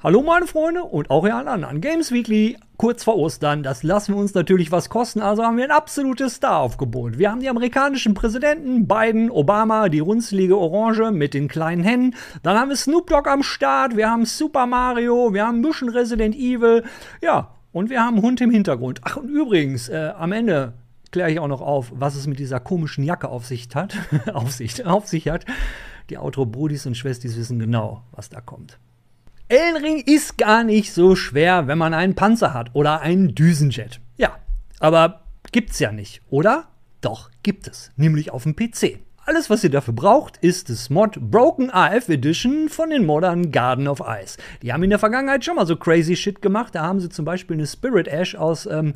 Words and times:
Hallo 0.00 0.22
meine 0.22 0.46
Freunde 0.46 0.84
und 0.84 1.10
auch 1.10 1.26
ihr 1.26 1.34
anderen. 1.34 1.80
Games 1.80 2.12
Weekly 2.12 2.56
kurz 2.76 3.02
vor 3.02 3.16
Ostern. 3.16 3.64
Das 3.64 3.82
lassen 3.82 4.14
wir 4.14 4.20
uns 4.20 4.32
natürlich 4.32 4.70
was 4.70 4.90
kosten, 4.90 5.20
also 5.20 5.42
haben 5.42 5.56
wir 5.56 5.64
ein 5.64 5.72
absolutes 5.72 6.34
Star-Aufgebot. 6.34 7.18
Wir 7.18 7.32
haben 7.32 7.40
die 7.40 7.48
amerikanischen 7.48 8.14
Präsidenten, 8.14 8.86
Biden, 8.86 9.28
Obama, 9.28 9.88
die 9.88 9.98
runzlige 9.98 10.56
Orange 10.56 11.10
mit 11.10 11.34
den 11.34 11.48
kleinen 11.48 11.82
Händen. 11.82 12.14
Dann 12.44 12.56
haben 12.56 12.68
wir 12.68 12.76
Snoop 12.76 13.08
Dogg 13.08 13.28
am 13.28 13.42
Start, 13.42 13.96
wir 13.96 14.08
haben 14.08 14.24
Super 14.24 14.66
Mario, 14.66 15.34
wir 15.34 15.44
haben 15.44 15.62
bisschen 15.62 15.88
Resident 15.88 16.36
Evil. 16.36 16.84
Ja, 17.20 17.54
und 17.72 17.90
wir 17.90 18.00
haben 18.00 18.22
Hund 18.22 18.40
im 18.40 18.52
Hintergrund. 18.52 19.00
Ach, 19.02 19.16
und 19.16 19.28
übrigens, 19.28 19.88
äh, 19.88 20.12
am 20.16 20.30
Ende 20.30 20.74
kläre 21.10 21.32
ich 21.32 21.40
auch 21.40 21.48
noch 21.48 21.60
auf, 21.60 21.90
was 21.92 22.14
es 22.14 22.28
mit 22.28 22.38
dieser 22.38 22.60
komischen 22.60 23.02
Jacke 23.02 23.28
auf 23.28 23.46
sich 23.46 23.68
hat. 23.74 23.96
auf, 24.32 24.52
sich, 24.52 24.86
auf 24.86 25.08
sich 25.08 25.28
hat. 25.28 25.44
Die 26.08 26.18
Outro-Brudis 26.18 26.86
und 26.86 26.96
Schwestis 26.96 27.36
wissen 27.36 27.58
genau, 27.58 28.04
was 28.12 28.28
da 28.28 28.40
kommt. 28.40 28.78
Ellenring 29.50 30.02
ist 30.04 30.36
gar 30.36 30.62
nicht 30.62 30.92
so 30.92 31.16
schwer, 31.16 31.66
wenn 31.66 31.78
man 31.78 31.94
einen 31.94 32.14
Panzer 32.14 32.52
hat 32.52 32.74
oder 32.74 33.00
einen 33.00 33.34
Düsenjet. 33.34 33.98
Ja, 34.18 34.36
aber 34.78 35.22
gibt's 35.52 35.78
ja 35.78 35.90
nicht, 35.90 36.20
oder? 36.28 36.68
Doch, 37.00 37.30
gibt 37.42 37.66
es, 37.66 37.90
nämlich 37.96 38.30
auf 38.30 38.42
dem 38.42 38.54
PC. 38.54 38.98
Alles, 39.28 39.50
was 39.50 39.62
ihr 39.62 39.68
dafür 39.68 39.92
braucht, 39.92 40.38
ist 40.38 40.70
das 40.70 40.88
Mod 40.88 41.20
Broken 41.20 41.70
AF 41.70 42.08
Edition 42.08 42.70
von 42.70 42.88
den 42.88 43.04
Modern 43.04 43.50
Garden 43.50 43.86
of 43.86 44.00
Ice. 44.00 44.38
Die 44.62 44.72
haben 44.72 44.82
in 44.82 44.88
der 44.88 44.98
Vergangenheit 44.98 45.44
schon 45.44 45.56
mal 45.56 45.66
so 45.66 45.76
crazy 45.76 46.16
Shit 46.16 46.40
gemacht. 46.40 46.74
Da 46.74 46.84
haben 46.84 46.98
sie 46.98 47.10
zum 47.10 47.26
Beispiel 47.26 47.58
eine 47.58 47.66
Spirit 47.66 48.08
Ash 48.08 48.34
aus 48.34 48.64
ähm, 48.64 48.94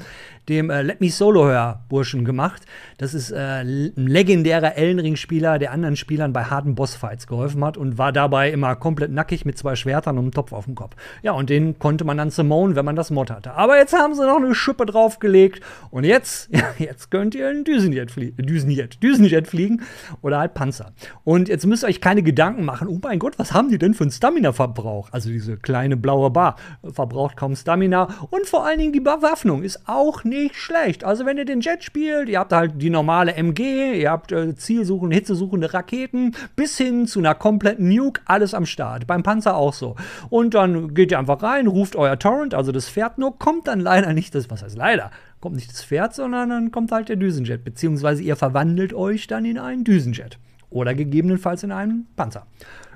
dem 0.48 0.70
äh, 0.70 0.80
Let 0.80 1.02
Me 1.02 1.10
Solo 1.10 1.44
Hör 1.44 1.84
Burschen 1.90 2.24
gemacht. 2.24 2.62
Das 2.96 3.12
ist 3.12 3.30
äh, 3.30 3.36
ein 3.36 3.92
legendärer 3.94 4.74
Ellenring-Spieler, 4.74 5.58
der 5.58 5.70
anderen 5.70 5.96
Spielern 5.96 6.32
bei 6.32 6.44
harten 6.44 6.76
Bossfights 6.76 7.26
geholfen 7.26 7.62
hat 7.62 7.76
und 7.76 7.98
war 7.98 8.10
dabei 8.10 8.50
immer 8.50 8.74
komplett 8.74 9.12
nackig 9.12 9.44
mit 9.44 9.58
zwei 9.58 9.76
Schwertern 9.76 10.16
und 10.16 10.24
einem 10.24 10.32
Topf 10.32 10.54
auf 10.54 10.64
dem 10.64 10.74
Kopf. 10.74 10.96
Ja, 11.22 11.32
und 11.32 11.50
den 11.50 11.78
konnte 11.78 12.04
man 12.04 12.16
dann 12.16 12.30
summonen, 12.30 12.74
wenn 12.74 12.86
man 12.86 12.96
das 12.96 13.10
Mod 13.10 13.30
hatte. 13.30 13.52
Aber 13.52 13.76
jetzt 13.76 13.92
haben 13.92 14.14
sie 14.14 14.26
noch 14.26 14.36
eine 14.36 14.54
Schippe 14.54 14.86
draufgelegt 14.86 15.62
und 15.90 16.04
jetzt, 16.04 16.48
ja, 16.54 16.64
jetzt 16.78 17.10
könnt 17.10 17.34
ihr 17.34 17.48
einen 17.48 17.64
Düsenjet, 17.64 18.10
flie 18.10 18.32
Düsenjet, 18.32 19.02
Düsenjet 19.02 19.46
fliegen 19.46 19.82
oder 20.22 20.38
halt 20.38 20.54
Panzer. 20.54 20.92
Und 21.24 21.48
jetzt 21.48 21.66
müsst 21.66 21.84
ihr 21.84 21.88
euch 21.88 22.00
keine 22.00 22.22
Gedanken 22.22 22.64
machen, 22.64 22.88
oh 22.88 22.98
mein 23.02 23.18
Gott, 23.18 23.38
was 23.38 23.52
haben 23.52 23.68
die 23.68 23.78
denn 23.78 23.94
für 23.94 24.04
einen 24.04 24.10
Stamina-Verbrauch? 24.10 25.08
Also 25.12 25.28
diese 25.30 25.56
kleine 25.56 25.96
blaue 25.96 26.30
Bar 26.30 26.56
verbraucht 26.92 27.36
kaum 27.36 27.54
Stamina 27.54 28.08
und 28.30 28.46
vor 28.46 28.64
allen 28.64 28.78
Dingen 28.78 28.92
die 28.92 29.00
Bewaffnung 29.00 29.62
ist 29.62 29.82
auch 29.86 30.24
nicht 30.24 30.56
schlecht. 30.56 31.04
Also 31.04 31.26
wenn 31.26 31.38
ihr 31.38 31.44
den 31.44 31.60
Jet 31.60 31.84
spielt, 31.84 32.28
ihr 32.28 32.38
habt 32.38 32.52
halt 32.52 32.80
die 32.80 32.90
normale 32.90 33.34
MG, 33.34 34.00
ihr 34.00 34.10
habt 34.10 34.32
äh, 34.32 34.54
zielsuchende, 34.54 35.14
hitzesuchende 35.16 35.74
Raketen 35.74 36.34
bis 36.56 36.78
hin 36.78 37.06
zu 37.06 37.18
einer 37.18 37.34
kompletten 37.34 37.88
Nuke, 37.88 38.20
alles 38.24 38.54
am 38.54 38.66
Start. 38.66 39.06
Beim 39.06 39.22
Panzer 39.22 39.56
auch 39.56 39.72
so. 39.72 39.96
Und 40.30 40.54
dann 40.54 40.94
geht 40.94 41.10
ihr 41.10 41.18
einfach 41.18 41.42
rein, 41.42 41.66
ruft 41.66 41.96
euer 41.96 42.18
Torrent, 42.18 42.54
also 42.54 42.72
das 42.72 42.88
Pferd 42.88 43.18
nur, 43.18 43.38
kommt 43.38 43.66
dann 43.66 43.80
leider 43.80 44.12
nicht 44.12 44.34
das, 44.34 44.50
was 44.50 44.62
heißt 44.62 44.76
leider, 44.76 45.10
kommt 45.42 45.56
nicht 45.56 45.70
das 45.70 45.84
Pferd, 45.84 46.14
sondern 46.14 46.48
dann 46.48 46.70
kommt 46.70 46.92
halt 46.92 47.10
der 47.10 47.16
Düsenjet, 47.16 47.64
beziehungsweise 47.64 48.22
ihr 48.22 48.36
verwandelt 48.36 48.94
euch 48.94 49.26
dann 49.26 49.44
in 49.44 49.58
einen 49.58 49.84
Düsenjet 49.84 50.38
oder 50.70 50.94
gegebenenfalls 50.94 51.64
in 51.64 51.72
einen 51.72 52.06
Panzer. 52.16 52.46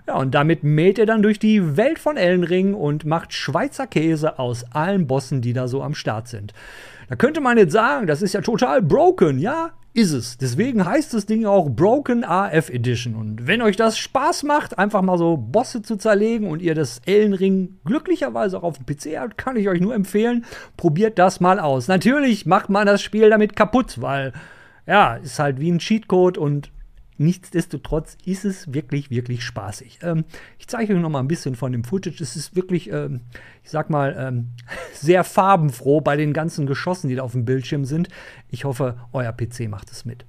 Ja, 0.06 0.14
und 0.14 0.34
damit 0.34 0.62
mäht 0.62 1.00
er 1.00 1.06
dann 1.06 1.22
durch 1.22 1.41
die 1.41 1.77
Welt 1.77 1.98
von 1.98 2.17
Ellenring 2.17 2.74
und 2.74 3.05
macht 3.05 3.33
Schweizer 3.33 3.89
Käse 3.89 4.39
aus 4.39 4.64
allen 4.70 5.08
Bossen, 5.08 5.42
die 5.42 5.52
da 5.52 5.67
so 5.67 5.83
am 5.83 5.94
Start 5.94 6.28
sind. 6.28 6.55
Da 7.08 7.17
könnte 7.17 7.41
man 7.41 7.58
jetzt 7.58 7.72
sagen, 7.72 8.06
das 8.06 8.22
ist 8.22 8.33
ja 8.33 8.41
total 8.41 8.80
broken. 8.80 9.39
Ja, 9.39 9.72
ist 9.97 10.12
es. 10.12 10.36
Deswegen 10.36 10.84
heißt 10.84 11.14
das 11.14 11.25
Ding 11.25 11.47
auch 11.47 11.70
Broken 11.70 12.22
AF 12.22 12.69
Edition. 12.69 13.14
Und 13.14 13.47
wenn 13.47 13.62
euch 13.62 13.77
das 13.77 13.97
Spaß 13.97 14.42
macht, 14.42 14.78
einfach 14.78 15.00
mal 15.00 15.16
so 15.16 15.36
Bosse 15.39 15.80
zu 15.80 15.97
zerlegen 15.97 16.48
und 16.48 16.61
ihr 16.61 16.75
das 16.75 17.00
Ellenring 17.06 17.78
glücklicherweise 17.84 18.58
auch 18.58 18.62
auf 18.62 18.78
dem 18.78 18.86
PC 18.86 19.19
habt, 19.19 19.39
kann 19.39 19.56
ich 19.56 19.69
euch 19.69 19.80
nur 19.80 19.94
empfehlen, 19.94 20.44
probiert 20.77 21.19
das 21.19 21.41
mal 21.41 21.58
aus. 21.58 21.89
Natürlich 21.89 22.44
macht 22.44 22.69
man 22.69 22.86
das 22.86 23.00
Spiel 23.00 23.30
damit 23.30 23.56
kaputt, 23.56 24.00
weil 24.00 24.33
ja, 24.86 25.17
ist 25.17 25.39
halt 25.39 25.61
wie 25.61 25.72
ein 25.72 25.78
Cheatcode 25.78 26.39
und 26.39 26.70
Nichtsdestotrotz 27.19 28.17
ist 28.25 28.45
es 28.45 28.73
wirklich, 28.73 29.11
wirklich 29.11 29.43
spaßig. 29.43 30.01
Ähm, 30.03 30.25
ich 30.59 30.69
zeige 30.69 30.95
euch 30.95 31.01
noch 31.01 31.09
mal 31.09 31.21
ein 31.21 31.29
bisschen 31.29 31.57
von 31.57 31.73
dem 31.73 31.85
Footage. 31.85 32.23
Es 32.23 32.37
ist 32.37 32.55
wirklich, 32.57 32.91
ähm, 32.91 33.21
ich 33.65 33.71
sag 33.71 33.91
mal, 33.91 34.15
ähm, 34.19 34.49
sehr 34.93 35.25
farbenfroh 35.25 36.01
bei 36.01 36.17
den 36.17 36.33
ganzen 36.33 36.67
Geschossen, 36.67 37.09
die 37.09 37.17
da 37.17 37.23
auf 37.23 37.33
dem 37.33 37.45
Bildschirm 37.45 37.85
sind. 37.85 38.09
Ich 38.51 38.65
hoffe, 38.65 38.99
euer 39.13 39.33
PC 39.33 39.69
macht 39.69 39.91
es 39.91 40.05
mit. 40.05 40.25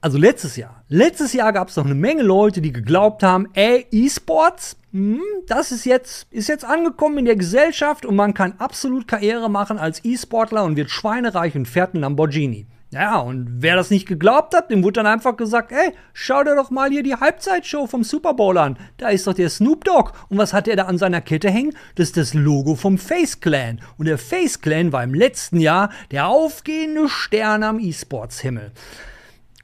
Also 0.00 0.16
letztes 0.16 0.56
Jahr. 0.56 0.84
Letztes 0.88 1.32
Jahr 1.32 1.52
gab 1.52 1.68
es 1.68 1.76
noch 1.76 1.84
eine 1.84 1.94
Menge 1.94 2.22
Leute, 2.22 2.60
die 2.60 2.72
geglaubt 2.72 3.24
haben, 3.24 3.48
ey, 3.54 3.84
E-Sports, 3.90 4.76
hm, 4.92 5.20
das 5.48 5.72
ist 5.72 5.86
jetzt, 5.86 6.28
ist 6.30 6.48
jetzt 6.48 6.64
angekommen 6.64 7.18
in 7.18 7.24
der 7.24 7.34
Gesellschaft 7.34 8.06
und 8.06 8.14
man 8.14 8.32
kann 8.32 8.54
absolut 8.58 9.08
Karriere 9.08 9.50
machen 9.50 9.76
als 9.76 10.04
E-Sportler 10.04 10.62
und 10.62 10.76
wird 10.76 10.90
schweinereich 10.90 11.56
und 11.56 11.66
fährt 11.66 11.94
einen 11.94 12.02
Lamborghini. 12.02 12.66
Ja, 12.90 13.18
und 13.18 13.48
wer 13.60 13.76
das 13.76 13.90
nicht 13.90 14.08
geglaubt 14.08 14.54
hat, 14.54 14.70
dem 14.70 14.82
wurde 14.82 14.94
dann 14.94 15.06
einfach 15.06 15.36
gesagt, 15.36 15.72
ey, 15.72 15.92
schau 16.14 16.42
dir 16.42 16.56
doch 16.56 16.70
mal 16.70 16.88
hier 16.88 17.02
die 17.02 17.14
Halbzeitshow 17.14 17.86
vom 17.86 18.02
Super 18.02 18.32
Bowl 18.32 18.56
an. 18.56 18.78
Da 18.96 19.10
ist 19.10 19.26
doch 19.26 19.34
der 19.34 19.50
Snoop 19.50 19.84
Dogg. 19.84 20.12
Und 20.30 20.38
was 20.38 20.54
hat 20.54 20.66
er 20.68 20.76
da 20.76 20.84
an 20.84 20.96
seiner 20.96 21.20
Kette 21.20 21.50
hängen? 21.50 21.74
Das 21.96 22.08
ist 22.08 22.16
das 22.16 22.32
Logo 22.32 22.76
vom 22.76 22.96
Face 22.96 23.40
Clan. 23.40 23.82
Und 23.98 24.06
der 24.06 24.16
Face 24.16 24.62
Clan 24.62 24.90
war 24.90 25.04
im 25.04 25.12
letzten 25.12 25.60
Jahr 25.60 25.90
der 26.12 26.28
aufgehende 26.28 27.10
Stern 27.10 27.62
am 27.62 27.78
E-Sports-Himmel. 27.78 28.72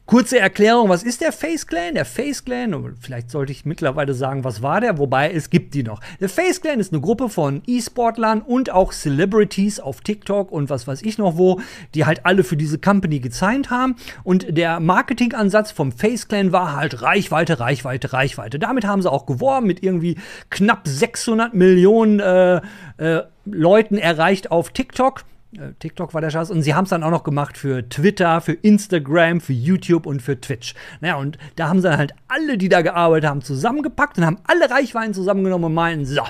Kurze 0.06 0.38
Erklärung, 0.38 0.90
was 0.90 1.02
ist 1.02 1.22
der 1.22 1.32
Face 1.32 1.66
Clan? 1.66 1.94
Der 1.94 2.04
Face 2.04 2.44
Clan, 2.44 2.94
vielleicht 3.00 3.30
sollte 3.30 3.52
ich 3.52 3.64
mittlerweile 3.64 4.12
sagen, 4.12 4.44
was 4.44 4.60
war 4.60 4.82
der, 4.82 4.98
wobei 4.98 5.32
es 5.32 5.48
gibt 5.48 5.72
die 5.72 5.82
noch. 5.82 6.00
Der 6.20 6.28
Face 6.28 6.60
Clan 6.60 6.78
ist 6.78 6.92
eine 6.92 7.00
Gruppe 7.00 7.30
von 7.30 7.62
E-Sportlern 7.66 8.42
und 8.42 8.68
auch 8.70 8.92
Celebrities 8.92 9.80
auf 9.80 10.02
TikTok 10.02 10.52
und 10.52 10.68
was 10.68 10.86
weiß 10.86 11.00
ich 11.00 11.16
noch 11.16 11.38
wo, 11.38 11.58
die 11.94 12.04
halt 12.04 12.26
alle 12.26 12.44
für 12.44 12.58
diese 12.58 12.78
Company 12.78 13.18
gezeigt 13.20 13.70
haben. 13.70 13.96
Und 14.24 14.58
der 14.58 14.78
Marketingansatz 14.78 15.70
vom 15.70 15.90
Face 15.90 16.28
Clan 16.28 16.52
war 16.52 16.76
halt 16.76 17.00
Reichweite, 17.00 17.58
Reichweite, 17.58 18.12
Reichweite. 18.12 18.58
Damit 18.58 18.84
haben 18.84 19.00
sie 19.00 19.10
auch 19.10 19.24
geworben 19.24 19.66
mit 19.66 19.82
irgendwie 19.82 20.18
knapp 20.50 20.86
600 20.86 21.54
Millionen 21.54 22.20
äh, 22.20 22.60
äh, 22.98 23.22
Leuten 23.46 23.96
erreicht 23.96 24.50
auf 24.50 24.68
TikTok. 24.68 25.24
Äh, 25.58 25.72
TikTok 25.78 26.14
war 26.14 26.20
der 26.20 26.30
Schatz. 26.30 26.50
Und 26.50 26.62
sie 26.62 26.74
haben 26.74 26.84
es 26.84 26.90
dann 26.90 27.02
auch 27.02 27.10
noch 27.10 27.24
gemacht 27.24 27.58
für 27.58 27.88
Twitter, 27.88 28.40
für 28.40 28.52
Instagram, 28.52 29.40
für 29.40 29.52
YouTube 29.52 30.06
und 30.06 30.22
für 30.22 30.40
Twitch. 30.40 30.74
Naja, 31.00 31.16
und 31.16 31.38
da 31.56 31.68
haben 31.68 31.80
sie 31.80 31.88
dann 31.88 31.98
halt 31.98 32.14
alle, 32.28 32.58
die 32.58 32.68
da 32.68 32.82
gearbeitet 32.82 33.28
haben, 33.28 33.42
zusammengepackt 33.42 34.18
und 34.18 34.26
haben 34.26 34.38
alle 34.44 34.70
Reichweiten 34.70 35.14
zusammengenommen 35.14 35.66
und 35.66 35.74
meinen, 35.74 36.04
so, 36.04 36.22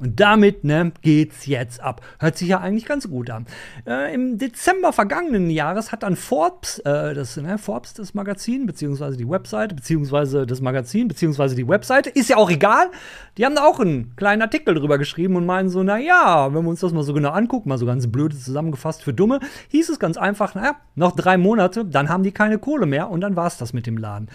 und 0.00 0.18
damit 0.18 0.64
ne, 0.64 0.92
geht's 1.02 1.46
jetzt 1.46 1.80
ab. 1.80 2.00
Hört 2.18 2.36
sich 2.36 2.48
ja 2.48 2.60
eigentlich 2.60 2.86
ganz 2.86 3.08
gut 3.08 3.30
an. 3.30 3.46
Äh, 3.86 4.14
Im 4.14 4.38
Dezember 4.38 4.92
vergangenen 4.92 5.50
Jahres 5.50 5.92
hat 5.92 6.02
dann 6.02 6.16
Forbes, 6.16 6.78
äh, 6.80 7.14
das, 7.14 7.36
ne, 7.36 7.58
Forbes, 7.58 7.94
das 7.94 8.14
Magazin, 8.14 8.66
beziehungsweise 8.66 9.16
die 9.16 9.28
Webseite, 9.28 9.74
beziehungsweise 9.74 10.46
das 10.46 10.60
Magazin, 10.62 11.08
beziehungsweise 11.08 11.54
die 11.54 11.68
Webseite, 11.68 12.08
ist 12.10 12.30
ja 12.30 12.36
auch 12.36 12.50
egal. 12.50 12.90
Die 13.36 13.44
haben 13.44 13.54
da 13.54 13.64
auch 13.64 13.78
einen 13.78 14.16
kleinen 14.16 14.42
Artikel 14.42 14.74
drüber 14.74 14.96
geschrieben 14.96 15.36
und 15.36 15.44
meinen 15.44 15.68
so, 15.68 15.82
naja, 15.82 16.52
wenn 16.52 16.64
wir 16.64 16.70
uns 16.70 16.80
das 16.80 16.92
mal 16.92 17.02
so 17.02 17.12
genau 17.12 17.30
angucken, 17.30 17.68
mal 17.68 17.78
so 17.78 17.86
ganz 17.86 18.06
blöde 18.10 18.36
zusammengefasst 18.36 19.02
für 19.02 19.12
Dumme, 19.12 19.40
hieß 19.68 19.90
es 19.90 19.98
ganz 19.98 20.16
einfach, 20.16 20.54
naja, 20.54 20.76
noch 20.94 21.12
drei 21.12 21.36
Monate, 21.36 21.84
dann 21.84 22.08
haben 22.08 22.22
die 22.22 22.32
keine 22.32 22.58
Kohle 22.58 22.86
mehr 22.86 23.10
und 23.10 23.20
dann 23.20 23.36
war's 23.36 23.58
das 23.58 23.74
mit 23.74 23.86
dem 23.86 23.98
Laden. 23.98 24.28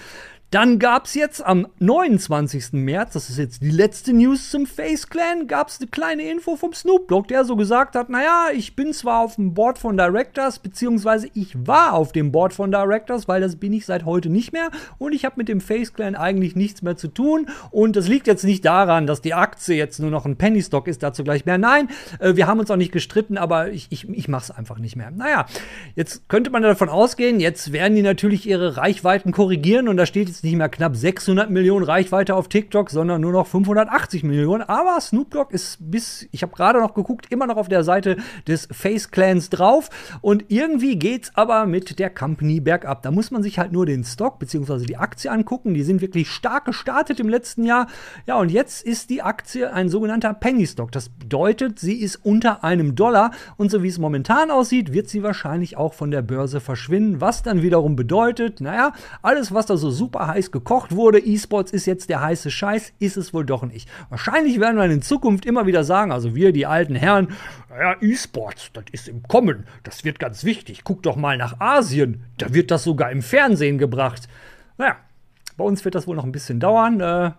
Dann 0.52 0.80
gab 0.80 1.06
es 1.06 1.16
jetzt 1.16 1.46
am 1.46 1.68
29. 1.80 2.74
März, 2.74 3.14
das 3.14 3.30
ist 3.30 3.38
jetzt 3.38 3.62
die 3.62 3.72
letzte 3.72 4.14
News 4.14 4.52
zum 4.52 4.66
Face 4.66 5.10
Clan, 5.10 5.48
gab 5.48 5.70
es 5.70 5.80
eine 5.80 5.90
kleine 5.90 6.30
Info 6.30 6.56
vom 6.56 6.72
Snoop 6.72 7.08
Dogg, 7.08 7.28
der 7.28 7.44
so 7.44 7.56
gesagt 7.56 7.96
hat, 7.96 8.10
naja, 8.10 8.50
ich 8.54 8.76
bin 8.76 8.94
zwar 8.94 9.22
auf 9.22 9.36
dem 9.36 9.54
Board 9.54 9.80
von 9.80 9.98
Directors, 9.98 10.60
beziehungsweise 10.60 11.28
ich 11.34 11.68
war 11.68 11.94
auf 11.94 12.12
dem 12.12 12.32
Board 12.32 12.54
von 12.54 12.72
Directors, 12.72 13.28
weil 13.28 13.42
das 13.42 13.56
bin 13.58 13.74
ich 13.74 13.86
seit 13.86 14.06
heute 14.06 14.30
nicht 14.30 14.54
mehr 14.54 14.70
und 14.98 15.14
ich 15.14 15.26
habe 15.26 15.36
mit 15.38 15.50
dem 15.50 15.60
Face 15.60 15.94
Clan 15.94 16.16
eigentlich 16.16 16.56
nichts 16.56 16.84
mehr 16.84 16.96
zu 16.96 17.08
tun 17.08 17.50
und 17.72 17.96
das 17.96 18.08
liegt 18.08 18.28
jetzt 18.28 18.44
nicht 18.44 18.64
daran, 18.64 19.08
dass 19.08 19.22
die 19.22 19.34
Aktie 19.34 19.76
jetzt 19.76 20.00
nur 20.00 20.12
noch 20.12 20.26
ein 20.26 20.38
Penny 20.38 20.62
Stock 20.62 20.88
ist, 20.88 21.04
dazu 21.04 21.24
gleich 21.24 21.46
mehr. 21.46 21.58
Nein, 21.58 21.90
äh, 22.20 22.36
wir 22.36 22.48
haben 22.48 22.60
uns 22.60 22.72
auch 22.72 22.76
nicht 22.78 22.92
gestritten, 22.92 23.38
aber 23.38 23.72
ich, 23.72 23.88
ich, 23.90 24.08
ich 24.08 24.28
mache 24.28 24.44
es 24.44 24.52
einfach 24.52 24.78
nicht 24.78 24.96
mehr. 24.96 25.12
Naja, 25.12 25.48
jetzt 25.96 26.30
könnte 26.30 26.50
man 26.52 26.62
davon 26.62 26.88
ausgehen, 26.88 27.40
jetzt 27.40 27.74
werden 27.74 27.96
die 27.96 28.04
natürlich 28.04 28.48
ihre 28.48 28.78
Reichweiten 28.78 29.32
korrigieren 29.32 29.90
und 29.90 29.98
da 29.98 30.06
steht 30.06 30.30
jetzt 30.30 30.35
nicht 30.44 30.56
mehr 30.56 30.70
knapp 30.70 30.96
600 30.96 31.50
Millionen 31.50 31.86
Reichweite 31.86 32.36
auf 32.36 32.48
TikTok, 32.48 32.90
sondern 32.90 33.22
nur 33.22 33.32
noch 33.32 33.48
580 33.48 34.24
Millionen. 34.24 34.64
Aber 34.64 35.00
Snoop 35.00 35.32
Dogg 35.32 35.54
ist 35.54 35.78
bis, 35.80 36.28
ich 36.32 36.42
habe 36.42 36.56
gerade 36.56 36.80
noch 36.80 36.94
geguckt, 36.94 37.28
immer 37.32 37.48
noch 37.48 37.58
auf 37.58 37.68
der 37.68 37.84
Seite 37.84 38.18
des 38.48 38.68
Face 38.72 39.12
Clans 39.12 39.50
drauf. 39.50 39.90
Und 40.22 40.46
irgendwie 40.50 40.98
geht's 40.98 41.32
aber 41.36 41.66
mit 41.66 42.00
der 42.00 42.10
Company 42.10 42.60
bergab. 42.60 43.04
Da 43.04 43.12
muss 43.12 43.32
man 43.32 43.44
sich 43.44 43.60
halt 43.60 43.72
nur 43.72 43.86
den 43.86 44.04
Stock 44.04 44.40
bzw. 44.40 44.86
die 44.86 44.98
Aktie 44.98 45.32
angucken. 45.32 45.74
Die 45.74 45.84
sind 45.84 46.02
wirklich 46.02 46.30
stark 46.30 46.66
gestartet 46.66 47.20
im 47.20 47.30
letzten 47.30 47.64
Jahr. 47.64 47.88
Ja, 48.26 48.38
und 48.40 48.52
jetzt 48.52 48.86
ist 48.86 49.10
die 49.10 49.22
Aktie 49.22 49.72
ein 49.72 49.90
sogenannter 49.90 50.34
Penny 50.34 50.68
Stock. 50.68 50.92
Das 50.92 51.10
bedeutet, 51.10 51.80
sie 51.80 51.96
ist 52.02 52.18
unter 52.18 52.64
einem 52.64 52.96
Dollar. 52.96 53.32
Und 53.58 53.72
so 53.72 53.84
wie 53.84 53.88
es 53.88 53.98
momentan 53.98 54.52
aussieht, 54.52 54.94
wird 54.94 55.10
sie 55.10 55.24
wahrscheinlich 55.24 55.78
auch 55.78 55.94
von 55.94 56.12
der 56.12 56.22
Börse 56.22 56.60
verschwinden. 56.60 57.22
Was 57.22 57.44
dann 57.44 57.62
wiederum 57.62 57.96
bedeutet, 57.96 58.62
naja, 58.62 58.94
alles, 59.22 59.54
was 59.54 59.66
da 59.66 59.78
so 59.78 59.90
super 59.90 60.25
heiß 60.28 60.52
gekocht 60.52 60.96
wurde. 60.96 61.20
E-Sports 61.20 61.72
ist 61.72 61.86
jetzt 61.86 62.10
der 62.10 62.22
heiße 62.22 62.52
Scheiß, 62.52 62.94
ist 63.00 63.18
es 63.18 63.34
wohl 63.34 63.46
doch 63.46 63.64
nicht. 63.64 63.90
Wahrscheinlich 64.10 64.60
werden 64.60 64.78
wir 64.78 64.86
in 64.86 65.02
Zukunft 65.02 65.46
immer 65.46 65.66
wieder 65.66 65.84
sagen, 65.84 66.12
also 66.12 66.36
wir, 66.36 66.52
die 66.52 66.66
alten 66.66 66.96
Herren, 66.96 67.30
ja, 67.70 67.96
E-Sports, 68.02 68.72
das 68.74 68.86
ist 68.92 69.08
im 69.08 69.24
Kommen, 69.24 69.66
das 69.84 70.04
wird 70.04 70.20
ganz 70.20 70.44
wichtig. 70.44 70.84
Guck 70.84 71.04
doch 71.04 71.16
mal 71.16 71.38
nach 71.38 71.60
Asien, 71.60 72.24
da 72.38 72.54
wird 72.54 72.72
das 72.72 72.84
sogar 72.84 73.12
im 73.12 73.22
Fernsehen 73.22 73.78
gebracht. 73.78 74.28
Naja, 74.78 74.98
bei 75.58 75.64
uns 75.64 75.86
wird 75.86 75.96
das 75.96 76.08
wohl 76.08 76.16
noch 76.16 76.26
ein 76.26 76.32
bisschen 76.32 76.60
dauern. 76.60 77.00
Äh, 77.00 77.32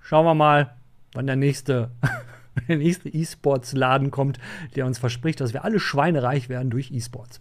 schauen 0.00 0.24
wir 0.24 0.34
mal, 0.34 0.74
wann 1.12 1.26
der 1.26 1.36
nächste 1.36 1.90
der 2.68 2.76
nächste 2.76 3.08
E-Sports-Laden 3.08 4.10
kommt, 4.10 4.38
der 4.76 4.86
uns 4.86 4.98
verspricht, 4.98 5.40
dass 5.40 5.52
wir 5.52 5.64
alle 5.64 5.80
schweinereich 5.80 6.48
werden 6.48 6.70
durch 6.70 6.90
E-Sports. 6.90 7.40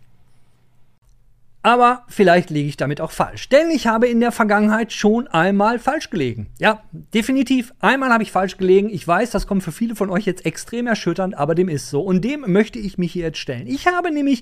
Aber 1.63 2.05
vielleicht 2.07 2.49
liege 2.49 2.69
ich 2.69 2.77
damit 2.77 3.01
auch 3.01 3.11
falsch. 3.11 3.49
Denn 3.49 3.69
ich 3.69 3.85
habe 3.85 4.07
in 4.07 4.19
der 4.19 4.31
Vergangenheit 4.31 4.91
schon 4.91 5.27
einmal 5.27 5.77
falsch 5.77 6.09
gelegen. 6.09 6.47
Ja, 6.59 6.81
definitiv. 6.91 7.73
Einmal 7.79 8.09
habe 8.09 8.23
ich 8.23 8.31
falsch 8.31 8.57
gelegen. 8.57 8.89
Ich 8.89 9.07
weiß, 9.07 9.29
das 9.29 9.45
kommt 9.45 9.63
für 9.63 9.71
viele 9.71 9.95
von 9.95 10.09
euch 10.09 10.25
jetzt 10.25 10.45
extrem 10.45 10.87
erschütternd, 10.87 11.37
aber 11.37 11.53
dem 11.53 11.69
ist 11.69 11.89
so. 11.89 12.01
Und 12.01 12.21
dem 12.25 12.45
möchte 12.47 12.79
ich 12.79 12.97
mich 12.97 13.11
hier 13.11 13.25
jetzt 13.25 13.37
stellen. 13.37 13.67
Ich 13.67 13.87
habe 13.87 14.11
nämlich 14.11 14.41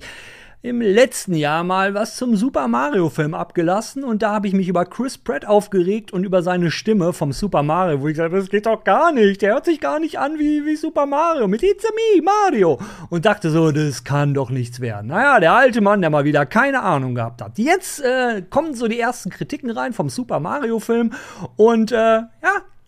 im 0.62 0.82
letzten 0.82 1.34
Jahr 1.34 1.64
mal 1.64 1.94
was 1.94 2.16
zum 2.16 2.36
Super 2.36 2.68
Mario 2.68 3.08
Film 3.08 3.32
abgelassen 3.32 4.04
und 4.04 4.20
da 4.20 4.32
habe 4.32 4.46
ich 4.46 4.52
mich 4.52 4.68
über 4.68 4.84
Chris 4.84 5.16
Pratt 5.16 5.46
aufgeregt 5.46 6.12
und 6.12 6.24
über 6.24 6.42
seine 6.42 6.70
Stimme 6.70 7.14
vom 7.14 7.32
Super 7.32 7.62
Mario, 7.62 8.02
wo 8.02 8.08
ich 8.08 8.14
gesagt 8.14 8.34
das 8.34 8.50
geht 8.50 8.66
doch 8.66 8.84
gar 8.84 9.10
nicht, 9.10 9.40
der 9.40 9.54
hört 9.54 9.64
sich 9.64 9.80
gar 9.80 9.98
nicht 10.00 10.18
an 10.18 10.38
wie, 10.38 10.66
wie 10.66 10.76
Super 10.76 11.06
Mario 11.06 11.48
mit 11.48 11.62
It's 11.62 11.84
a 11.86 11.88
me, 11.88 12.22
Mario 12.22 12.78
und 13.08 13.24
dachte 13.24 13.48
so, 13.50 13.72
das 13.72 14.04
kann 14.04 14.34
doch 14.34 14.50
nichts 14.50 14.80
werden. 14.80 15.06
Naja, 15.06 15.40
der 15.40 15.54
alte 15.54 15.80
Mann, 15.80 16.02
der 16.02 16.10
mal 16.10 16.24
wieder 16.24 16.44
keine 16.44 16.82
Ahnung 16.82 17.14
gehabt 17.14 17.40
hat. 17.40 17.58
Jetzt 17.58 18.02
äh, 18.02 18.42
kommen 18.42 18.74
so 18.74 18.86
die 18.86 19.00
ersten 19.00 19.30
Kritiken 19.30 19.70
rein 19.70 19.94
vom 19.94 20.10
Super 20.10 20.40
Mario 20.40 20.78
Film 20.78 21.12
und 21.56 21.90
äh, 21.90 21.96
ja, 21.96 22.28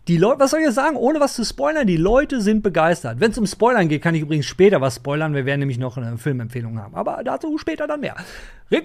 die 0.08 0.16
Leute, 0.16 0.40
was 0.40 0.50
soll 0.50 0.60
ich 0.60 0.70
sagen, 0.72 0.96
ohne 0.96 1.20
was 1.20 1.34
zu 1.34 1.44
spoilern, 1.44 1.86
die 1.86 1.96
Leute 1.96 2.40
sind 2.40 2.62
begeistert. 2.62 3.20
Wenn 3.20 3.30
es 3.30 3.38
um 3.38 3.46
Spoilern 3.46 3.88
geht, 3.88 4.02
kann 4.02 4.16
ich 4.16 4.22
übrigens 4.22 4.46
später 4.46 4.80
was 4.80 4.96
spoilern. 4.96 5.32
Wir 5.34 5.46
werden 5.46 5.60
nämlich 5.60 5.78
noch 5.78 5.96
eine 5.96 6.18
Filmempfehlung 6.18 6.80
haben. 6.80 6.94
Aber 6.94 7.22
dazu 7.24 7.56
später 7.56 7.86
dann 7.86 8.00
mehr. 8.00 8.16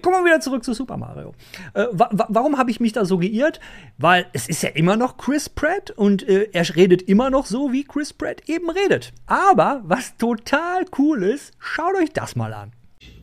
Kommen 0.01 0.17
wir 0.17 0.25
wieder 0.25 0.41
zurück 0.41 0.63
zu 0.63 0.73
Super 0.73 0.97
Mario. 0.97 1.33
Äh, 1.73 1.85
wa 1.91 2.09
warum 2.11 2.57
habe 2.57 2.69
ich 2.69 2.79
mich 2.79 2.93
da 2.93 3.05
so 3.05 3.17
geirrt? 3.17 3.59
Weil 3.97 4.27
es 4.33 4.47
ist 4.47 4.61
ja 4.61 4.69
immer 4.69 4.95
noch 4.95 5.17
Chris 5.17 5.49
Pratt 5.49 5.91
und 5.91 6.27
äh, 6.27 6.49
er 6.51 6.75
redet 6.75 7.01
immer 7.03 7.29
noch 7.29 7.45
so, 7.45 7.71
wie 7.71 7.83
Chris 7.83 8.13
Pratt 8.13 8.43
eben 8.47 8.69
redet. 8.69 9.13
Aber 9.25 9.81
was 9.85 10.17
total 10.17 10.85
cool 10.99 11.23
ist, 11.23 11.53
schaut 11.57 11.95
euch 11.95 12.11
das 12.11 12.35
mal 12.35 12.53
an. 12.53 12.73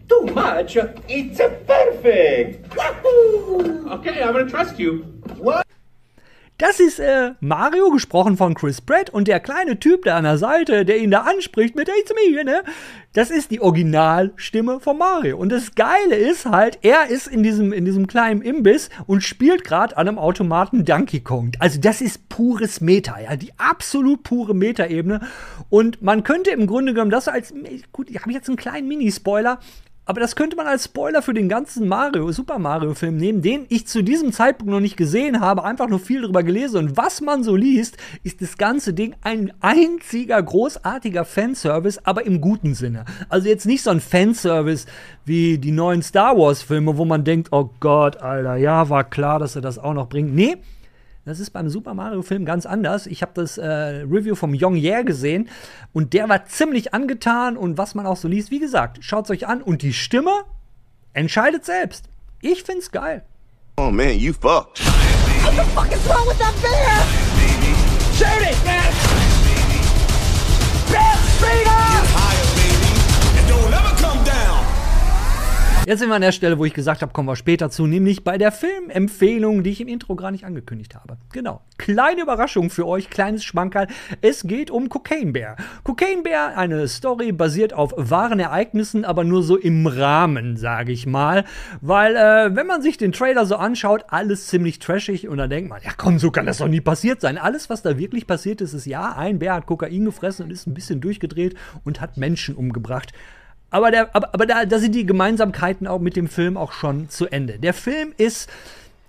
Too 0.08 0.26
much. 0.35 0.76
It's 1.06 1.41
a 1.41 1.49
perfect. 1.49 2.67
Okay, 3.91 4.23
I'm 4.23 4.32
gonna 4.32 4.44
trust 4.46 4.79
you. 4.79 5.05
What? 5.38 5.63
Das 6.58 6.78
ist 6.78 7.00
äh, 7.00 7.32
Mario, 7.40 7.90
gesprochen 7.90 8.36
von 8.36 8.54
Chris 8.54 8.80
Pratt, 8.80 9.10
und 9.10 9.26
der 9.26 9.40
kleine 9.40 9.80
Typ 9.80 10.04
da 10.04 10.16
an 10.16 10.22
der 10.22 10.38
Seite, 10.38 10.84
der 10.84 10.98
ihn 10.98 11.10
da 11.10 11.22
anspricht 11.22 11.74
mit 11.74 11.88
It's 11.88 12.12
me, 12.14 12.44
ne? 12.44 12.62
Das 13.12 13.30
ist 13.30 13.50
die 13.50 13.60
Originalstimme 13.60 14.78
von 14.78 14.98
Mario. 14.98 15.36
Und 15.36 15.50
das 15.50 15.74
Geile 15.74 16.14
ist 16.14 16.46
halt, 16.46 16.78
er 16.82 17.08
ist 17.08 17.26
in 17.26 17.42
diesem, 17.42 17.72
in 17.72 17.84
diesem 17.84 18.06
kleinen 18.06 18.40
Imbiss 18.40 18.88
und 19.08 19.24
spielt 19.24 19.64
gerade 19.64 19.96
an 19.96 20.06
einem 20.06 20.18
Automaten 20.18 20.84
Donkey 20.84 21.20
Kong. 21.20 21.50
Also 21.58 21.80
das 21.80 22.00
ist 22.00 22.28
pures 22.28 22.80
Meta, 22.80 23.18
ja, 23.20 23.34
die 23.34 23.52
absolut 23.58 24.22
pure 24.22 24.54
Meta-Ebene. 24.54 25.26
Und 25.70 26.02
man 26.02 26.22
könnte 26.22 26.50
im 26.50 26.68
Grunde 26.68 26.92
genommen 26.92 27.10
das 27.10 27.26
als, 27.26 27.52
gut, 27.90 28.08
ich 28.10 28.20
habe 28.20 28.32
jetzt 28.32 28.48
einen 28.48 28.56
kleinen 28.56 28.86
Mini-Spoiler, 28.86 29.58
aber 30.06 30.20
das 30.20 30.36
könnte 30.36 30.56
man 30.56 30.66
als 30.66 30.84
Spoiler 30.84 31.22
für 31.22 31.32
den 31.32 31.48
ganzen 31.48 31.88
Mario, 31.88 32.30
Super 32.32 32.58
Mario 32.58 32.94
Film 32.94 33.16
nehmen, 33.16 33.40
den 33.40 33.64
ich 33.70 33.86
zu 33.86 34.02
diesem 34.02 34.32
Zeitpunkt 34.32 34.70
noch 34.70 34.80
nicht 34.80 34.96
gesehen 34.96 35.40
habe, 35.40 35.64
einfach 35.64 35.88
nur 35.88 35.98
viel 35.98 36.22
drüber 36.22 36.42
gelesen. 36.42 36.76
Und 36.78 36.96
was 36.96 37.20
man 37.22 37.42
so 37.42 37.56
liest, 37.56 37.96
ist 38.22 38.42
das 38.42 38.58
ganze 38.58 38.92
Ding 38.92 39.14
ein 39.22 39.52
einziger 39.60 40.42
großartiger 40.42 41.24
Fanservice, 41.24 41.98
aber 42.04 42.26
im 42.26 42.40
guten 42.40 42.74
Sinne. 42.74 43.06
Also 43.30 43.48
jetzt 43.48 43.66
nicht 43.66 43.82
so 43.82 43.90
ein 43.90 44.00
Fanservice 44.00 44.86
wie 45.24 45.56
die 45.56 45.72
neuen 45.72 46.02
Star 46.02 46.36
Wars 46.36 46.62
Filme, 46.62 46.98
wo 46.98 47.04
man 47.04 47.24
denkt, 47.24 47.48
oh 47.52 47.70
Gott, 47.80 48.18
Alter, 48.18 48.56
ja, 48.56 48.90
war 48.90 49.04
klar, 49.04 49.38
dass 49.38 49.56
er 49.56 49.62
das 49.62 49.78
auch 49.78 49.94
noch 49.94 50.08
bringt. 50.08 50.34
Nee, 50.34 50.58
das 51.24 51.40
ist 51.40 51.50
beim 51.50 51.68
Super 51.68 51.94
Mario 51.94 52.22
Film 52.22 52.44
ganz 52.44 52.66
anders. 52.66 53.06
Ich 53.06 53.22
habe 53.22 53.32
das 53.34 53.56
äh, 53.56 53.66
Review 53.66 54.34
vom 54.34 54.54
Young 54.54 54.76
Year 54.76 55.04
gesehen 55.04 55.48
und 55.92 56.12
der 56.12 56.28
war 56.28 56.44
ziemlich 56.44 56.92
angetan 56.92 57.56
und 57.56 57.78
was 57.78 57.94
man 57.94 58.06
auch 58.06 58.16
so 58.16 58.28
liest, 58.28 58.50
wie 58.50 58.58
gesagt, 58.58 58.98
schaut's 59.00 59.30
euch 59.30 59.46
an 59.46 59.62
und 59.62 59.82
die 59.82 59.94
Stimme 59.94 60.44
entscheidet 61.14 61.64
selbst. 61.64 62.08
Ich 62.42 62.62
find's 62.62 62.90
geil. 62.90 63.22
Oh 63.78 63.90
man, 63.90 64.18
you 64.18 64.32
fucked. 64.32 64.80
What 65.42 65.54
the 65.56 65.62
fuck 65.74 65.90
is 65.92 66.06
wrong 66.08 66.26
with 66.28 66.38
that 66.38 66.54
bear? 66.60 67.24
Shoot 68.14 68.42
it, 68.48 68.64
man! 68.64 68.84
Bear, 70.90 71.73
Jetzt 75.86 75.98
sind 75.98 76.08
wir 76.08 76.14
an 76.14 76.22
der 76.22 76.32
Stelle, 76.32 76.58
wo 76.58 76.64
ich 76.64 76.72
gesagt 76.72 77.02
habe, 77.02 77.12
kommen 77.12 77.28
wir 77.28 77.36
später 77.36 77.69
zu, 77.69 77.86
nämlich 77.86 78.25
bei 78.25 78.38
der 78.38 78.52
Filmempfehlung, 78.52 79.62
die 79.62 79.70
ich 79.70 79.82
im 79.82 79.88
Intro 79.88 80.16
gar 80.16 80.31
nicht 80.31 80.46
angekündigt 80.46 80.94
habe. 80.94 81.19
Genau. 81.31 81.60
Kleine 81.76 82.22
Überraschung 82.22 82.70
für 82.70 82.86
euch, 82.86 83.10
kleines 83.10 83.44
Schmankerl. 83.44 83.88
Es 84.22 84.44
geht 84.44 84.70
um 84.70 84.88
Cocaine 84.88 85.32
Bear. 85.32 85.56
Cocaine 85.82 86.22
Bear, 86.22 86.56
eine 86.56 86.88
Story 86.88 87.32
basiert 87.32 87.75
auf 87.75 87.92
wahren 87.98 88.40
Ereignissen, 88.40 89.04
aber 89.04 89.25
nur 89.25 89.42
so 89.42 89.58
im 89.58 89.86
Rahmen, 89.86 90.56
sage 90.56 90.90
ich 90.90 91.04
mal. 91.04 91.44
Weil, 91.82 92.16
äh, 92.16 92.56
wenn 92.56 92.66
man 92.66 92.81
sich 92.81 92.96
den 92.96 93.12
Trailer 93.12 93.44
so 93.44 93.56
anschaut, 93.56 94.06
alles 94.08 94.46
ziemlich 94.46 94.78
trashig 94.78 95.28
und 95.28 95.36
dann 95.36 95.50
denkt 95.50 95.69
man, 95.69 95.82
ja 95.82 95.90
komm, 95.94 96.19
so 96.19 96.31
kann 96.31 96.46
das 96.46 96.58
doch 96.58 96.69
nie 96.69 96.81
passiert 96.81 97.20
sein. 97.20 97.36
Alles, 97.36 97.69
was 97.69 97.82
da 97.82 97.98
wirklich 97.98 98.26
passiert 98.26 98.62
ist, 98.62 98.72
ist 98.72 98.86
ja, 98.86 99.14
ein 99.16 99.38
Bär 99.38 99.52
hat 99.52 99.66
Kokain 99.66 100.06
gefressen 100.06 100.46
und 100.46 100.50
ist 100.50 100.66
ein 100.66 100.72
bisschen 100.72 101.02
durchgedreht 101.02 101.56
und 101.84 102.00
hat 102.00 102.16
Menschen 102.16 102.54
umgebracht. 102.54 103.12
Aber, 103.74 103.90
der, 103.90 104.14
aber, 104.14 104.32
aber 104.32 104.46
da, 104.46 104.66
da 104.66 104.78
sind 104.78 104.94
die 104.94 105.04
Gemeinsamkeiten 105.04 105.88
auch 105.88 105.98
mit 105.98 106.14
dem 106.14 106.28
Film 106.28 106.56
auch 106.56 106.70
schon 106.70 107.08
zu 107.08 107.26
Ende. 107.26 107.58
Der 107.58 107.74
Film 107.74 108.12
ist 108.16 108.48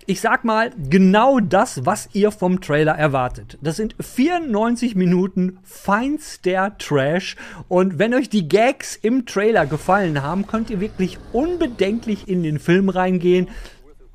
ich 0.08 0.22
sag 0.22 0.44
mal, 0.44 0.72
genau 0.90 1.40
das, 1.40 1.86
was 1.86 2.10
ihr 2.14 2.32
vom 2.32 2.62
Trailer 2.62 2.94
erwartet. 2.94 3.58
Das 3.62 3.76
sind 3.76 3.96
94 4.00 4.96
Minuten 4.96 5.58
feinster 5.64 6.78
Trash. 6.78 7.36
Und 7.70 7.98
wenn 7.98 8.14
euch 8.14 8.30
die 8.30 8.48
Gags 8.48 8.96
im 8.96 9.26
Trailer 9.26 9.66
gefallen 9.66 10.22
haben, 10.22 10.46
könnt 10.46 10.70
ihr 10.70 10.80
wirklich 10.80 11.18
unbedenklich 11.32 12.28
in 12.28 12.44
den 12.44 12.60
Film 12.60 12.90
reingehen. 12.90 13.50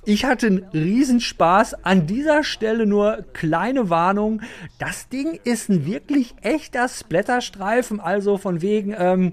Ich 0.05 0.25
hatte 0.25 0.47
einen 0.47 0.65
Riesenspaß. 0.73 1.85
An 1.85 2.07
dieser 2.07 2.45
Stelle 2.45 2.87
nur 2.87 3.25
kleine 3.33 3.91
Warnung. 3.91 4.43
Das 4.79 5.09
Ding 5.09 5.41
ist 5.43 5.69
ein 5.69 5.87
wirklich 5.87 6.35
echter 6.43 6.89
Splatterstreifen. 6.89 7.99
Also 7.99 8.39
von 8.39 8.63
wegen, 8.63 8.95
ähm, 8.97 9.33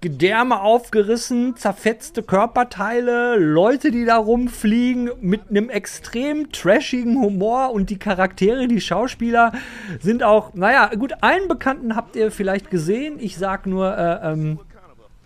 Gedärme 0.00 0.60
aufgerissen, 0.60 1.56
zerfetzte 1.56 2.22
Körperteile, 2.22 3.36
Leute, 3.36 3.90
die 3.90 4.04
da 4.04 4.16
rumfliegen, 4.16 5.10
mit 5.20 5.50
einem 5.50 5.70
extrem 5.70 6.52
trashigen 6.52 7.20
Humor 7.20 7.72
und 7.72 7.90
die 7.90 7.98
Charaktere, 7.98 8.68
die 8.68 8.80
Schauspieler 8.80 9.52
sind 10.00 10.22
auch, 10.22 10.54
naja, 10.54 10.90
gut, 10.94 11.14
einen 11.22 11.48
Bekannten 11.48 11.96
habt 11.96 12.16
ihr 12.16 12.30
vielleicht 12.30 12.70
gesehen. 12.70 13.16
Ich 13.18 13.36
sag 13.36 13.66
nur, 13.66 13.96
äh, 13.96 14.32
ähm, 14.32 14.58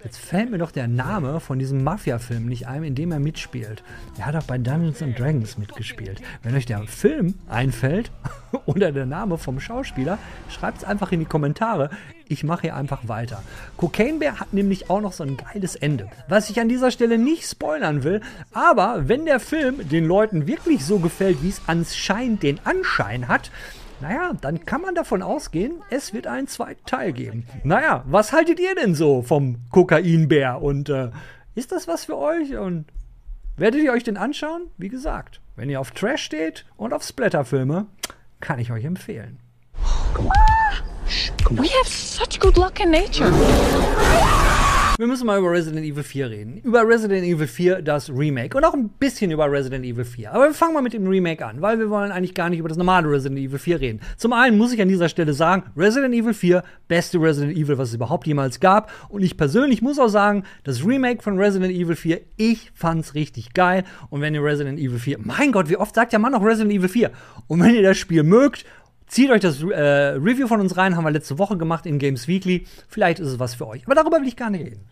Jetzt 0.02 0.16
fällt 0.16 0.50
mir 0.50 0.56
doch 0.56 0.70
der 0.70 0.88
Name 0.88 1.40
von 1.40 1.58
diesem 1.58 1.84
Mafia-Film 1.84 2.46
nicht 2.46 2.66
ein, 2.66 2.84
in 2.84 2.94
dem 2.94 3.12
er 3.12 3.20
mitspielt. 3.20 3.82
Er 4.18 4.26
hat 4.26 4.36
auch 4.36 4.44
bei 4.44 4.56
Dungeons 4.56 5.02
and 5.02 5.18
Dragons 5.18 5.58
mitgespielt. 5.58 6.22
Wenn 6.42 6.56
euch 6.56 6.64
der 6.64 6.82
Film 6.84 7.34
einfällt 7.48 8.10
oder 8.64 8.92
der 8.92 9.04
Name 9.04 9.36
vom 9.36 9.60
Schauspieler, 9.60 10.18
schreibt 10.48 10.78
es 10.78 10.84
einfach 10.84 11.12
in 11.12 11.20
die 11.20 11.26
Kommentare. 11.26 11.90
Ich 12.28 12.44
mache 12.44 12.62
hier 12.62 12.76
einfach 12.76 13.08
weiter. 13.08 13.42
Cocaine 13.76 14.18
Bear 14.18 14.40
hat 14.40 14.54
nämlich 14.54 14.88
auch 14.88 15.02
noch 15.02 15.12
so 15.12 15.22
ein 15.22 15.36
geiles 15.36 15.76
Ende, 15.76 16.08
was 16.28 16.48
ich 16.48 16.60
an 16.60 16.68
dieser 16.70 16.92
Stelle 16.92 17.18
nicht 17.18 17.44
spoilern 17.44 18.02
will. 18.02 18.22
Aber 18.52 19.08
wenn 19.08 19.26
der 19.26 19.40
Film 19.40 19.86
den 19.86 20.06
Leuten 20.06 20.46
wirklich 20.46 20.82
so 20.82 20.98
gefällt, 20.98 21.42
wie 21.42 21.50
es 21.50 21.60
anscheinend 21.66 22.42
den 22.42 22.58
Anschein 22.64 23.28
hat, 23.28 23.50
naja, 24.00 24.32
dann 24.40 24.64
kann 24.64 24.80
man 24.80 24.94
davon 24.94 25.22
ausgehen, 25.22 25.82
es 25.90 26.12
wird 26.12 26.26
einen 26.26 26.46
zweiten 26.46 26.84
Teil 26.86 27.12
geben. 27.12 27.46
Naja, 27.64 28.04
was 28.06 28.32
haltet 28.32 28.58
ihr 28.58 28.74
denn 28.74 28.94
so 28.94 29.22
vom 29.22 29.58
Kokainbär? 29.70 30.62
Und 30.62 30.88
äh, 30.88 31.10
ist 31.54 31.72
das 31.72 31.86
was 31.86 32.06
für 32.06 32.16
euch? 32.16 32.56
Und 32.56 32.86
werdet 33.56 33.82
ihr 33.82 33.92
euch 33.92 34.04
den 34.04 34.16
anschauen? 34.16 34.68
Wie 34.78 34.88
gesagt, 34.88 35.40
wenn 35.56 35.68
ihr 35.68 35.80
auf 35.80 35.90
Trash 35.90 36.22
steht 36.22 36.64
und 36.76 36.92
auf 36.92 37.02
Splatterfilme, 37.02 37.86
kann 38.40 38.58
ich 38.58 38.72
euch 38.72 38.84
empfehlen. 38.84 39.38
We 41.50 41.68
have 41.68 41.88
such 41.88 42.38
good 42.38 42.56
luck 42.56 42.80
in 42.80 42.90
nature. 42.90 43.30
Wir 45.00 45.06
müssen 45.06 45.26
mal 45.26 45.38
über 45.38 45.50
Resident 45.50 45.86
Evil 45.86 46.02
4 46.02 46.28
reden. 46.28 46.60
Über 46.62 46.86
Resident 46.86 47.24
Evil 47.24 47.46
4, 47.46 47.80
das 47.80 48.10
Remake. 48.10 48.54
Und 48.54 48.64
auch 48.66 48.74
ein 48.74 48.90
bisschen 48.90 49.30
über 49.30 49.50
Resident 49.50 49.82
Evil 49.82 50.04
4. 50.04 50.30
Aber 50.30 50.44
wir 50.44 50.52
fangen 50.52 50.74
mal 50.74 50.82
mit 50.82 50.92
dem 50.92 51.06
Remake 51.06 51.42
an, 51.42 51.62
weil 51.62 51.78
wir 51.78 51.88
wollen 51.88 52.12
eigentlich 52.12 52.34
gar 52.34 52.50
nicht 52.50 52.58
über 52.58 52.68
das 52.68 52.76
normale 52.76 53.10
Resident 53.10 53.40
Evil 53.40 53.58
4 53.58 53.80
reden. 53.80 54.00
Zum 54.18 54.34
einen 54.34 54.58
muss 54.58 54.74
ich 54.74 54.82
an 54.82 54.88
dieser 54.88 55.08
Stelle 55.08 55.32
sagen, 55.32 55.62
Resident 55.74 56.14
Evil 56.14 56.34
4, 56.34 56.62
beste 56.86 57.18
Resident 57.18 57.56
Evil, 57.56 57.78
was 57.78 57.88
es 57.88 57.94
überhaupt 57.94 58.26
jemals 58.26 58.60
gab. 58.60 58.92
Und 59.08 59.22
ich 59.22 59.38
persönlich 59.38 59.80
muss 59.80 59.98
auch 59.98 60.08
sagen, 60.08 60.44
das 60.64 60.84
Remake 60.84 61.22
von 61.22 61.38
Resident 61.38 61.72
Evil 61.72 61.96
4, 61.96 62.20
ich 62.36 62.70
fand's 62.74 63.14
richtig 63.14 63.54
geil. 63.54 63.84
Und 64.10 64.20
wenn 64.20 64.34
ihr 64.34 64.44
Resident 64.44 64.78
Evil 64.78 64.98
4, 64.98 65.16
mein 65.20 65.50
Gott, 65.50 65.70
wie 65.70 65.78
oft 65.78 65.94
sagt 65.94 66.12
der 66.12 66.18
Mann 66.18 66.32
noch 66.32 66.44
Resident 66.44 66.74
Evil 66.74 66.90
4? 66.90 67.10
Und 67.46 67.62
wenn 67.62 67.74
ihr 67.74 67.82
das 67.82 67.96
Spiel 67.96 68.22
mögt 68.22 68.66
Zieht 69.10 69.28
euch 69.32 69.40
das 69.40 69.60
äh, 69.60 69.66
Review 69.66 70.46
von 70.46 70.60
uns 70.60 70.76
rein, 70.76 70.96
haben 70.96 71.02
wir 71.02 71.10
letzte 71.10 71.36
Woche 71.36 71.56
gemacht 71.56 71.84
in 71.84 71.98
Games 71.98 72.28
Weekly. 72.28 72.64
Vielleicht 72.88 73.18
ist 73.18 73.26
es 73.26 73.38
was 73.40 73.56
für 73.56 73.66
euch. 73.66 73.84
Aber 73.84 73.96
darüber 73.96 74.20
will 74.20 74.28
ich 74.28 74.36
gar 74.36 74.50
nicht 74.50 74.64
reden. 74.64 74.86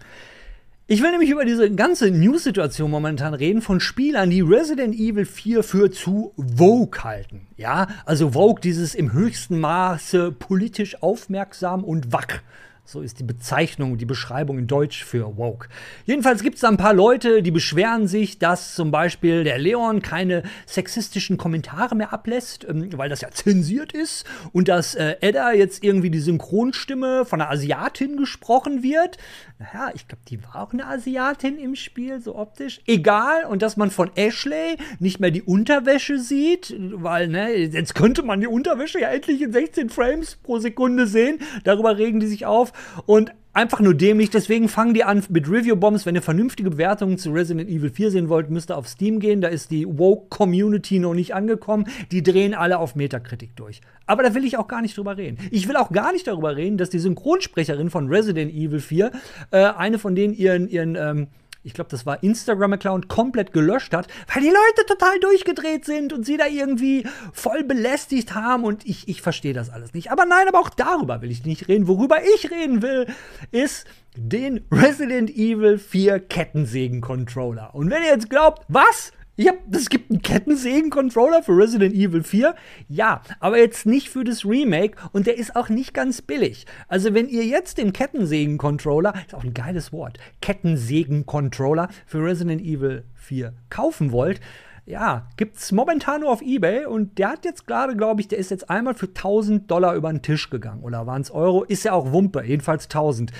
Ich 0.88 1.02
will 1.02 1.12
nämlich 1.12 1.30
über 1.30 1.44
diese 1.44 1.70
ganze 1.70 2.10
News-Situation 2.10 2.90
momentan 2.90 3.32
reden 3.32 3.62
von 3.62 3.78
Spielern, 3.78 4.28
die 4.28 4.40
Resident 4.40 4.96
Evil 4.96 5.24
4 5.24 5.62
für 5.62 5.92
zu 5.92 6.32
Vogue 6.36 7.04
halten. 7.04 7.46
Ja, 7.56 7.86
also 8.06 8.32
Vogue, 8.32 8.60
dieses 8.60 8.96
im 8.96 9.12
höchsten 9.12 9.60
Maße 9.60 10.32
politisch 10.32 11.00
aufmerksam 11.00 11.84
und 11.84 12.12
wack. 12.12 12.42
So 12.90 13.02
ist 13.02 13.18
die 13.18 13.24
Bezeichnung, 13.24 13.98
die 13.98 14.06
Beschreibung 14.06 14.56
in 14.58 14.66
Deutsch 14.66 15.04
für 15.04 15.36
woke. 15.36 15.68
Jedenfalls 16.06 16.42
gibt 16.42 16.54
es 16.54 16.62
da 16.62 16.68
ein 16.68 16.78
paar 16.78 16.94
Leute, 16.94 17.42
die 17.42 17.50
beschweren 17.50 18.08
sich, 18.08 18.38
dass 18.38 18.74
zum 18.74 18.90
Beispiel 18.90 19.44
der 19.44 19.58
Leon 19.58 20.00
keine 20.00 20.42
sexistischen 20.64 21.36
Kommentare 21.36 21.94
mehr 21.94 22.14
ablässt, 22.14 22.64
ähm, 22.66 22.88
weil 22.96 23.10
das 23.10 23.20
ja 23.20 23.30
zensiert 23.30 23.92
ist 23.92 24.24
und 24.54 24.68
dass 24.68 24.94
äh, 24.94 25.16
Edda 25.20 25.52
jetzt 25.52 25.84
irgendwie 25.84 26.08
die 26.08 26.18
Synchronstimme 26.18 27.26
von 27.26 27.42
einer 27.42 27.50
Asiatin 27.50 28.16
gesprochen 28.16 28.82
wird. 28.82 29.18
Naja, 29.58 29.90
ich 29.94 30.08
glaube, 30.08 30.22
die 30.26 30.42
war 30.42 30.56
auch 30.62 30.72
eine 30.72 30.86
Asiatin 30.86 31.58
im 31.58 31.74
Spiel, 31.74 32.22
so 32.22 32.36
optisch. 32.36 32.80
Egal. 32.86 33.44
Und 33.44 33.60
dass 33.60 33.76
man 33.76 33.90
von 33.90 34.10
Ashley 34.14 34.78
nicht 34.98 35.20
mehr 35.20 35.30
die 35.30 35.42
Unterwäsche 35.42 36.18
sieht, 36.18 36.74
weil, 36.78 37.28
ne, 37.28 37.54
jetzt 37.54 37.94
könnte 37.94 38.22
man 38.22 38.40
die 38.40 38.46
Unterwäsche 38.46 39.00
ja 39.00 39.08
endlich 39.08 39.42
in 39.42 39.52
16 39.52 39.90
Frames 39.90 40.36
pro 40.36 40.58
Sekunde 40.58 41.06
sehen. 41.06 41.40
Darüber 41.64 41.98
regen 41.98 42.20
die 42.20 42.28
sich 42.28 42.46
auf. 42.46 42.72
Und 43.06 43.32
einfach 43.58 43.80
nur 43.80 43.94
dämlich. 43.94 44.30
Deswegen 44.30 44.68
fangen 44.68 44.94
die 44.94 45.04
an 45.04 45.24
mit 45.30 45.48
Review-Bombs. 45.50 46.06
Wenn 46.06 46.14
ihr 46.14 46.22
vernünftige 46.22 46.70
Bewertungen 46.70 47.18
zu 47.18 47.32
Resident 47.32 47.68
Evil 47.68 47.90
4 47.90 48.10
sehen 48.12 48.28
wollt, 48.28 48.50
müsst 48.50 48.70
ihr 48.70 48.76
auf 48.76 48.86
Steam 48.86 49.18
gehen. 49.18 49.40
Da 49.40 49.48
ist 49.48 49.70
die 49.70 49.86
Woke-Community 49.86 51.00
noch 51.00 51.14
nicht 51.14 51.34
angekommen. 51.34 51.86
Die 52.12 52.22
drehen 52.22 52.54
alle 52.54 52.78
auf 52.78 52.94
Metakritik 52.94 53.56
durch. 53.56 53.80
Aber 54.06 54.22
da 54.22 54.34
will 54.34 54.44
ich 54.44 54.56
auch 54.56 54.68
gar 54.68 54.80
nicht 54.80 54.96
drüber 54.96 55.16
reden. 55.16 55.38
Ich 55.50 55.68
will 55.68 55.76
auch 55.76 55.90
gar 55.90 56.12
nicht 56.12 56.26
darüber 56.26 56.56
reden, 56.56 56.78
dass 56.78 56.90
die 56.90 57.00
Synchronsprecherin 57.00 57.90
von 57.90 58.08
Resident 58.08 58.52
Evil 58.52 58.80
4, 58.80 59.10
äh, 59.50 59.58
eine 59.58 59.98
von 59.98 60.14
denen 60.14 60.34
ihren, 60.34 60.68
ihren 60.68 60.94
ähm, 60.94 61.26
ich 61.68 61.74
glaube, 61.74 61.90
das 61.90 62.06
war 62.06 62.22
Instagram-Account, 62.22 63.08
komplett 63.08 63.52
gelöscht 63.52 63.92
hat, 63.92 64.08
weil 64.32 64.42
die 64.42 64.48
Leute 64.48 64.86
total 64.86 65.20
durchgedreht 65.20 65.84
sind 65.84 66.14
und 66.14 66.24
sie 66.24 66.38
da 66.38 66.46
irgendwie 66.46 67.06
voll 67.34 67.62
belästigt 67.62 68.34
haben 68.34 68.64
und 68.64 68.86
ich, 68.86 69.06
ich 69.06 69.20
verstehe 69.20 69.52
das 69.52 69.68
alles 69.68 69.92
nicht. 69.92 70.10
Aber 70.10 70.24
nein, 70.24 70.48
aber 70.48 70.60
auch 70.60 70.70
darüber 70.70 71.20
will 71.20 71.30
ich 71.30 71.44
nicht 71.44 71.68
reden. 71.68 71.86
Worüber 71.86 72.22
ich 72.34 72.50
reden 72.50 72.80
will, 72.80 73.06
ist 73.50 73.86
den 74.16 74.64
Resident 74.72 75.28
Evil 75.28 75.76
4 75.76 76.20
Kettensägen-Controller. 76.20 77.74
Und 77.74 77.90
wenn 77.90 78.02
ihr 78.02 78.12
jetzt 78.12 78.30
glaubt, 78.30 78.64
was? 78.68 79.12
Ja, 79.40 79.52
es 79.70 79.88
gibt 79.88 80.10
einen 80.10 80.20
Kettensägen-Controller 80.20 81.44
für 81.44 81.56
Resident 81.56 81.94
Evil 81.94 82.24
4. 82.24 82.56
Ja, 82.88 83.22
aber 83.38 83.56
jetzt 83.58 83.86
nicht 83.86 84.08
für 84.08 84.24
das 84.24 84.44
Remake 84.44 84.96
und 85.12 85.28
der 85.28 85.38
ist 85.38 85.54
auch 85.54 85.68
nicht 85.68 85.94
ganz 85.94 86.22
billig. 86.22 86.66
Also, 86.88 87.14
wenn 87.14 87.28
ihr 87.28 87.44
jetzt 87.44 87.78
den 87.78 87.92
Kettensägen-Controller, 87.92 89.14
ist 89.24 89.36
auch 89.36 89.44
ein 89.44 89.54
geiles 89.54 89.92
Wort, 89.92 90.18
Kettensägen-Controller 90.40 91.88
für 92.04 92.20
Resident 92.20 92.62
Evil 92.62 93.04
4 93.14 93.52
kaufen 93.70 94.10
wollt, 94.10 94.40
ja, 94.88 95.28
gibt's 95.36 95.70
momentan 95.70 96.22
nur 96.22 96.30
auf 96.30 96.40
Ebay 96.40 96.86
und 96.86 97.18
der 97.18 97.28
hat 97.28 97.44
jetzt 97.44 97.66
gerade, 97.66 97.94
glaube 97.94 98.22
ich, 98.22 98.28
der 98.28 98.38
ist 98.38 98.50
jetzt 98.50 98.70
einmal 98.70 98.94
für 98.94 99.08
1000 99.08 99.70
Dollar 99.70 99.94
über 99.94 100.10
den 100.10 100.22
Tisch 100.22 100.48
gegangen. 100.48 100.82
Oder 100.82 101.06
waren 101.06 101.20
es 101.20 101.30
Euro? 101.30 101.62
Ist 101.62 101.84
ja 101.84 101.92
auch 101.92 102.10
Wumpe, 102.12 102.42
jedenfalls 102.42 102.84
1000. 102.84 103.30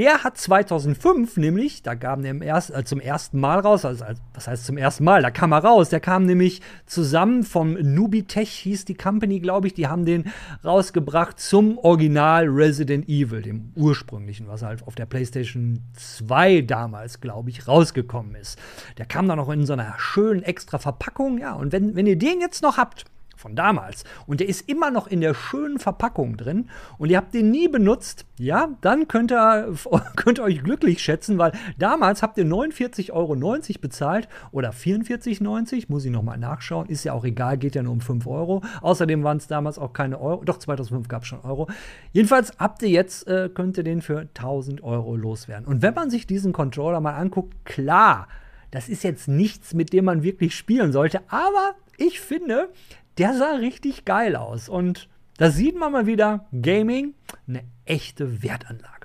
Der 0.00 0.24
hat 0.24 0.38
2005 0.38 1.36
nämlich, 1.36 1.82
da 1.82 1.94
kam 1.94 2.22
der 2.22 2.40
erst, 2.40 2.74
äh, 2.74 2.84
zum 2.84 3.00
ersten 3.00 3.38
Mal 3.38 3.58
raus, 3.58 3.84
also, 3.84 4.02
also 4.02 4.22
was 4.32 4.48
heißt 4.48 4.64
zum 4.64 4.78
ersten 4.78 5.04
Mal, 5.04 5.20
da 5.20 5.30
kam 5.30 5.52
er 5.52 5.62
raus, 5.62 5.90
der 5.90 6.00
kam 6.00 6.24
nämlich 6.24 6.62
zusammen 6.86 7.42
vom 7.42 7.74
Nubitech, 7.74 8.48
hieß 8.48 8.86
die 8.86 8.94
Company, 8.94 9.40
glaube 9.40 9.66
ich, 9.66 9.74
die 9.74 9.88
haben 9.88 10.06
den 10.06 10.32
rausgebracht 10.64 11.38
zum 11.38 11.76
Original 11.76 12.48
Resident 12.48 13.10
Evil, 13.10 13.42
dem 13.42 13.74
ursprünglichen, 13.76 14.48
was 14.48 14.62
halt 14.62 14.86
auf 14.86 14.94
der 14.94 15.04
PlayStation 15.04 15.80
2 15.92 16.62
damals, 16.62 17.20
glaube 17.20 17.50
ich, 17.50 17.68
rausgekommen 17.68 18.36
ist. 18.36 18.58
Der 18.96 19.04
kam 19.04 19.28
dann 19.28 19.36
noch 19.36 19.50
in 19.50 19.66
so 19.66 19.74
einer 19.74 19.96
schönen 19.98 20.42
extra 20.42 20.78
Verpackung, 20.78 21.36
ja, 21.36 21.52
und 21.52 21.72
wenn, 21.72 21.94
wenn 21.94 22.06
ihr 22.06 22.16
den 22.16 22.40
jetzt 22.40 22.62
noch 22.62 22.78
habt, 22.78 23.04
von 23.40 23.56
damals. 23.56 24.04
Und 24.26 24.40
der 24.40 24.48
ist 24.48 24.68
immer 24.68 24.90
noch 24.90 25.06
in 25.06 25.20
der 25.20 25.34
schönen 25.34 25.78
Verpackung 25.78 26.36
drin 26.36 26.68
und 26.98 27.10
ihr 27.10 27.16
habt 27.16 27.34
den 27.34 27.50
nie 27.50 27.68
benutzt, 27.68 28.26
ja, 28.38 28.68
dann 28.80 29.08
könnt 29.08 29.32
ihr, 29.32 29.74
könnt 30.16 30.38
ihr 30.38 30.44
euch 30.44 30.62
glücklich 30.62 31.02
schätzen, 31.02 31.38
weil 31.38 31.52
damals 31.78 32.22
habt 32.22 32.38
ihr 32.38 32.44
49,90 32.44 33.12
Euro 33.12 33.34
bezahlt 33.80 34.28
oder 34.52 34.70
44,90, 34.70 35.86
muss 35.88 36.04
ich 36.04 36.10
nochmal 36.10 36.38
nachschauen, 36.38 36.88
ist 36.88 37.04
ja 37.04 37.12
auch 37.12 37.24
egal, 37.24 37.58
geht 37.58 37.74
ja 37.74 37.82
nur 37.82 37.92
um 37.92 38.00
5 38.00 38.26
Euro. 38.26 38.62
Außerdem 38.82 39.24
waren 39.24 39.38
es 39.38 39.46
damals 39.46 39.78
auch 39.78 39.92
keine 39.92 40.20
Euro, 40.20 40.44
doch 40.44 40.58
2005 40.58 41.08
gab 41.08 41.22
es 41.22 41.28
schon 41.28 41.40
Euro. 41.40 41.68
Jedenfalls 42.12 42.52
habt 42.58 42.82
ihr 42.82 42.90
jetzt, 42.90 43.26
äh, 43.26 43.48
könnt 43.52 43.76
ihr 43.78 43.84
den 43.84 44.02
für 44.02 44.20
1000 44.20 44.82
Euro 44.82 45.16
loswerden. 45.16 45.66
Und 45.66 45.82
wenn 45.82 45.94
man 45.94 46.10
sich 46.10 46.26
diesen 46.26 46.52
Controller 46.52 47.00
mal 47.00 47.14
anguckt, 47.14 47.64
klar, 47.64 48.28
das 48.70 48.88
ist 48.88 49.02
jetzt 49.02 49.28
nichts, 49.28 49.74
mit 49.74 49.92
dem 49.92 50.04
man 50.04 50.22
wirklich 50.22 50.54
spielen 50.54 50.92
sollte, 50.92 51.20
aber 51.28 51.74
ich 51.96 52.20
finde, 52.20 52.70
der 53.18 53.34
sah 53.34 53.56
richtig 53.56 54.04
geil 54.04 54.36
aus. 54.36 54.68
Und 54.68 55.08
da 55.38 55.50
sieht 55.50 55.78
man 55.78 55.92
mal 55.92 56.06
wieder, 56.06 56.46
Gaming, 56.52 57.14
eine 57.48 57.62
echte 57.84 58.42
Wertanlage. 58.42 59.00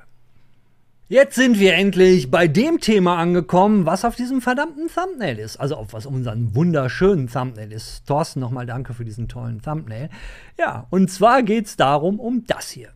Jetzt 1.07 1.35
sind 1.35 1.59
wir 1.59 1.75
endlich 1.75 2.31
bei 2.31 2.47
dem 2.47 2.79
Thema 2.79 3.17
angekommen, 3.17 3.85
was 3.85 4.03
auf 4.03 4.15
diesem 4.15 4.41
verdammten 4.41 4.87
Thumbnail 4.87 5.37
ist. 5.37 5.57
Also 5.57 5.75
auf 5.75 5.93
was 5.93 6.07
unseren 6.07 6.55
wunderschönen 6.55 7.27
Thumbnail 7.27 7.71
ist. 7.71 8.07
Thorsten, 8.07 8.39
nochmal 8.39 8.65
danke 8.65 8.95
für 8.95 9.05
diesen 9.05 9.27
tollen 9.27 9.61
Thumbnail. 9.61 10.09
Ja, 10.57 10.87
und 10.89 11.11
zwar 11.11 11.43
geht 11.43 11.67
es 11.67 11.75
darum, 11.75 12.19
um 12.19 12.45
das 12.47 12.71
hier. 12.71 12.89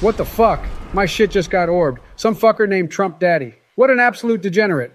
What 0.00 0.18
the 0.18 0.24
fuck? 0.24 0.60
My 0.92 1.08
shit 1.08 1.34
just 1.34 1.50
got 1.50 1.68
orbed. 1.68 2.00
Some 2.14 2.36
fucker 2.36 2.68
named 2.68 2.92
Trump 2.92 3.18
Daddy. 3.18 3.54
What 3.74 3.90
an 3.90 3.98
absolute 3.98 4.40
degenerate. 4.40 4.92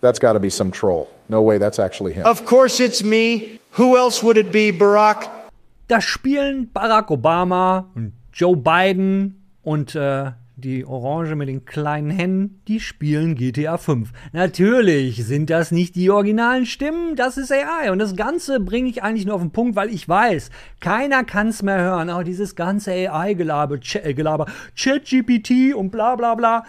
That's 0.00 0.18
got 0.18 0.32
to 0.32 0.40
be 0.40 0.48
some 0.48 0.70
troll. 0.70 1.08
No 1.32 1.40
way, 1.40 1.58
that's 1.58 1.78
actually 1.78 2.12
him. 2.12 2.26
Of 2.26 2.44
course 2.44 2.78
it's 2.78 3.02
me. 3.02 3.58
Who 3.78 3.96
else 3.96 4.22
would 4.22 4.36
it 4.36 4.52
be, 4.52 4.70
Barack? 4.70 5.30
Da 5.88 6.02
spielen 6.02 6.70
Barack 6.74 7.10
Obama 7.10 7.90
und 7.94 8.12
Joe 8.34 8.54
Biden 8.54 9.42
und 9.62 9.94
äh, 9.94 10.32
die 10.56 10.84
Orange 10.84 11.34
mit 11.34 11.48
den 11.48 11.64
kleinen 11.64 12.10
Händen, 12.10 12.60
die 12.68 12.80
spielen 12.80 13.34
GTA 13.34 13.78
5. 13.78 14.12
Natürlich 14.34 15.24
sind 15.24 15.48
das 15.48 15.70
nicht 15.70 15.96
die 15.96 16.10
originalen 16.10 16.66
Stimmen, 16.66 17.16
das 17.16 17.38
ist 17.38 17.50
AI. 17.50 17.90
Und 17.90 17.98
das 17.98 18.14
Ganze 18.14 18.60
bringe 18.60 18.90
ich 18.90 19.02
eigentlich 19.02 19.24
nur 19.24 19.36
auf 19.36 19.40
den 19.40 19.52
Punkt, 19.52 19.74
weil 19.74 19.88
ich 19.88 20.06
weiß, 20.06 20.50
keiner 20.80 21.24
kann 21.24 21.48
es 21.48 21.62
mehr 21.62 21.80
hören. 21.80 22.10
Auch 22.10 22.24
dieses 22.24 22.56
ganze 22.56 22.92
AI-Gelaber, 22.92 23.76
äh, 23.76 24.50
ChatGPT 24.76 25.74
und 25.74 25.88
bla 25.90 26.14
bla 26.14 26.34
bla. 26.34 26.64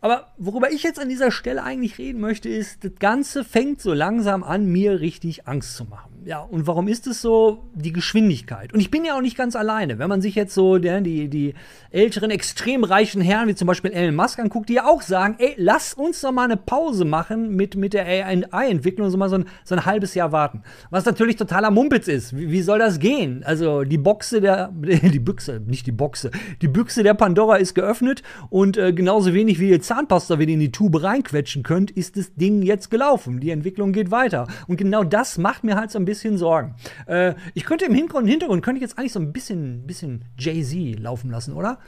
Aber 0.00 0.32
worüber 0.36 0.70
ich 0.70 0.82
jetzt 0.82 1.00
an 1.00 1.08
dieser 1.08 1.30
Stelle 1.30 1.62
eigentlich 1.62 1.98
reden 1.98 2.20
möchte, 2.20 2.48
ist, 2.48 2.84
das 2.84 2.92
Ganze 2.98 3.44
fängt 3.44 3.80
so 3.80 3.92
langsam 3.92 4.44
an, 4.44 4.66
mir 4.66 5.00
richtig 5.00 5.48
Angst 5.48 5.76
zu 5.76 5.84
machen. 5.84 6.05
Ja, 6.24 6.40
und 6.40 6.66
warum 6.66 6.88
ist 6.88 7.06
es 7.06 7.22
so? 7.22 7.64
Die 7.74 7.92
Geschwindigkeit. 7.92 8.72
Und 8.72 8.80
ich 8.80 8.90
bin 8.90 9.04
ja 9.04 9.16
auch 9.16 9.20
nicht 9.20 9.36
ganz 9.36 9.54
alleine. 9.54 9.98
Wenn 9.98 10.08
man 10.08 10.20
sich 10.20 10.34
jetzt 10.34 10.54
so 10.54 10.76
ja, 10.76 11.00
die, 11.00 11.28
die 11.28 11.54
älteren, 11.90 12.30
extrem 12.30 12.84
reichen 12.84 13.20
Herren, 13.20 13.48
wie 13.48 13.54
zum 13.54 13.66
Beispiel 13.66 13.92
Elon 13.92 14.14
Musk 14.14 14.38
anguckt, 14.38 14.68
die 14.68 14.74
ja 14.74 14.86
auch 14.86 15.02
sagen, 15.02 15.36
ey, 15.38 15.54
lass 15.56 15.94
uns 15.94 16.20
doch 16.20 16.32
mal 16.32 16.44
eine 16.44 16.56
Pause 16.56 17.04
machen 17.04 17.54
mit, 17.54 17.76
mit 17.76 17.92
der 17.92 18.06
AI-Entwicklung 18.06 19.06
und 19.06 19.12
so 19.12 19.18
mal 19.18 19.28
so 19.28 19.36
ein, 19.36 19.44
so 19.64 19.74
ein 19.74 19.84
halbes 19.84 20.14
Jahr 20.14 20.32
warten. 20.32 20.62
Was 20.90 21.04
natürlich 21.04 21.36
totaler 21.36 21.70
Mumpitz 21.70 22.08
ist. 22.08 22.36
Wie, 22.36 22.50
wie 22.50 22.62
soll 22.62 22.78
das 22.78 22.98
gehen? 22.98 23.42
Also 23.44 23.84
die 23.84 23.98
Boxe 23.98 24.40
der, 24.40 24.72
die 24.82 25.20
Büchse, 25.20 25.62
nicht 25.64 25.86
die 25.86 25.92
Boxe, 25.92 26.30
die 26.60 26.68
Büchse 26.68 27.02
der 27.02 27.14
Pandora 27.14 27.56
ist 27.56 27.74
geöffnet 27.74 28.22
und 28.50 28.76
äh, 28.76 28.92
genauso 28.92 29.32
wenig 29.32 29.60
wie 29.60 29.70
ihr 29.70 29.80
Zahnpasta, 29.80 30.34
ihr 30.34 30.48
in 30.48 30.60
die 30.60 30.72
Tube 30.72 31.02
reinquetschen 31.02 31.62
könnt, 31.62 31.90
ist 31.90 32.16
das 32.16 32.34
Ding 32.34 32.62
jetzt 32.62 32.90
gelaufen. 32.90 33.40
Die 33.40 33.50
Entwicklung 33.50 33.92
geht 33.92 34.10
weiter. 34.10 34.48
Und 34.66 34.76
genau 34.76 35.04
das 35.04 35.38
macht 35.38 35.64
mir 35.64 35.76
halt 35.76 35.90
so 35.90 35.98
ein 35.98 36.04
bisschen 36.04 36.15
bisschen 36.16 36.38
Sorgen. 36.38 36.74
Äh, 37.06 37.34
ich 37.54 37.64
könnte 37.64 37.84
im 37.84 37.94
Hintergrund, 37.94 38.28
Hintergrund 38.28 38.62
könnte 38.62 38.78
ich 38.78 38.82
jetzt 38.82 38.98
eigentlich 38.98 39.12
so 39.12 39.20
ein 39.20 39.32
bisschen, 39.32 39.86
bisschen 39.86 40.22
Jay-Z 40.38 40.98
laufen 41.00 41.30
lassen, 41.30 41.52
oder? 41.52 41.78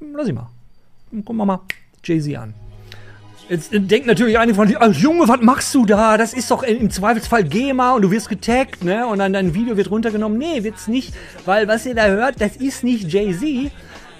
Lass 0.00 0.28
ich 0.28 0.34
mal. 0.34 0.50
Gucken 1.10 1.36
wir 1.36 1.46
mal 1.46 1.60
Jay-Z 2.02 2.36
an. 2.36 2.54
Jetzt 3.48 3.72
denkt 3.72 4.06
natürlich 4.06 4.38
einige 4.38 4.56
von 4.56 4.74
euch, 4.74 4.98
Junge, 4.98 5.28
was 5.28 5.40
machst 5.42 5.74
du 5.74 5.84
da? 5.84 6.16
Das 6.16 6.32
ist 6.32 6.50
doch 6.50 6.62
im 6.62 6.90
Zweifelsfall 6.90 7.44
GEMA 7.44 7.92
und 7.92 8.02
du 8.02 8.10
wirst 8.10 8.30
getaggt, 8.30 8.82
ne? 8.82 9.06
Und 9.06 9.18
dann 9.18 9.34
dein 9.34 9.52
Video 9.52 9.76
wird 9.76 9.90
runtergenommen. 9.90 10.38
Nee, 10.38 10.64
wird's 10.64 10.88
nicht, 10.88 11.14
weil 11.44 11.68
was 11.68 11.84
ihr 11.84 11.94
da 11.94 12.06
hört, 12.06 12.40
das 12.40 12.56
ist 12.56 12.84
nicht 12.84 13.12
Jay-Z, 13.12 13.42
äh, 13.44 13.70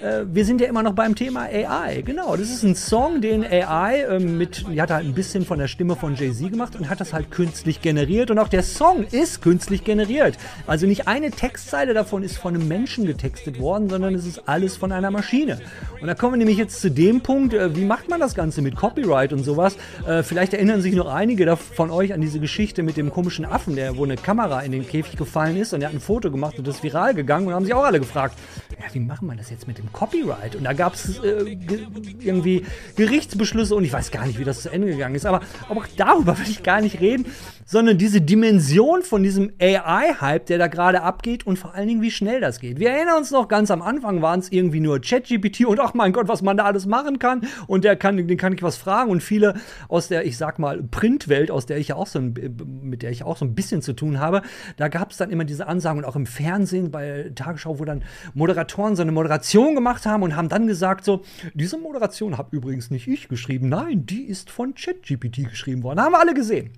wir 0.01 0.45
sind 0.45 0.61
ja 0.61 0.67
immer 0.67 0.83
noch 0.83 0.93
beim 0.93 1.15
Thema 1.15 1.43
AI. 1.43 2.01
Genau, 2.01 2.35
das 2.35 2.49
ist 2.49 2.63
ein 2.63 2.75
Song, 2.75 3.21
den 3.21 3.43
AI 3.43 4.01
äh, 4.01 4.19
mit, 4.19 4.65
die 4.71 4.81
hat 4.81 4.91
halt 4.91 5.05
ein 5.05 5.13
bisschen 5.13 5.45
von 5.45 5.59
der 5.59 5.67
Stimme 5.67 5.95
von 5.95 6.15
Jay-Z 6.15 6.51
gemacht 6.51 6.75
und 6.75 6.89
hat 6.89 6.99
das 6.99 7.13
halt 7.13 7.31
künstlich 7.31 7.81
generiert. 7.81 8.31
Und 8.31 8.39
auch 8.39 8.47
der 8.47 8.63
Song 8.63 9.05
ist 9.05 9.41
künstlich 9.41 9.83
generiert. 9.83 10.37
Also 10.67 10.85
nicht 10.85 11.07
eine 11.07 11.31
Textzeile 11.31 11.93
davon 11.93 12.23
ist 12.23 12.37
von 12.37 12.55
einem 12.55 12.67
Menschen 12.67 13.05
getextet 13.05 13.59
worden, 13.59 13.89
sondern 13.89 14.15
es 14.15 14.25
ist 14.25 14.47
alles 14.47 14.77
von 14.77 14.91
einer 14.91 15.11
Maschine. 15.11 15.59
Und 16.01 16.07
da 16.07 16.13
kommen 16.13 16.33
wir 16.33 16.37
nämlich 16.37 16.57
jetzt 16.57 16.81
zu 16.81 16.91
dem 16.91 17.21
Punkt, 17.21 17.53
äh, 17.53 17.75
wie 17.75 17.85
macht 17.85 18.09
man 18.09 18.19
das 18.19 18.35
Ganze 18.35 18.61
mit 18.61 18.75
Copyright 18.75 19.33
und 19.33 19.43
sowas? 19.43 19.77
Äh, 20.07 20.23
vielleicht 20.23 20.53
erinnern 20.53 20.81
sich 20.81 20.93
noch 20.93 21.07
einige 21.07 21.55
von 21.57 21.91
euch 21.91 22.13
an 22.13 22.21
diese 22.21 22.39
Geschichte 22.39 22.83
mit 22.83 22.97
dem 22.97 23.11
komischen 23.11 23.45
Affen, 23.45 23.75
der, 23.75 23.97
wo 23.97 24.03
eine 24.03 24.15
Kamera 24.15 24.61
in 24.61 24.71
den 24.71 24.87
Käfig 24.87 25.17
gefallen 25.17 25.57
ist 25.57 25.73
und 25.73 25.79
der 25.79 25.89
hat 25.89 25.95
ein 25.95 26.01
Foto 26.01 26.31
gemacht 26.31 26.57
und 26.57 26.67
das 26.67 26.77
ist 26.77 26.83
viral 26.83 27.13
gegangen 27.13 27.47
und 27.47 27.53
haben 27.53 27.65
sich 27.65 27.73
auch 27.73 27.83
alle 27.83 27.99
gefragt, 27.99 28.37
ja, 28.71 28.93
wie 28.93 28.99
machen 28.99 29.27
wir 29.27 29.35
das 29.35 29.49
jetzt 29.49 29.67
mit 29.67 29.77
dem 29.77 29.84
Copyright? 29.91 30.55
Und 30.55 30.63
da 30.63 30.73
gab 30.73 30.93
es 30.93 31.19
äh, 31.19 31.55
ge 31.55 31.79
irgendwie 32.19 32.65
Gerichtsbeschlüsse 32.95 33.75
und 33.75 33.83
ich 33.83 33.93
weiß 33.93 34.11
gar 34.11 34.25
nicht, 34.25 34.39
wie 34.39 34.43
das 34.43 34.61
zu 34.61 34.69
Ende 34.69 34.87
gegangen 34.87 35.15
ist. 35.15 35.25
Aber, 35.25 35.41
aber 35.69 35.81
auch 35.81 35.87
darüber 35.95 36.37
will 36.39 36.49
ich 36.49 36.63
gar 36.63 36.81
nicht 36.81 36.99
reden, 36.99 37.25
sondern 37.65 37.97
diese 37.97 38.21
Dimension 38.21 39.01
von 39.01 39.23
diesem 39.23 39.51
AI-Hype, 39.59 40.45
der 40.45 40.57
da 40.57 40.67
gerade 40.67 41.01
abgeht 41.01 41.47
und 41.47 41.57
vor 41.57 41.73
allen 41.73 41.87
Dingen, 41.87 42.01
wie 42.01 42.11
schnell 42.11 42.39
das 42.39 42.59
geht. 42.59 42.79
Wir 42.79 42.91
erinnern 42.91 43.17
uns 43.17 43.31
noch, 43.31 43.47
ganz 43.47 43.71
am 43.71 43.81
Anfang 43.81 44.21
waren 44.21 44.39
es 44.39 44.51
irgendwie 44.51 44.79
nur 44.79 44.99
ChatGPT 45.01 45.65
und 45.65 45.79
ach 45.79 45.93
mein 45.93 46.13
Gott, 46.13 46.27
was 46.27 46.41
man 46.41 46.57
da 46.57 46.65
alles 46.65 46.85
machen 46.85 47.19
kann 47.19 47.41
und 47.67 47.83
der 47.83 47.95
kann, 47.95 48.15
den 48.27 48.37
kann 48.37 48.53
ich 48.53 48.61
was 48.61 48.77
fragen 48.77 49.09
und 49.09 49.21
viele 49.21 49.55
aus 49.87 50.07
der, 50.07 50.25
ich 50.25 50.37
sag 50.37 50.59
mal, 50.59 50.83
Printwelt, 50.83 51.49
aus 51.49 51.65
der 51.65 51.77
ich 51.77 51.93
auch 51.93 52.07
so 52.07 52.19
ein, 52.19 52.35
mit 52.83 53.01
der 53.01 53.11
ich 53.11 53.23
auch 53.23 53.37
so 53.37 53.45
ein 53.45 53.55
bisschen 53.55 53.81
zu 53.81 53.93
tun 53.93 54.19
habe, 54.19 54.41
da 54.77 54.87
gab 54.87 55.11
es 55.11 55.17
dann 55.17 55.31
immer 55.31 55.43
diese 55.43 55.67
Ansagen 55.67 55.99
und 55.99 56.05
auch 56.05 56.15
im 56.15 56.25
Fernsehen 56.25 56.91
bei 56.91 57.31
Tagesschau, 57.33 57.79
wo 57.79 57.85
dann 57.85 58.03
Moderatoren 58.33 58.95
so 58.95 59.01
eine 59.01 59.11
Moderation 59.11 59.74
gemacht 59.75 60.05
haben 60.05 60.23
und 60.23 60.35
haben 60.35 60.49
dann 60.49 60.67
gesagt 60.67 61.05
so, 61.05 61.21
diese 61.53 61.77
Moderation 61.77 62.37
habe 62.37 62.55
übrigens 62.55 62.89
nicht 62.89 63.07
ich 63.07 63.27
geschrieben, 63.27 63.69
nein, 63.69 64.05
die 64.05 64.23
ist 64.23 64.49
von 64.49 64.73
ChatGPT 64.73 65.49
geschrieben 65.49 65.83
worden. 65.83 66.01
Haben 66.01 66.13
wir 66.13 66.19
alle 66.19 66.33
gesehen. 66.33 66.71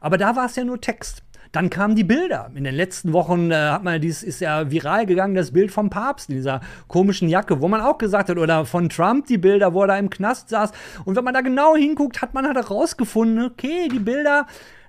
Aber 0.00 0.18
da 0.18 0.36
war 0.36 0.46
es 0.46 0.56
ja 0.56 0.64
nur 0.64 0.80
Text. 0.80 1.22
Dann 1.52 1.70
kamen 1.70 1.94
die 1.94 2.04
Bilder. 2.04 2.50
In 2.54 2.64
den 2.64 2.74
letzten 2.74 3.12
Wochen 3.12 3.50
äh, 3.50 3.54
hat 3.54 3.82
man 3.82 4.00
dies 4.00 4.22
ist 4.22 4.40
ja 4.40 4.70
viral 4.70 5.06
gegangen, 5.06 5.34
das 5.34 5.52
Bild 5.52 5.70
vom 5.70 5.90
Papst 5.90 6.28
in 6.28 6.36
dieser 6.36 6.60
komischen 6.88 7.28
Jacke, 7.28 7.60
wo 7.60 7.68
man 7.68 7.80
auch 7.80 7.98
gesagt 7.98 8.28
hat, 8.28 8.36
oder 8.36 8.66
von 8.66 8.88
Trump 8.88 9.26
die 9.26 9.38
Bilder, 9.38 9.72
wo 9.72 9.82
er 9.82 9.88
da 9.88 9.98
im 9.98 10.10
Knast 10.10 10.50
saß. 10.50 10.72
Und 11.04 11.16
wenn 11.16 11.24
man 11.24 11.34
da 11.34 11.40
genau 11.40 11.74
hinguckt, 11.76 12.20
hat 12.20 12.34
man 12.34 12.46
halt 12.46 12.56
herausgefunden, 12.56 13.44
okay, 13.44 13.88
die 13.90 14.00
Bilder, 14.00 14.46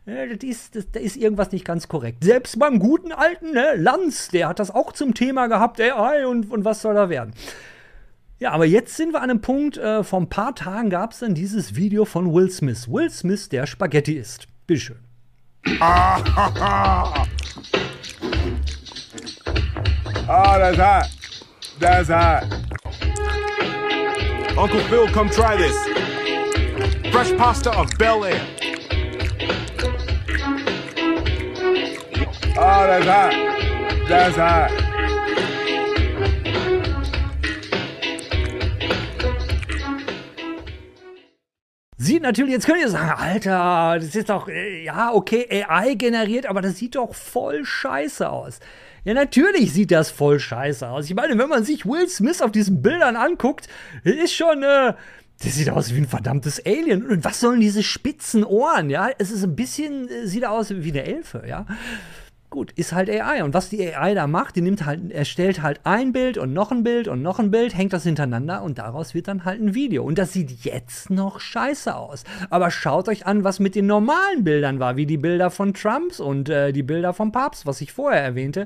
das 0.08 0.44
ist, 0.44 0.76
das, 0.76 0.90
da 0.92 1.00
ist 1.02 1.18
irgendwas 1.18 1.52
nicht 1.52 1.66
ganz 1.66 1.90
korrekt. 1.90 2.24
Selbst 2.24 2.58
beim 2.58 2.80
guten 2.80 3.12
alten 3.12 3.52
ne, 3.52 3.76
Lanz, 3.76 4.30
der 4.30 4.48
hat 4.48 4.60
das 4.60 4.72
auch 4.72 4.94
zum 4.94 5.14
Thema 5.14 5.48
gehabt, 5.48 5.82
AI 5.82 6.26
und, 6.26 6.50
und 6.50 6.64
was 6.64 6.82
soll 6.82 6.96
da 6.96 7.10
werden. 7.10 7.34
Ja, 8.40 8.52
aber 8.52 8.66
jetzt 8.66 8.96
sind 8.96 9.12
wir 9.12 9.22
an 9.22 9.30
einem 9.30 9.42
Punkt, 9.42 9.78
äh, 9.78 10.04
vor 10.04 10.22
ein 10.22 10.30
paar 10.30 10.56
Tagen 10.56 10.90
gab 10.90 11.12
es 11.12 11.20
dann 11.20 11.36
dieses 11.36 11.76
Video 11.76 12.06
von 12.06 12.34
Will 12.34 12.50
Smith. 12.50 12.88
Will 12.88 13.10
Smith, 13.10 13.50
der 13.50 13.68
Spaghetti 13.68 14.14
isst. 14.14 14.48
Bitteschön. 14.66 14.98
Ah, 20.30 20.58
that's 20.60 20.78
hot. 20.78 21.06
That's 21.80 22.10
hot. 22.10 22.44
Uncle 24.58 24.82
Phil, 24.90 25.08
come 25.14 25.30
try 25.30 25.56
this. 25.56 25.78
Fresh 27.14 27.38
pasta 27.38 27.72
of 27.72 27.90
Bel 27.98 28.26
Air. 28.26 28.67
Oh, 32.60 32.88
that's 32.88 33.06
hot. 33.06 34.08
That's 34.10 34.36
hot. 34.36 34.72
Sieht 42.00 42.24
natürlich, 42.24 42.54
jetzt 42.54 42.66
könnt 42.66 42.80
ihr 42.80 42.90
sagen, 42.90 43.12
Alter, 43.12 44.00
das 44.00 44.16
ist 44.16 44.30
doch, 44.30 44.48
äh, 44.48 44.84
ja, 44.84 45.14
okay, 45.14 45.64
AI 45.68 45.94
generiert, 45.94 46.48
aber 46.48 46.62
das 46.62 46.78
sieht 46.78 46.96
doch 46.96 47.14
voll 47.14 47.64
scheiße 47.64 48.28
aus. 48.28 48.60
Ja, 49.04 49.14
natürlich 49.14 49.72
sieht 49.74 49.92
das 49.92 50.10
voll 50.10 50.40
scheiße 50.40 50.90
aus. 50.90 51.06
Ich 51.06 51.16
meine, 51.16 51.38
wenn 51.38 51.50
man 51.50 51.64
sich 51.64 51.86
Will 51.86 52.08
Smith 52.10 52.42
auf 52.42 52.52
diesen 52.52 52.82
Bildern 52.82 53.18
anguckt, 53.18 53.68
ist 54.04 54.34
schon, 54.34 54.64
äh, 54.64 54.94
das 55.44 55.54
sieht 55.54 55.70
aus 55.70 55.94
wie 55.94 56.00
ein 56.00 56.08
verdammtes 56.08 56.66
Alien. 56.66 57.06
Und 57.06 57.24
was 57.24 57.40
sollen 57.40 57.60
diese 57.60 57.84
spitzen 57.84 58.44
Ohren, 58.44 58.90
ja? 58.90 59.10
Es 59.20 59.30
ist 59.30 59.44
ein 59.44 59.56
bisschen, 59.56 60.10
äh, 60.10 60.26
sieht 60.26 60.46
aus 60.46 60.72
wie 60.72 60.90
eine 60.90 61.04
Elfe, 61.04 61.44
ja? 61.48 61.68
Gut, 62.50 62.72
ist 62.72 62.94
halt 62.94 63.10
AI. 63.10 63.44
Und 63.44 63.54
was 63.54 63.68
die 63.68 63.94
AI 63.94 64.14
da 64.14 64.26
macht, 64.26 64.56
die 64.56 64.62
nimmt 64.62 64.86
halt, 64.86 65.12
erstellt 65.12 65.62
halt 65.62 65.82
ein 65.84 66.14
Bild 66.14 66.38
und 66.38 66.54
noch 66.54 66.72
ein 66.72 66.82
Bild 66.82 67.10
und 67.10 67.22
noch 67.22 67.40
ein 67.40 67.52
Bild, 67.52 67.76
hängt 67.76 67.92
das 67.92 68.04
hintereinander 68.04 68.64
und 68.64 68.78
daraus 68.78 69.14
wird 69.14 69.28
dann 69.28 69.44
halt 69.44 69.60
ein 69.60 69.76
Video. 69.76 70.06
Und 70.06 70.18
das 70.18 70.32
sieht 70.32 70.52
jetzt 70.64 71.10
noch 71.10 71.42
scheiße 71.42 71.94
aus. 71.94 72.24
Aber 72.50 72.72
schaut 72.72 73.10
euch 73.10 73.26
an, 73.26 73.44
was 73.44 73.60
mit 73.60 73.76
den 73.76 73.86
normalen 73.86 74.46
Bildern 74.46 74.80
war, 74.80 74.96
wie 74.96 75.06
die 75.06 75.18
Bilder 75.18 75.50
von 75.50 75.74
Trumps 75.74 76.22
und 76.22 76.48
äh, 76.48 76.72
die 76.72 76.84
Bilder 76.84 77.14
vom 77.14 77.34
Papst, 77.34 77.66
was 77.66 77.82
ich 77.82 77.92
vorher 77.92 78.22
erwähnte. 78.22 78.66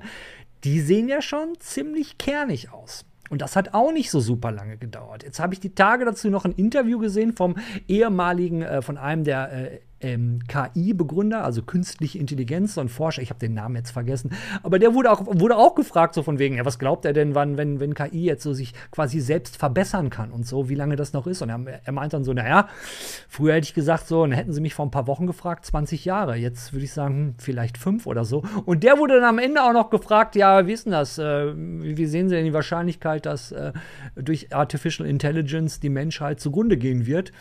Die 0.63 0.79
sehen 0.79 1.07
ja 1.07 1.23
schon 1.23 1.55
ziemlich 1.57 2.19
kernig 2.19 2.71
aus. 2.71 3.05
Und 3.31 3.41
das 3.41 3.55
hat 3.55 3.73
auch 3.73 3.91
nicht 3.91 4.11
so 4.11 4.19
super 4.19 4.51
lange 4.51 4.77
gedauert. 4.77 5.23
Jetzt 5.23 5.39
habe 5.39 5.55
ich 5.55 5.59
die 5.59 5.73
Tage 5.73 6.05
dazu 6.05 6.29
noch 6.29 6.45
ein 6.45 6.51
Interview 6.51 6.99
gesehen 6.99 7.33
vom 7.33 7.55
ehemaligen, 7.87 8.61
äh, 8.61 8.83
von 8.83 8.99
einem 8.99 9.23
der 9.23 9.51
äh, 9.53 9.79
ähm, 10.01 10.39
KI-Begründer, 10.47 11.43
also 11.43 11.61
künstliche 11.61 12.19
Intelligenz, 12.19 12.75
so 12.75 12.81
ein 12.81 12.89
Forscher, 12.89 13.21
ich 13.21 13.29
habe 13.29 13.39
den 13.39 13.53
Namen 13.53 13.75
jetzt 13.75 13.91
vergessen, 13.91 14.31
aber 14.63 14.79
der 14.79 14.93
wurde 14.93 15.11
auch, 15.11 15.25
wurde 15.25 15.57
auch 15.57 15.75
gefragt, 15.75 16.15
so 16.15 16.23
von 16.23 16.39
wegen, 16.39 16.55
ja, 16.55 16.65
was 16.65 16.79
glaubt 16.79 17.05
er 17.05 17.13
denn, 17.13 17.35
wann, 17.35 17.57
wenn, 17.57 17.79
wenn 17.79 17.93
KI 17.93 18.23
jetzt 18.23 18.43
so 18.43 18.53
sich 18.53 18.73
quasi 18.91 19.19
selbst 19.19 19.57
verbessern 19.57 20.09
kann 20.09 20.31
und 20.31 20.45
so, 20.45 20.69
wie 20.69 20.75
lange 20.75 20.95
das 20.95 21.13
noch 21.13 21.27
ist? 21.27 21.41
Und 21.41 21.49
er, 21.49 21.81
er 21.83 21.91
meint 21.91 22.13
dann 22.13 22.23
so, 22.23 22.33
naja, 22.33 22.67
früher 23.27 23.55
hätte 23.55 23.65
ich 23.65 23.73
gesagt, 23.73 24.07
so, 24.07 24.21
dann 24.21 24.31
hätten 24.31 24.53
sie 24.53 24.61
mich 24.61 24.73
vor 24.73 24.85
ein 24.85 24.91
paar 24.91 25.07
Wochen 25.07 25.27
gefragt, 25.27 25.65
20 25.65 26.05
Jahre. 26.05 26.35
Jetzt 26.35 26.73
würde 26.73 26.85
ich 26.85 26.93
sagen, 26.93 27.15
hm, 27.15 27.35
vielleicht 27.37 27.77
fünf 27.77 28.07
oder 28.07 28.25
so. 28.25 28.43
Und 28.65 28.83
der 28.83 28.97
wurde 28.97 29.15
dann 29.15 29.23
am 29.23 29.39
Ende 29.39 29.63
auch 29.63 29.73
noch 29.73 29.89
gefragt, 29.89 30.35
ja, 30.35 30.67
wie 30.67 30.73
ist 30.73 30.85
denn 30.85 30.93
das? 30.93 31.17
Äh, 31.17 31.53
wie 31.55 32.05
sehen 32.05 32.29
Sie 32.29 32.35
denn 32.35 32.45
die 32.45 32.53
Wahrscheinlichkeit, 32.53 33.25
dass 33.25 33.51
äh, 33.51 33.73
durch 34.15 34.53
Artificial 34.53 35.07
Intelligence 35.07 35.79
die 35.79 35.89
Menschheit 35.89 36.39
zugrunde 36.39 36.77
gehen 36.77 37.05
wird? 37.05 37.31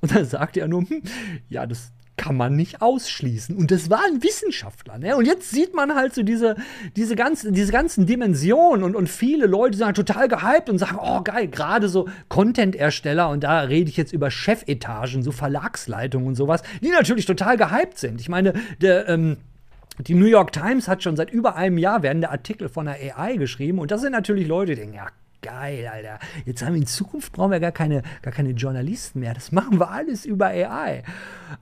Und 0.00 0.14
dann 0.14 0.26
sagt 0.26 0.56
er 0.58 0.68
nur, 0.68 0.82
hm, 0.82 1.02
ja, 1.48 1.66
das, 1.66 1.92
kann 2.16 2.36
man 2.36 2.54
nicht 2.54 2.80
ausschließen. 2.80 3.56
Und 3.56 3.70
das 3.70 3.90
war 3.90 4.00
ein 4.06 4.22
Wissenschaftler. 4.22 4.98
Ne? 4.98 5.16
Und 5.16 5.26
jetzt 5.26 5.50
sieht 5.50 5.74
man 5.74 5.94
halt 5.94 6.14
so 6.14 6.22
diese, 6.22 6.56
diese, 6.96 7.16
ganzen, 7.16 7.52
diese 7.52 7.72
ganzen 7.72 8.06
Dimensionen 8.06 8.84
und, 8.84 8.94
und 8.94 9.08
viele 9.08 9.46
Leute 9.46 9.76
sind 9.76 9.86
halt 9.86 9.96
total 9.96 10.28
gehypt 10.28 10.70
und 10.70 10.78
sagen, 10.78 10.98
oh 11.00 11.22
geil, 11.22 11.48
gerade 11.48 11.88
so 11.88 12.08
Content-Ersteller 12.28 13.28
und 13.30 13.42
da 13.42 13.60
rede 13.60 13.90
ich 13.90 13.96
jetzt 13.96 14.12
über 14.12 14.30
Chefetagen, 14.30 15.22
so 15.22 15.32
Verlagsleitungen 15.32 16.28
und 16.28 16.34
sowas, 16.36 16.62
die 16.82 16.90
natürlich 16.90 17.26
total 17.26 17.56
gehypt 17.56 17.98
sind. 17.98 18.20
Ich 18.20 18.28
meine, 18.28 18.52
der, 18.80 19.08
ähm, 19.08 19.38
die 19.98 20.14
New 20.14 20.26
York 20.26 20.52
Times 20.52 20.88
hat 20.88 21.02
schon 21.02 21.16
seit 21.16 21.30
über 21.30 21.56
einem 21.56 21.78
Jahr 21.78 22.02
werden 22.02 22.20
der 22.20 22.30
Artikel 22.30 22.68
von 22.68 22.86
der 22.86 22.96
AI 23.16 23.36
geschrieben 23.36 23.78
und 23.78 23.90
das 23.90 24.00
sind 24.00 24.12
natürlich 24.12 24.46
Leute, 24.46 24.74
die 24.74 24.80
denken, 24.80 24.96
ja 24.96 25.08
geil, 25.44 25.88
Alter. 25.92 26.18
Jetzt 26.46 26.62
haben 26.62 26.72
wir 26.72 26.80
in 26.80 26.86
Zukunft 26.86 27.32
brauchen 27.32 27.50
wir 27.50 27.60
gar 27.60 27.70
keine, 27.70 28.02
gar 28.22 28.32
keine 28.32 28.50
Journalisten 28.50 29.20
mehr. 29.20 29.34
Das 29.34 29.52
machen 29.52 29.78
wir 29.78 29.90
alles 29.90 30.24
über 30.24 30.46
AI. 30.46 31.02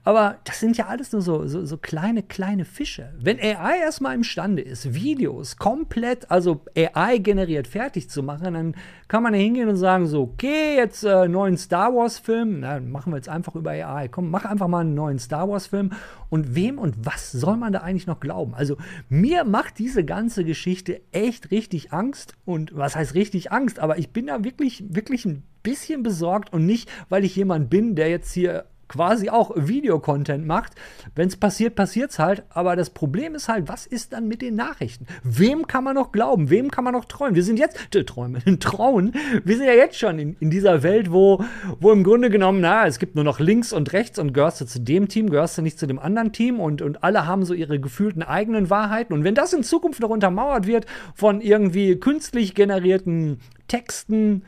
Aber 0.03 0.37
das 0.45 0.59
sind 0.59 0.77
ja 0.77 0.87
alles 0.87 1.11
nur 1.11 1.21
so, 1.21 1.45
so, 1.47 1.65
so 1.65 1.77
kleine, 1.77 2.23
kleine 2.23 2.65
Fische. 2.65 3.13
Wenn 3.19 3.39
AI 3.39 3.79
erstmal 3.81 4.15
imstande 4.15 4.61
ist, 4.61 4.93
Videos 4.93 5.57
komplett, 5.57 6.31
also 6.31 6.61
AI 6.75 7.17
generiert 7.17 7.67
fertig 7.67 8.09
zu 8.09 8.23
machen, 8.23 8.53
dann 8.53 8.75
kann 9.07 9.21
man 9.21 9.33
da 9.33 9.39
hingehen 9.39 9.69
und 9.69 9.75
sagen, 9.75 10.07
so, 10.07 10.23
okay, 10.23 10.75
jetzt 10.75 11.03
äh, 11.03 11.27
neuen 11.27 11.57
Star 11.57 11.93
Wars-Film, 11.93 12.61
dann 12.61 12.89
machen 12.89 13.11
wir 13.11 13.17
jetzt 13.17 13.29
einfach 13.29 13.55
über 13.55 13.71
AI. 13.71 14.07
Komm, 14.07 14.31
mach 14.31 14.45
einfach 14.45 14.67
mal 14.67 14.79
einen 14.79 14.95
neuen 14.95 15.19
Star 15.19 15.47
Wars-Film. 15.47 15.91
Und 16.29 16.55
wem 16.55 16.79
und 16.79 17.05
was 17.05 17.31
soll 17.31 17.57
man 17.57 17.73
da 17.73 17.81
eigentlich 17.81 18.07
noch 18.07 18.19
glauben? 18.19 18.55
Also, 18.55 18.77
mir 19.09 19.43
macht 19.43 19.77
diese 19.77 20.03
ganze 20.03 20.43
Geschichte 20.43 21.01
echt 21.11 21.51
richtig 21.51 21.93
Angst. 21.93 22.33
Und 22.43 22.75
was 22.75 22.95
heißt 22.95 23.13
richtig 23.13 23.51
Angst? 23.51 23.72
Aber 23.79 23.97
ich 23.97 24.09
bin 24.09 24.27
da 24.27 24.43
wirklich, 24.43 24.83
wirklich 24.89 25.25
ein 25.25 25.43
bisschen 25.63 26.03
besorgt 26.03 26.53
und 26.53 26.65
nicht, 26.65 26.89
weil 27.09 27.23
ich 27.23 27.35
jemand 27.35 27.69
bin, 27.69 27.95
der 27.95 28.09
jetzt 28.09 28.33
hier 28.33 28.65
quasi 28.87 29.29
auch 29.29 29.51
Videocontent 29.55 30.45
macht. 30.45 30.73
Wenn 31.15 31.27
es 31.27 31.37
passiert, 31.37 31.75
passiert 31.75 32.11
es 32.11 32.19
halt. 32.19 32.43
Aber 32.49 32.75
das 32.75 32.89
Problem 32.89 33.35
ist 33.35 33.49
halt, 33.49 33.67
was 33.67 33.85
ist 33.85 34.13
dann 34.13 34.27
mit 34.27 34.41
den 34.41 34.55
Nachrichten? 34.55 35.07
Wem 35.23 35.67
kann 35.67 35.83
man 35.83 35.95
noch 35.95 36.11
glauben? 36.11 36.49
Wem 36.49 36.71
kann 36.71 36.83
man 36.83 36.93
noch 36.93 37.05
träumen? 37.05 37.35
Wir 37.35 37.43
sind 37.43 37.59
jetzt, 37.59 37.95
äh, 37.95 38.03
träumen, 38.03 38.41
trauen. 38.59 39.13
Wir 39.43 39.57
sind 39.57 39.65
ja 39.65 39.73
jetzt 39.73 39.97
schon 39.97 40.19
in, 40.19 40.35
in 40.39 40.49
dieser 40.49 40.83
Welt, 40.83 41.11
wo, 41.11 41.43
wo 41.79 41.91
im 41.91 42.03
Grunde 42.03 42.29
genommen, 42.29 42.61
na, 42.61 42.85
es 42.85 42.99
gibt 42.99 43.15
nur 43.15 43.23
noch 43.23 43.39
links 43.39 43.73
und 43.73 43.93
rechts 43.93 44.19
und 44.19 44.33
gehörst 44.33 44.61
du 44.61 44.65
zu 44.65 44.79
dem 44.79 45.07
Team, 45.07 45.29
gehörst 45.29 45.57
du 45.57 45.61
nicht 45.61 45.79
zu 45.79 45.87
dem 45.87 45.99
anderen 45.99 46.31
Team 46.31 46.59
und, 46.59 46.81
und 46.81 47.03
alle 47.03 47.25
haben 47.25 47.45
so 47.45 47.53
ihre 47.53 47.79
gefühlten 47.79 48.23
eigenen 48.23 48.69
Wahrheiten. 48.69 49.13
Und 49.13 49.23
wenn 49.23 49.35
das 49.35 49.53
in 49.53 49.63
Zukunft 49.63 50.01
noch 50.01 50.09
untermauert 50.09 50.67
wird 50.67 50.85
von 51.15 51.41
irgendwie 51.41 51.95
künstlich 51.95 52.53
generierten 52.53 53.39
Texten, 53.67 54.43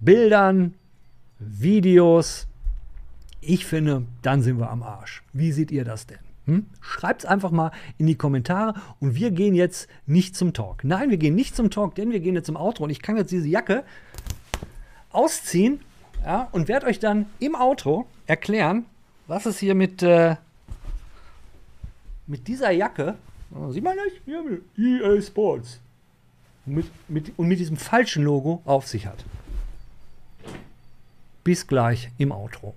Bildern, 0.00 0.74
Videos, 1.38 2.46
ich 3.46 3.66
finde, 3.66 4.04
dann 4.22 4.42
sind 4.42 4.58
wir 4.58 4.70
am 4.70 4.82
Arsch. 4.82 5.22
Wie 5.32 5.52
seht 5.52 5.70
ihr 5.70 5.84
das 5.84 6.06
denn? 6.06 6.18
Hm? 6.46 6.66
Schreibt 6.80 7.24
es 7.24 7.26
einfach 7.26 7.50
mal 7.50 7.70
in 7.96 8.06
die 8.06 8.16
Kommentare 8.16 8.74
und 9.00 9.14
wir 9.14 9.30
gehen 9.30 9.54
jetzt 9.54 9.88
nicht 10.06 10.36
zum 10.36 10.52
Talk. 10.52 10.84
Nein, 10.84 11.10
wir 11.10 11.16
gehen 11.16 11.34
nicht 11.34 11.56
zum 11.56 11.70
Talk, 11.70 11.94
denn 11.94 12.10
wir 12.10 12.20
gehen 12.20 12.34
jetzt 12.34 12.46
zum 12.46 12.56
Outro 12.56 12.84
und 12.84 12.90
ich 12.90 13.00
kann 13.00 13.16
jetzt 13.16 13.32
diese 13.32 13.48
Jacke 13.48 13.84
ausziehen 15.10 15.80
ja, 16.24 16.48
und 16.52 16.68
werde 16.68 16.86
euch 16.86 16.98
dann 16.98 17.26
im 17.38 17.54
Auto 17.54 18.06
erklären, 18.26 18.84
was 19.26 19.46
es 19.46 19.58
hier 19.58 19.74
mit, 19.74 20.02
äh, 20.02 20.36
mit 22.26 22.46
dieser 22.46 22.70
Jacke, 22.70 23.16
oh, 23.54 23.70
sieht 23.70 23.84
man 23.84 23.96
nicht? 23.96 24.20
Hier 24.26 24.42
mit 24.42 24.62
EA 24.78 25.20
Sports. 25.22 25.80
Mit, 26.66 26.86
mit, 27.08 27.32
und 27.38 27.48
mit 27.48 27.58
diesem 27.58 27.76
falschen 27.76 28.24
Logo 28.24 28.62
auf 28.64 28.86
sich 28.86 29.06
hat. 29.06 29.24
Bis 31.42 31.66
gleich 31.66 32.10
im 32.16 32.32
Outro. 32.32 32.74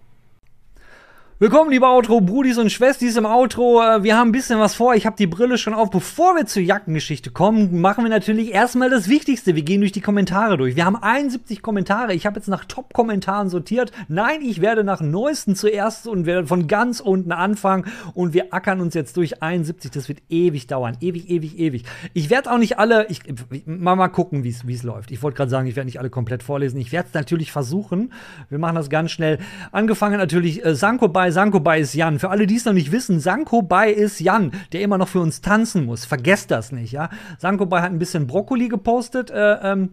Willkommen, 1.40 1.70
liebe 1.70 1.86
Outro-Brudis 1.86 2.58
und 2.58 2.72
Schwestis 2.72 3.16
im 3.16 3.28
Outro. 3.28 3.80
Äh, 3.80 4.02
Wir 4.02 4.18
haben 4.18 4.30
ein 4.30 4.32
bisschen 4.32 4.60
was 4.60 4.74
vor. 4.74 4.96
Ich 4.96 5.06
habe 5.06 5.16
die 5.16 5.28
Brille 5.28 5.60
schon 5.60 5.76
auf. 5.76 5.92
Bevor 5.92 6.36
wir 6.36 6.48
zur 6.48 6.64
Jackengeschichte 6.64 7.30
kommen, 7.30 7.80
machen 7.80 8.04
wir 8.04 8.10
natürlich 8.10 8.52
erstmal 8.52 8.90
das 8.90 9.08
Wichtigste. 9.08 9.54
Wir 9.54 9.62
gehen 9.62 9.82
durch 9.82 9.92
die 9.92 10.02
Kommentare 10.02 10.58
durch. 10.58 10.76
Wir 10.76 10.84
haben 10.84 10.96
71 10.96 11.62
Kommentare. 11.62 12.16
Ich 12.16 12.26
habe 12.26 12.38
jetzt 12.38 12.48
nach 12.48 12.66
Top-Kommentaren 12.66 13.50
sortiert. 13.50 13.92
Nein, 14.08 14.42
ich 14.42 14.62
werde 14.62 14.84
nach 14.84 15.00
neuesten 15.00 15.56
zuerst 15.56 16.08
und 16.08 16.26
werde 16.26 16.48
von 16.48 16.66
ganz 16.66 17.02
unten 17.02 17.32
anfangen. 17.32 17.86
Und 18.16 18.34
wir 18.34 18.52
ackern 18.52 18.82
uns 18.82 18.96
jetzt 18.96 19.16
durch 19.16 19.44
71. 19.44 19.92
Das 19.92 20.10
wird 20.10 20.24
ewig 20.30 20.66
dauern. 20.66 20.98
Ewig, 21.02 21.30
ewig, 21.30 21.60
ewig. 21.60 21.84
Ich 22.16 22.32
werde 22.32 22.52
auch 22.52 22.58
nicht 22.58 22.80
alle. 22.80 23.06
Ich, 23.10 23.22
mal, 23.68 23.96
mal 23.96 24.08
gucken, 24.08 24.44
wie 24.44 24.50
es 24.50 24.82
läuft. 24.82 25.12
Ich 25.12 25.22
wollte 25.22 25.38
gerade 25.38 25.52
sagen, 25.52 25.68
ich 25.68 25.76
werde 25.76 25.86
nicht 25.86 26.00
alle 26.00 26.10
komplett 26.10 26.42
vorlesen. 26.42 26.80
Ich 26.80 26.92
werde 26.92 27.10
es 27.10 27.14
natürlich 27.14 27.52
versuchen. 27.52 28.12
Wir 28.50 28.58
machen 28.58 28.74
das 28.74 28.90
ganz 28.90 29.12
schnell. 29.12 29.38
Angefangen 29.72 30.18
natürlich 30.18 30.66
äh, 30.66 30.74
Sanko 30.74 31.08
bei 31.10 31.27
Sanko 31.32 31.60
bei 31.60 31.80
ist 31.80 31.94
Jan. 31.94 32.20
Für 32.20 32.30
alle, 32.30 32.48
die 32.48 32.56
es 32.56 32.66
noch 32.66 32.74
nicht 32.74 32.92
wissen, 32.92 33.20
Sanko 33.20 33.62
bei 33.62 33.92
ist 33.92 34.20
Jan, 34.20 34.52
der 34.72 34.82
immer 34.82 34.98
noch 34.98 35.08
für 35.08 35.22
uns 35.22 35.42
tanzen 35.42 35.86
muss. 35.86 36.06
Vergesst 36.06 36.52
das 36.52 36.72
nicht, 36.72 36.92
ja. 36.92 37.10
Sanko 37.38 37.66
bei 37.66 37.82
hat 37.82 37.92
ein 37.92 38.00
bisschen 38.00 38.28
Brokkoli 38.28 38.68
gepostet, 38.68 39.30
äh, 39.30 39.58
ähm, 39.64 39.90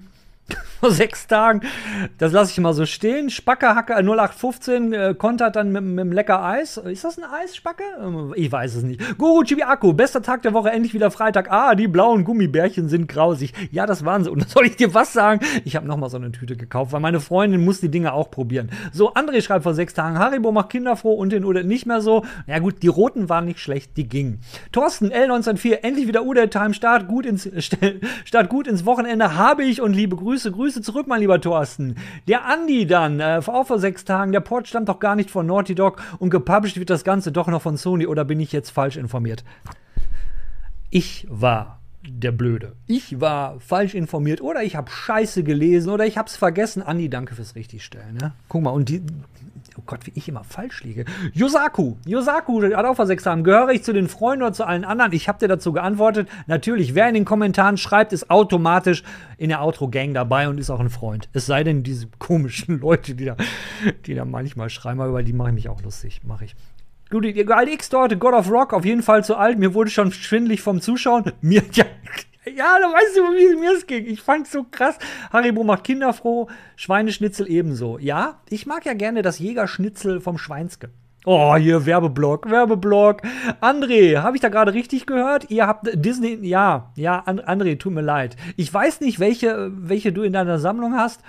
vor 0.80 0.90
sechs 0.90 1.26
Tagen. 1.26 1.62
Das 2.18 2.33
lasse 2.33 2.52
ich 2.52 2.59
mal 2.59 2.74
so 2.74 2.85
stehen. 2.85 3.30
Spacke-Hacke 3.30 3.94
0815 3.94 4.92
äh, 4.92 5.14
kontert 5.16 5.57
dann 5.57 5.72
mit, 5.72 5.83
mit 5.83 6.00
einem 6.00 6.12
lecker 6.12 6.44
Eis. 6.44 6.76
Ist 6.76 7.04
das 7.04 7.18
ein 7.18 7.24
Eis, 7.24 7.57
Spacke? 7.57 7.85
Ähm, 8.02 8.35
Ich 8.37 8.52
weiß 8.52 8.74
es 8.74 8.83
nicht. 8.83 9.16
Guru 9.16 9.42
Chibiaku, 9.44 9.94
bester 9.94 10.20
Tag 10.20 10.42
der 10.42 10.52
Woche, 10.52 10.70
endlich 10.70 10.92
wieder 10.92 11.11
Freitag. 11.11 11.50
Ah, 11.50 11.74
die 11.74 11.88
blauen 11.88 12.24
Gummibärchen 12.24 12.88
sind 12.88 13.09
grausig. 13.09 13.54
Ja, 13.70 13.87
das 13.87 14.04
waren 14.04 14.24
sie. 14.24 14.30
Und 14.30 14.46
soll 14.50 14.66
ich 14.66 14.76
dir 14.76 14.92
was 14.92 15.12
sagen? 15.14 15.40
Ich 15.64 15.76
habe 15.76 15.87
nochmal 15.87 16.11
so 16.11 16.18
eine 16.18 16.30
Tüte 16.33 16.57
gekauft, 16.57 16.92
weil 16.92 17.00
meine 17.00 17.20
Freundin 17.20 17.64
muss 17.64 17.80
die 17.80 17.90
Dinge 17.90 18.12
auch 18.12 18.30
probieren. 18.30 18.70
So, 18.92 19.14
André 19.14 19.40
schreibt 19.40 19.62
vor 19.62 19.74
sechs 19.74 19.94
Tagen, 19.94 20.18
Haribo 20.18 20.52
macht 20.52 20.70
Kinder 20.70 20.96
froh 20.96 21.14
und 21.14 21.33
den 21.33 21.44
Udet 21.44 21.66
nicht 21.66 21.87
mehr 21.87 22.02
so. 22.02 22.24
Na 22.46 22.59
gut, 22.59 22.83
die 22.83 22.88
roten 22.88 23.30
waren 23.30 23.46
nicht 23.46 23.61
schlecht, 23.61 23.96
die 23.96 24.09
gingen. 24.09 24.40
Thorsten 24.72 25.11
L104, 25.11 25.78
endlich 25.83 26.07
wieder 26.07 26.24
Udet 26.24 26.52
Time, 26.52 26.74
Start 26.74 27.09
gut 27.09 27.24
ins, 27.24 27.48
Start 28.24 28.48
gut 28.50 28.66
ins 28.66 28.85
Wochenende 28.85 29.37
habe 29.37 29.64
ich 29.64 29.80
und 29.80 29.94
liebe 29.94 30.16
Grüße. 30.16 30.34
Grüße 30.42 30.83
zurück, 30.83 31.07
mein 31.07 31.20
lieber 31.20 31.40
Thorsten. 31.40 31.97
Der 32.29 32.44
Andi 32.44 32.87
dann, 32.87 33.20
äh, 33.20 33.40
auch 33.44 33.66
vor 33.66 33.79
sechs 33.79 34.05
Tagen, 34.05 34.33
der 34.33 34.40
Port 34.40 34.68
stammt 34.68 34.88
doch 34.88 34.99
gar 34.99 35.16
nicht 35.16 35.31
von 35.31 35.47
Naughty 35.47 35.75
Dog 35.75 36.03
und 36.18 36.31
gepublished 36.31 36.79
wird 36.79 36.90
das 36.90 37.05
Ganze 37.05 37.33
doch 37.33 37.47
noch 37.47 37.62
von 37.62 37.77
Sony 37.77 38.07
oder 38.07 38.25
bin 38.25 38.40
ich 38.40 38.53
jetzt 38.53 38.70
falsch 38.70 38.97
informiert? 38.97 39.44
Ich 40.90 41.27
war 41.31 41.81
der 42.09 42.33
Blöde. 42.33 42.73
Ich 42.87 43.20
war 43.20 43.59
falsch 43.61 43.94
informiert 43.94 44.40
oder 44.40 44.62
ich 44.62 44.77
habe 44.77 44.90
Scheiße 44.90 45.42
gelesen 45.42 45.90
oder 45.90 46.07
ich 46.07 46.18
habe 46.18 46.29
es 46.29 46.37
vergessen. 46.37 46.83
Andi, 46.83 47.09
danke 47.09 47.35
fürs 47.35 47.55
Richtigstellen. 47.55 48.16
Ne? 48.16 48.33
Guck 48.49 48.62
mal, 48.62 48.70
und 48.70 48.88
die. 48.88 49.03
Oh 49.76 49.82
Gott, 49.87 50.06
wie 50.06 50.12
ich 50.14 50.28
immer 50.28 50.44
falsch 50.44 50.84
liege. 50.84 51.04
Yosaku, 51.32 51.96
Yosaku 52.06 52.62
hat 52.62 52.84
auch 52.84 52.94
vor 52.94 53.06
sechs 53.06 53.24
Tagen. 53.24 53.42
Gehöre 53.42 53.70
ich 53.70 53.82
zu 53.82 53.92
den 53.92 54.08
Freunden 54.08 54.42
oder 54.42 54.52
zu 54.52 54.66
allen 54.66 54.84
anderen? 54.84 55.12
Ich 55.12 55.28
habe 55.28 55.38
dir 55.38 55.48
dazu 55.48 55.72
geantwortet. 55.72 56.28
Natürlich, 56.46 56.94
wer 56.94 57.08
in 57.08 57.14
den 57.14 57.24
Kommentaren 57.24 57.76
schreibt, 57.76 58.12
ist 58.12 58.30
automatisch 58.30 59.02
in 59.37 59.48
der 59.48 59.62
Outro-Gang 59.62 60.14
dabei 60.14 60.48
und 60.48 60.58
ist 60.58 60.70
auch 60.70 60.80
ein 60.80 60.90
Freund. 60.90 61.28
Es 61.32 61.46
sei 61.46 61.64
denn, 61.64 61.82
diese 61.82 62.06
komischen 62.18 62.78
Leute, 62.80 63.14
die 63.14 63.24
da, 63.24 63.37
die 64.06 64.14
da 64.14 64.24
manchmal 64.24 64.70
schreiben, 64.70 65.00
aber 65.00 65.22
die 65.22 65.32
mache 65.32 65.48
ich 65.48 65.54
mich 65.54 65.68
auch 65.68 65.82
lustig. 65.82 66.20
Mache 66.24 66.44
ich. 66.44 66.54
Gut, 67.10 67.24
die 67.24 67.46
alte 67.48 67.72
X-Torte, 67.72 68.16
God 68.16 68.34
of 68.34 68.50
Rock, 68.50 68.72
auf 68.72 68.84
jeden 68.84 69.02
Fall 69.02 69.24
zu 69.24 69.37
alt. 69.37 69.58
Mir 69.58 69.74
wurde 69.74 69.90
schon 69.90 70.10
schwindlig 70.10 70.62
vom 70.62 70.80
Zuschauen. 70.80 71.32
Mir, 71.42 71.62
ja, 71.72 71.84
ja, 72.44 72.78
da 72.78 72.92
weißt 72.92 73.16
du, 73.16 73.22
wie 73.33 73.57
mir 73.57 73.72
es 73.72 73.87
ging. 73.87 74.07
Ich 74.07 74.20
fand's 74.20 74.52
so 74.52 74.64
krass. 74.70 74.98
Haribo 75.33 75.64
macht 75.64 75.85
Kinder 75.85 76.12
froh, 76.12 76.48
Schweineschnitzel 76.76 77.48
ebenso. 77.50 77.98
Ja, 77.98 78.40
ich 78.48 78.66
mag 78.66 78.85
ja 78.85 78.94
gerne 78.94 79.22
das 79.22 79.38
Jägerschnitzel 79.38 80.20
vom 80.20 80.38
Schweinske. 80.38 80.90
Oh, 81.26 81.57
hier 81.57 81.87
Werbeblock, 81.87 82.50
Werbeblock. 82.50 83.22
André, 83.62 84.18
habe 84.18 84.37
ich 84.37 84.42
da 84.42 84.50
gerade 84.50 84.74
richtig 84.74 85.07
gehört? 85.07 85.50
Ihr 85.50 85.66
habt 85.66 85.88
Disney, 85.94 86.38
ja, 86.42 86.92
ja, 86.96 87.22
And 87.24 87.48
André, 87.48 87.78
tut 87.78 87.94
mir 87.94 88.02
leid. 88.02 88.37
Ich 88.57 88.72
weiß 88.72 89.00
nicht, 89.00 89.20
welche, 89.20 89.70
welche 89.74 90.12
du 90.12 90.22
in 90.22 90.35
deiner 90.35 90.59
Sammlung 90.59 90.94
hast. 90.94 91.22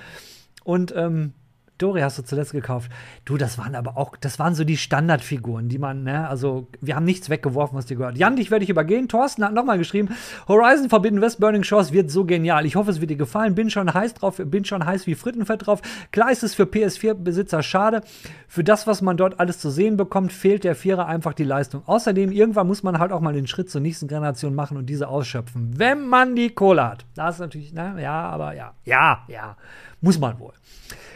Und, 0.66 0.94
ähm, 0.98 1.32
Dori 1.78 2.02
hast 2.02 2.18
du 2.18 2.24
zuletzt 2.24 2.54
gekauft. 2.54 2.90
Du, 3.26 3.38
das 3.38 3.58
waren 3.58 3.76
aber 3.76 3.98
auch, 3.98 4.16
das 4.16 4.40
waren 4.40 4.56
so 4.56 4.64
die 4.64 4.78
Standardfiguren, 4.78 5.68
die 5.68 5.78
man, 5.78 6.04
ne, 6.04 6.28
also 6.28 6.68
wir 6.80 6.96
haben 6.96 7.06
nichts 7.06 7.30
weggeworfen, 7.30 7.78
was 7.78 7.86
dir 7.86 7.98
gehört. 7.98 8.18
Jan, 8.18 8.38
dich 8.38 8.50
werde 8.50 8.64
ich 8.64 8.70
übergehen. 8.70 9.10
Thorsten 9.10 9.44
hat 9.44 9.54
nochmal 9.54 9.78
geschrieben, 9.78 10.10
Horizon 10.48 10.90
Forbidden 10.90 11.20
West 11.22 11.40
Burning 11.40 11.64
Shores 11.64 11.92
wird 11.92 12.10
so 12.10 12.24
genial. 12.24 12.66
Ich 12.66 12.76
hoffe, 12.76 12.92
es 12.92 13.02
wird 13.02 13.12
dir 13.12 13.18
gefallen. 13.18 13.56
Bin 13.56 13.70
schon 13.70 13.94
heiß 13.94 14.14
drauf, 14.14 14.42
bin 14.44 14.64
schon 14.64 14.86
heiß 14.86 15.06
wie 15.08 15.16
Frittenfett 15.16 15.66
drauf. 15.68 15.82
Klar 16.12 16.32
ist 16.32 16.44
es 16.44 16.56
für 16.56 16.64
PS4-Besitzer 16.64 17.62
schade. 17.62 18.02
Für 18.48 18.64
das, 18.64 18.88
was 18.88 19.02
man 19.02 19.18
dort 19.18 19.40
alles 19.40 19.60
zu 19.60 19.70
sehen 19.70 19.98
bekommt, 19.98 20.32
fehlt 20.32 20.64
der 20.64 20.76
Vierer 20.76 21.08
einfach 21.08 21.34
die 21.34 21.44
Leistung. 21.44 21.84
Außerdem, 21.86 22.32
irgendwann 22.32 22.68
muss 22.68 22.84
man 22.84 23.00
halt 23.00 23.12
auch 23.12 23.20
mal 23.20 23.34
den 23.34 23.48
Schritt 23.48 23.70
zur 23.70 23.82
nächsten 23.82 24.08
Generation 24.08 24.56
machen 24.56 24.78
und 24.78 24.86
diese 24.86 25.10
ausschöpfen. 25.10 25.74
Wenn 25.78 26.08
man 26.08 26.36
die 26.36 26.52
Kohle 26.52 26.88
hat. 26.88 27.06
Das 27.16 27.36
ist 27.36 27.42
natürlich, 27.42 27.74
ne, 27.74 27.96
ja, 28.00 28.30
aber 28.30 28.54
ja, 28.54 28.74
ja, 28.86 29.24
ja, 29.28 29.58
muss 30.06 30.20
man 30.20 30.40
wohl. 30.40 30.54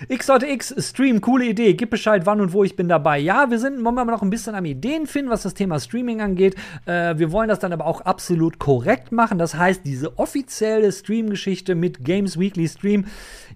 X.X 0.07 0.75
Stream, 0.77 1.19
coole 1.19 1.45
Idee. 1.45 1.73
Gib 1.73 1.89
Bescheid, 1.89 2.25
wann 2.25 2.39
und 2.39 2.53
wo 2.53 2.63
ich 2.63 2.75
bin 2.75 2.87
dabei. 2.87 3.19
Ja, 3.19 3.51
wir 3.51 3.59
sind 3.59 3.81
momentan 3.81 4.07
noch 4.07 4.21
ein 4.21 4.29
bisschen 4.29 4.55
am 4.55 4.63
Ideen 4.63 5.07
finden, 5.07 5.29
was 5.29 5.43
das 5.43 5.53
Thema 5.53 5.79
Streaming 5.79 6.21
angeht. 6.21 6.55
Äh, 6.85 7.17
wir 7.17 7.31
wollen 7.33 7.49
das 7.49 7.59
dann 7.59 7.73
aber 7.73 7.85
auch 7.85 8.01
absolut 8.01 8.59
korrekt 8.59 9.11
machen. 9.11 9.37
Das 9.37 9.55
heißt, 9.55 9.81
diese 9.85 10.17
offizielle 10.17 10.91
Stream-Geschichte 10.91 11.75
mit 11.75 12.05
Games 12.05 12.39
Weekly 12.39 12.67
Stream, 12.69 13.05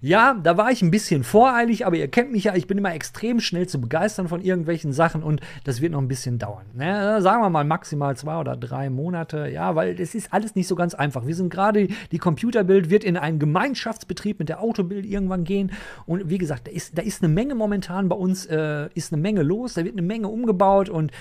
ja, 0.02 0.34
da 0.34 0.58
war 0.58 0.70
ich 0.70 0.82
ein 0.82 0.90
bisschen 0.90 1.24
voreilig, 1.24 1.86
aber 1.86 1.96
ihr 1.96 2.08
kennt 2.08 2.30
mich 2.30 2.44
ja, 2.44 2.54
ich 2.54 2.66
bin 2.66 2.76
immer 2.76 2.94
extrem 2.94 3.40
schnell 3.40 3.66
zu 3.66 3.80
begeistern 3.80 4.28
von 4.28 4.42
irgendwelchen 4.42 4.92
Sachen 4.92 5.22
und 5.22 5.40
das 5.64 5.80
wird 5.80 5.92
noch 5.92 6.00
ein 6.00 6.08
bisschen 6.08 6.38
dauern. 6.38 6.66
Ne? 6.74 7.22
Sagen 7.22 7.42
wir 7.42 7.48
mal 7.48 7.64
maximal 7.64 8.14
zwei 8.18 8.38
oder 8.38 8.54
drei 8.54 8.90
Monate, 8.90 9.48
ja, 9.48 9.74
weil 9.76 9.94
das 9.94 10.14
ist 10.14 10.30
alles 10.30 10.56
nicht 10.56 10.68
so 10.68 10.74
ganz 10.74 10.92
einfach. 10.92 11.26
Wir 11.26 11.34
sind 11.34 11.48
gerade, 11.48 11.88
die 12.12 12.18
Computerbild 12.18 12.90
wird 12.90 13.02
in 13.02 13.16
einen 13.16 13.38
Gemeinschaftsbetrieb 13.38 14.40
mit 14.40 14.50
der 14.50 14.60
Autobild 14.60 15.06
irgendwann 15.24 15.44
gehen 15.44 15.72
und 16.06 16.28
wie 16.28 16.38
gesagt, 16.38 16.68
da 16.68 16.72
ist, 16.72 16.96
da 16.98 17.02
ist 17.02 17.22
eine 17.22 17.32
Menge 17.32 17.54
momentan 17.54 18.08
bei 18.08 18.16
uns, 18.16 18.46
äh, 18.46 18.88
ist 18.94 19.12
eine 19.12 19.20
Menge 19.20 19.42
los, 19.42 19.74
da 19.74 19.84
wird 19.84 19.94
eine 19.94 20.06
Menge 20.06 20.28
umgebaut 20.28 20.88
und 20.88 21.12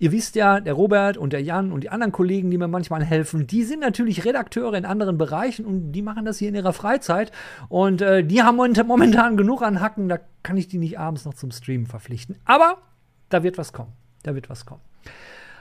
Ihr 0.00 0.12
wisst 0.12 0.34
ja, 0.34 0.60
der 0.60 0.72
Robert 0.72 1.18
und 1.18 1.34
der 1.34 1.42
Jan 1.42 1.72
und 1.72 1.84
die 1.84 1.90
anderen 1.90 2.10
Kollegen, 2.10 2.50
die 2.50 2.56
mir 2.56 2.68
manchmal 2.68 3.04
helfen, 3.04 3.46
die 3.46 3.64
sind 3.64 3.80
natürlich 3.80 4.24
Redakteure 4.24 4.72
in 4.72 4.86
anderen 4.86 5.18
Bereichen 5.18 5.66
und 5.66 5.92
die 5.92 6.00
machen 6.00 6.24
das 6.24 6.38
hier 6.38 6.48
in 6.48 6.54
ihrer 6.54 6.72
Freizeit. 6.72 7.32
Und 7.68 8.00
äh, 8.00 8.24
die 8.24 8.42
haben 8.42 8.56
momentan 8.56 9.36
genug 9.36 9.60
an 9.60 9.82
Hacken, 9.82 10.08
da 10.08 10.18
kann 10.42 10.56
ich 10.56 10.68
die 10.68 10.78
nicht 10.78 10.98
abends 10.98 11.26
noch 11.26 11.34
zum 11.34 11.50
Streamen 11.50 11.86
verpflichten. 11.86 12.36
Aber 12.46 12.78
da 13.28 13.42
wird 13.42 13.58
was 13.58 13.74
kommen. 13.74 13.92
Da 14.22 14.34
wird 14.34 14.48
was 14.48 14.64
kommen. 14.64 14.80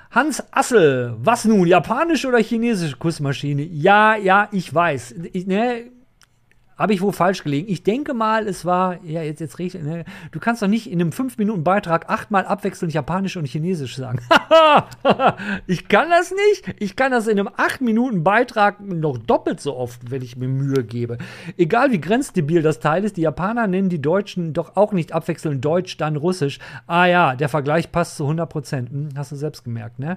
Hans 0.10 0.42
Assel, 0.52 1.18
was 1.20 1.44
nun? 1.44 1.68
Japanische 1.68 2.30
oder 2.30 2.40
chinesische 2.40 2.96
Kussmaschine? 2.96 3.64
Ja, 3.64 4.16
ja, 4.16 4.48
ich 4.54 4.74
weiß. 4.74 5.16
Ich, 5.34 5.48
ne, 5.48 5.92
habe 6.80 6.94
ich 6.94 7.02
wohl 7.02 7.12
falsch 7.12 7.44
gelegen. 7.44 7.68
Ich 7.70 7.84
denke 7.84 8.14
mal, 8.14 8.48
es 8.48 8.66
war, 8.66 9.04
ja, 9.04 9.22
jetzt, 9.22 9.42
jetzt 9.42 9.60
richtig, 9.60 9.84
ne? 9.84 10.06
du 10.32 10.40
kannst 10.40 10.62
doch 10.62 10.68
nicht 10.68 10.90
in 10.90 11.02
einem 11.02 11.12
5-Minuten-Beitrag 11.12 12.10
achtmal 12.10 12.46
abwechselnd 12.46 12.94
Japanisch 12.94 13.36
und 13.36 13.46
Chinesisch 13.46 13.98
sagen. 13.98 14.22
ich 15.68 15.90
kann 15.90 16.10
das 16.10 16.32
nicht. 16.32 16.76
Ich 16.80 16.96
kann 16.96 17.12
das 17.12 17.28
in 17.28 17.38
einem 17.38 17.50
8-Minuten-Beitrag 17.50 18.80
noch 18.80 19.18
doppelt 19.18 19.60
so 19.60 19.76
oft, 19.76 20.10
wenn 20.10 20.22
ich 20.22 20.38
mir 20.38 20.48
Mühe 20.48 20.86
gebe. 20.86 21.18
Egal 21.58 21.92
wie 21.92 22.00
grenzdebil 22.00 22.62
das 22.62 22.80
Teil 22.80 23.04
ist, 23.04 23.18
die 23.18 23.22
Japaner 23.22 23.68
nennen 23.68 23.90
die 23.90 24.02
Deutschen 24.02 24.54
doch 24.54 24.78
auch 24.78 24.94
nicht 24.94 25.12
abwechselnd 25.12 25.64
Deutsch, 25.64 25.98
dann 25.98 26.16
Russisch. 26.16 26.60
Ah 26.88 27.06
ja, 27.06 27.36
der 27.36 27.50
Vergleich 27.50 27.92
passt 27.92 28.16
zu 28.16 28.24
100 28.24 28.50
Prozent. 28.50 28.90
Hm, 28.90 29.10
hast 29.18 29.34
du 29.34 29.36
selbst 29.36 29.66
gemerkt, 29.66 30.00
ne? 30.00 30.16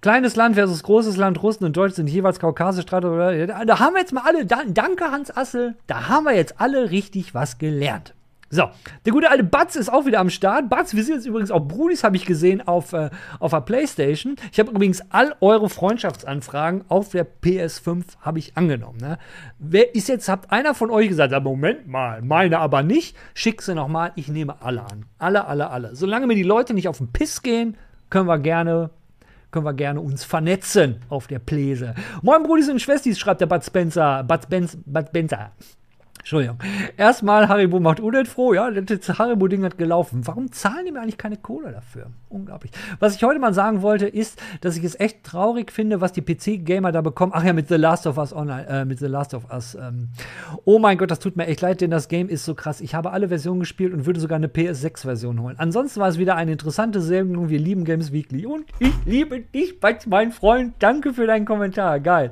Kleines 0.00 0.34
Land 0.34 0.56
versus 0.56 0.82
großes 0.82 1.16
Land, 1.16 1.40
Russen 1.42 1.64
und 1.64 1.76
Deutsch 1.76 1.94
sind 1.94 2.08
jeweils 2.08 2.40
kaukasisch. 2.40 2.86
Da 2.86 3.00
haben 3.00 3.94
wir 3.94 4.00
jetzt 4.00 4.12
mal 4.12 4.24
alle, 4.26 4.44
danke 4.44 5.04
Hans 5.12 5.34
Assel, 5.36 5.76
da 5.92 6.08
haben 6.08 6.24
wir 6.24 6.34
jetzt 6.34 6.58
alle 6.58 6.90
richtig 6.90 7.34
was 7.34 7.58
gelernt. 7.58 8.14
So, 8.48 8.70
der 9.04 9.12
gute 9.12 9.30
alte 9.30 9.44
Batz 9.44 9.76
ist 9.76 9.92
auch 9.92 10.06
wieder 10.06 10.20
am 10.20 10.30
Start. 10.30 10.70
Batz, 10.70 10.94
wir 10.94 11.04
sind 11.04 11.16
jetzt 11.16 11.26
übrigens 11.26 11.50
auch 11.50 11.60
Brudis, 11.60 12.02
habe 12.02 12.16
ich 12.16 12.24
gesehen, 12.24 12.66
auf, 12.66 12.94
äh, 12.94 13.10
auf 13.40 13.50
der 13.50 13.60
Playstation. 13.60 14.36
Ich 14.52 14.58
habe 14.58 14.70
übrigens 14.70 15.02
all 15.10 15.34
eure 15.42 15.68
Freundschaftsanfragen 15.68 16.84
auf 16.88 17.10
der 17.10 17.26
PS5 17.26 18.04
habe 18.22 18.38
ich 18.38 18.56
angenommen. 18.56 19.00
Ne? 19.02 19.18
Wer 19.58 19.94
ist 19.94 20.08
jetzt, 20.08 20.30
habt 20.30 20.50
einer 20.50 20.74
von 20.74 20.90
euch 20.90 21.08
gesagt, 21.08 21.34
Moment 21.44 21.88
mal, 21.88 22.22
meine 22.22 22.58
aber 22.58 22.82
nicht, 22.82 23.14
schick 23.34 23.60
sie 23.60 23.74
nochmal, 23.74 24.12
ich 24.16 24.28
nehme 24.28 24.62
alle 24.62 24.80
an. 24.80 25.04
Alle, 25.18 25.46
alle, 25.46 25.68
alle. 25.68 25.94
Solange 25.94 26.26
mir 26.26 26.36
die 26.36 26.42
Leute 26.42 26.72
nicht 26.72 26.88
auf 26.88 26.98
den 26.98 27.12
Piss 27.12 27.42
gehen, 27.42 27.76
können 28.08 28.28
wir 28.28 28.38
gerne 28.38 28.90
können 29.52 29.66
wir 29.66 29.74
gerne 29.74 30.00
uns 30.00 30.24
vernetzen 30.24 30.96
auf 31.08 31.26
der 31.26 31.38
Pläse. 31.38 31.94
Moin 32.22 32.42
Brudis 32.42 32.68
und 32.68 32.80
Schwestis, 32.80 33.18
schreibt 33.18 33.40
der 33.42 33.46
Bud 33.46 33.62
Spencer. 33.62 34.24
Bud, 34.24 34.42
Spence, 34.42 34.78
Bud 34.84 35.08
Spencer. 35.08 35.52
Entschuldigung. 36.22 36.58
Erstmal 36.96 37.48
Haribo 37.48 37.80
macht 37.80 38.00
Udet 38.00 38.28
froh, 38.28 38.54
ja, 38.54 38.70
das 38.70 39.18
Haribo-Ding 39.18 39.64
hat 39.64 39.76
gelaufen. 39.76 40.24
Warum 40.24 40.52
zahlen 40.52 40.86
die 40.86 40.92
mir 40.92 41.00
eigentlich 41.00 41.18
keine 41.18 41.36
Kohle 41.36 41.72
dafür? 41.72 42.06
Unglaublich. 42.28 42.70
Was 43.00 43.16
ich 43.16 43.24
heute 43.24 43.40
mal 43.40 43.52
sagen 43.52 43.82
wollte, 43.82 44.06
ist, 44.06 44.40
dass 44.60 44.76
ich 44.76 44.84
es 44.84 44.98
echt 45.00 45.24
traurig 45.24 45.72
finde, 45.72 46.00
was 46.00 46.12
die 46.12 46.22
PC-Gamer 46.22 46.92
da 46.92 47.00
bekommen. 47.00 47.32
Ach 47.34 47.42
ja, 47.42 47.52
mit 47.52 47.66
The 47.66 47.74
Last 47.74 48.06
of 48.06 48.18
Us 48.18 48.32
Online, 48.32 48.66
äh, 48.68 48.84
mit 48.84 49.00
The 49.00 49.06
Last 49.06 49.34
of 49.34 49.52
Us. 49.52 49.74
Ähm. 49.74 50.10
Oh 50.64 50.78
mein 50.78 50.96
Gott, 50.96 51.10
das 51.10 51.18
tut 51.18 51.36
mir 51.36 51.46
echt 51.46 51.60
leid, 51.60 51.80
denn 51.80 51.90
das 51.90 52.06
Game 52.06 52.28
ist 52.28 52.44
so 52.44 52.54
krass. 52.54 52.80
Ich 52.80 52.94
habe 52.94 53.10
alle 53.10 53.28
Versionen 53.28 53.58
gespielt 53.58 53.92
und 53.92 54.06
würde 54.06 54.20
sogar 54.20 54.36
eine 54.36 54.46
PS6-Version 54.46 55.40
holen. 55.40 55.56
Ansonsten 55.58 55.98
war 55.98 56.08
es 56.08 56.18
wieder 56.18 56.36
eine 56.36 56.52
interessante 56.52 57.00
Sendung. 57.00 57.48
Wir 57.48 57.58
lieben 57.58 57.84
Games 57.84 58.12
Weekly. 58.12 58.46
Und 58.46 58.64
ich 58.78 58.94
liebe 59.04 59.40
dich, 59.40 59.74
mein 60.06 60.30
Freund. 60.30 60.74
Danke 60.78 61.12
für 61.12 61.26
deinen 61.26 61.46
Kommentar. 61.46 61.98
Geil. 61.98 62.30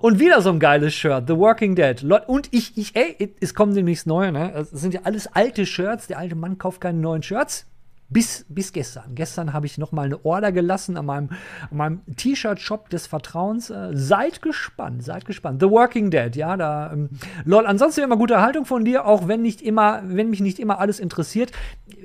Und 0.00 0.18
wieder 0.18 0.40
so 0.40 0.50
ein 0.50 0.58
geiles 0.58 0.94
Shirt, 0.94 1.24
The 1.28 1.36
Working 1.36 1.74
Dead. 1.74 2.04
Und 2.26 2.48
ich, 2.52 2.76
ich, 2.76 2.96
ey, 2.96 3.23
es 3.40 3.54
kommen 3.54 3.74
demnächst 3.74 4.06
neue, 4.06 4.32
ne? 4.32 4.52
Es 4.54 4.70
sind 4.70 4.94
ja 4.94 5.00
alles 5.04 5.26
alte 5.26 5.66
Shirts. 5.66 6.06
Der 6.06 6.18
alte 6.18 6.34
Mann 6.34 6.58
kauft 6.58 6.80
keine 6.80 6.98
neuen 6.98 7.22
Shirts. 7.22 7.66
Bis, 8.14 8.46
bis 8.48 8.72
gestern. 8.72 9.16
Gestern 9.16 9.52
habe 9.52 9.66
ich 9.66 9.76
noch 9.76 9.90
mal 9.90 10.06
eine 10.06 10.24
Order 10.24 10.52
gelassen 10.52 10.96
an 10.96 11.06
meinem, 11.06 11.30
meinem 11.72 12.00
T-Shirt-Shop 12.14 12.88
des 12.88 13.08
Vertrauens. 13.08 13.70
Äh, 13.70 13.90
seid 13.92 14.40
gespannt, 14.40 15.02
seid 15.02 15.24
gespannt. 15.24 15.60
The 15.60 15.68
Working 15.68 16.12
Dead, 16.12 16.36
ja, 16.36 16.56
da. 16.56 16.92
Ähm, 16.92 17.08
lol, 17.44 17.66
ansonsten 17.66 18.02
immer 18.02 18.16
gute 18.16 18.40
Haltung 18.40 18.66
von 18.66 18.84
dir, 18.84 19.04
auch 19.04 19.26
wenn 19.26 19.42
nicht 19.42 19.60
immer, 19.62 20.00
wenn 20.04 20.30
mich 20.30 20.40
nicht 20.40 20.60
immer 20.60 20.78
alles 20.78 21.00
interessiert. 21.00 21.50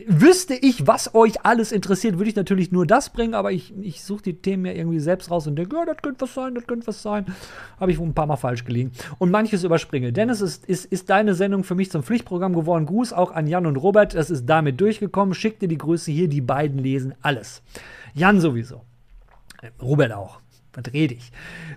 Wüsste 0.08 0.56
ich, 0.56 0.88
was 0.88 1.14
euch 1.14 1.46
alles 1.46 1.72
interessiert, 1.72 2.18
würde 2.18 2.32
ich 2.32 2.36
natürlich 2.36 2.72
nur 2.72 2.88
das 2.88 3.12
bringen, 3.12 3.36
aber 3.36 3.52
ich, 3.52 3.76
ich 3.80 4.04
suche 4.04 4.24
die 4.24 4.42
Themen 4.42 4.66
ja 4.66 4.72
irgendwie 4.72 5.00
selbst 5.00 5.30
raus 5.30 5.46
und 5.46 5.58
denke, 5.58 5.76
ja, 5.76 5.86
das 5.86 5.98
könnte 6.02 6.22
was 6.22 6.34
sein, 6.34 6.56
das 6.56 6.66
könnte 6.66 6.88
was 6.88 7.04
sein. 7.04 7.28
Habe 7.80 7.92
ich 7.92 8.00
wohl 8.00 8.08
ein 8.08 8.16
paar 8.16 8.26
Mal 8.26 8.36
falsch 8.36 8.66
gelegen. 8.66 8.94
Und 9.20 9.30
manches 9.30 9.64
überspringe. 9.64 10.12
Dennis, 10.12 10.42
ist, 10.42 10.66
ist, 10.66 10.86
ist 10.86 11.12
deine 11.12 11.36
Sendung 11.36 11.64
für 11.64 11.76
mich 11.76 11.92
zum 11.92 12.02
Pflichtprogramm 12.02 12.56
geworden. 12.56 12.88
Gruß 12.88 13.14
auch 13.14 13.30
an 13.32 13.46
Jan 13.46 13.68
und 13.68 13.76
Robert. 13.76 14.16
Das 14.16 14.32
ist 14.32 14.48
damit 14.48 14.82
durchgekommen. 14.82 15.36
Schickt 15.36 15.62
dir 15.62 15.68
die 15.68 15.78
Grüße 15.78 15.99
Größe 16.00 16.12
hier, 16.12 16.30
die 16.30 16.42
beiden 16.42 16.80
lesen 16.80 17.14
alles. 17.22 17.62
Jan 18.14 18.40
sowieso. 18.40 18.84
Robert 19.82 20.14
auch. 20.14 20.40
Was 20.74 20.94
rede 20.94 21.16
ich? 21.16 21.32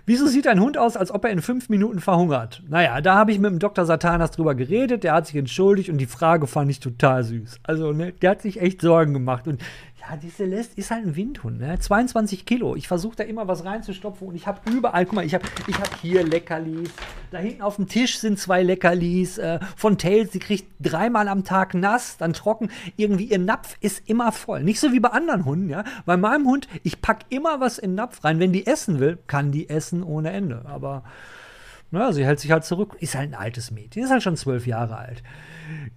Wieso 0.05 0.27
sieht 0.27 0.47
ein 0.47 0.61
Hund 0.61 0.77
aus, 0.77 0.95
als 0.95 1.11
ob 1.11 1.25
er 1.25 1.31
in 1.31 1.41
fünf 1.41 1.67
Minuten 1.67 1.99
verhungert? 1.99 2.63
Naja, 2.69 3.01
da 3.01 3.15
habe 3.15 3.33
ich 3.33 3.39
mit 3.39 3.51
dem 3.51 3.59
Dr. 3.59 3.85
Satanas 3.85 4.31
drüber 4.31 4.55
geredet, 4.55 5.03
der 5.03 5.13
hat 5.13 5.27
sich 5.27 5.35
entschuldigt 5.35 5.89
und 5.89 5.97
die 5.97 6.05
Frage 6.05 6.47
fand 6.47 6.71
ich 6.71 6.79
total 6.79 7.23
süß. 7.23 7.59
Also, 7.63 7.91
ne, 7.91 8.13
der 8.13 8.29
hat 8.31 8.41
sich 8.41 8.61
echt 8.61 8.79
Sorgen 8.79 9.11
gemacht. 9.11 9.45
Und 9.47 9.61
ja, 10.09 10.17
die 10.17 10.29
Celeste 10.29 10.77
ist 10.77 10.91
halt 10.91 11.05
ein 11.05 11.15
Windhund, 11.15 11.61
ne? 11.61 11.79
22 11.79 12.45
Kilo. 12.45 12.75
Ich 12.75 12.89
versuche 12.89 13.15
da 13.15 13.23
immer 13.23 13.47
was 13.47 13.63
reinzustopfen 13.63 14.27
und 14.27 14.35
ich 14.35 14.47
habe 14.47 14.59
überall, 14.69 15.05
guck 15.05 15.15
mal, 15.15 15.25
ich 15.25 15.33
habe 15.33 15.45
ich 15.67 15.79
hab 15.79 15.97
hier 16.01 16.23
Leckerlis. 16.23 16.89
Da 17.31 17.37
hinten 17.37 17.61
auf 17.61 17.77
dem 17.77 17.87
Tisch 17.87 18.17
sind 18.17 18.37
zwei 18.37 18.63
Leckerlis. 18.63 19.37
Äh, 19.37 19.59
von 19.77 19.97
Tails, 19.97 20.31
die 20.31 20.39
kriegt 20.39 20.67
dreimal 20.81 21.29
am 21.29 21.45
Tag 21.45 21.73
nass, 21.73 22.17
dann 22.17 22.33
trocken. 22.33 22.69
Irgendwie 22.97 23.25
ihr 23.25 23.39
Napf 23.39 23.77
ist 23.79 24.09
immer 24.09 24.33
voll. 24.33 24.63
Nicht 24.63 24.81
so 24.81 24.91
wie 24.91 24.99
bei 24.99 25.09
anderen 25.09 25.45
Hunden, 25.45 25.69
ja. 25.69 25.85
Bei 26.05 26.17
meinem 26.17 26.47
Hund, 26.47 26.67
ich 26.83 27.01
packe 27.01 27.25
immer 27.29 27.61
was 27.61 27.77
in 27.77 27.91
den 27.91 27.95
Napf 27.95 28.25
rein. 28.25 28.39
Wenn 28.39 28.51
die 28.51 28.67
essen 28.67 28.99
will, 28.99 29.19
kann 29.27 29.53
die 29.53 29.69
essen 29.69 30.03
ohne 30.03 30.31
Ende. 30.31 30.65
Aber 30.65 31.05
naja, 31.91 32.11
sie 32.11 32.25
hält 32.25 32.41
sich 32.41 32.51
halt 32.51 32.65
zurück. 32.65 32.97
Ist 32.99 33.15
halt 33.15 33.31
ein 33.31 33.39
altes 33.39 33.71
Mädchen, 33.71 34.03
ist 34.03 34.11
halt 34.11 34.23
schon 34.23 34.35
zwölf 34.35 34.67
Jahre 34.67 34.97
alt. 34.97 35.23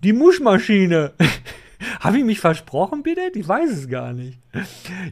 Die 0.04 0.12
Muschmaschine. 0.12 1.12
Habe 2.00 2.18
ich 2.18 2.24
mich 2.24 2.40
versprochen, 2.40 3.02
bitte? 3.02 3.30
Ich 3.34 3.46
weiß 3.46 3.70
es 3.70 3.88
gar 3.88 4.12
nicht. 4.12 4.38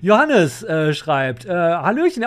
Johannes 0.00 0.62
äh, 0.62 0.94
schreibt: 0.94 1.44
äh, 1.46 1.50
Hallöchen, 1.50 2.24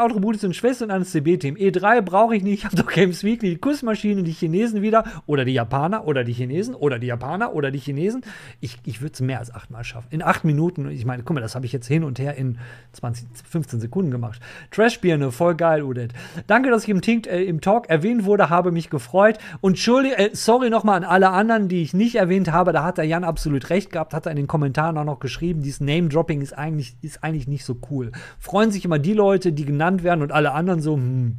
Schwester 0.54 0.86
und 0.86 0.92
eines 0.92 1.12
CB-Team. 1.12 1.56
E3 1.56 2.02
brauche 2.02 2.36
ich 2.36 2.44
nicht, 2.44 2.60
ich 2.60 2.66
habe 2.66 2.76
doch 2.76 2.88
Games 2.88 3.24
Weekly, 3.24 3.52
die 3.52 3.58
Kussmaschine, 3.58 4.24
die 4.24 4.32
Chinesen 4.32 4.82
wieder 4.82 5.04
oder 5.26 5.46
die 5.46 5.54
Japaner 5.54 6.08
oder 6.08 6.24
die 6.24 6.34
Chinesen 6.34 6.76
oder 6.76 7.00
die 7.00 7.08
Japaner 7.08 7.54
oder 7.54 7.72
die 7.72 7.80
Chinesen. 7.80 8.22
Ich, 8.60 8.78
ich 8.86 9.02
würde 9.02 9.14
es 9.14 9.22
mehr 9.22 9.40
als 9.40 9.54
achtmal 9.54 9.84
schaffen. 9.84 10.08
In 10.12 10.24
acht 10.24 10.44
Minuten. 10.44 10.90
Ich 10.90 11.06
meine, 11.06 11.24
guck 11.24 11.36
mal, 11.36 11.42
das 11.42 11.56
habe 11.56 11.66
ich 11.66 11.72
jetzt 11.72 11.88
hin 11.88 12.04
und 12.04 12.20
her 12.20 12.36
in 12.36 12.58
20, 12.94 13.28
15 13.50 13.80
Sekunden 13.80 14.12
gemacht. 14.12 14.40
Trashbirne, 14.72 15.32
voll 15.32 15.56
geil, 15.56 15.84
Udet. 15.84 16.14
Danke, 16.48 16.70
dass 16.70 16.84
ich 16.84 16.90
im, 16.90 17.02
Tink, 17.02 17.28
äh, 17.28 17.44
im 17.44 17.62
Talk 17.62 17.90
erwähnt 17.90 18.26
wurde, 18.26 18.50
habe 18.50 18.72
mich 18.72 18.90
gefreut. 18.90 19.38
Und 19.62 19.78
äh, 19.88 20.30
sorry 20.34 20.70
nochmal 20.70 20.98
an 20.98 21.04
alle 21.04 21.30
anderen, 21.30 21.68
die 21.68 21.82
ich 21.82 21.94
nicht 21.94 22.16
erwähnt 22.16 22.52
habe. 22.52 22.74
Da 22.74 22.84
hat 22.84 22.98
der 22.98 23.06
Jan 23.06 23.24
absolut 23.24 23.70
recht 23.70 23.92
gehabt, 23.92 24.14
hat 24.14 24.26
er 24.26 24.32
in 24.32 24.38
den 24.38 24.48
Kommentaren 24.48 24.98
auch 24.98 25.06
noch 25.06 25.20
geschrieben. 25.20 25.62
Dieses 25.62 25.82
Name-Dropping 25.82 26.42
ist 26.42 26.58
eigentlich 26.58 26.96
ist 27.08 27.24
eigentlich 27.24 27.48
nicht 27.48 27.66
so 27.66 27.78
cool. 27.90 28.12
Freuen 28.40 28.72
sich 28.72 28.86
immer 28.86 29.00
die 29.00 29.14
Leute, 29.14 29.52
die 29.52 29.66
genannt 29.66 30.04
werden 30.04 30.22
und 30.22 30.32
alle 30.32 30.52
anderen 30.52 30.82
so, 30.82 30.96
hm, 30.96 31.38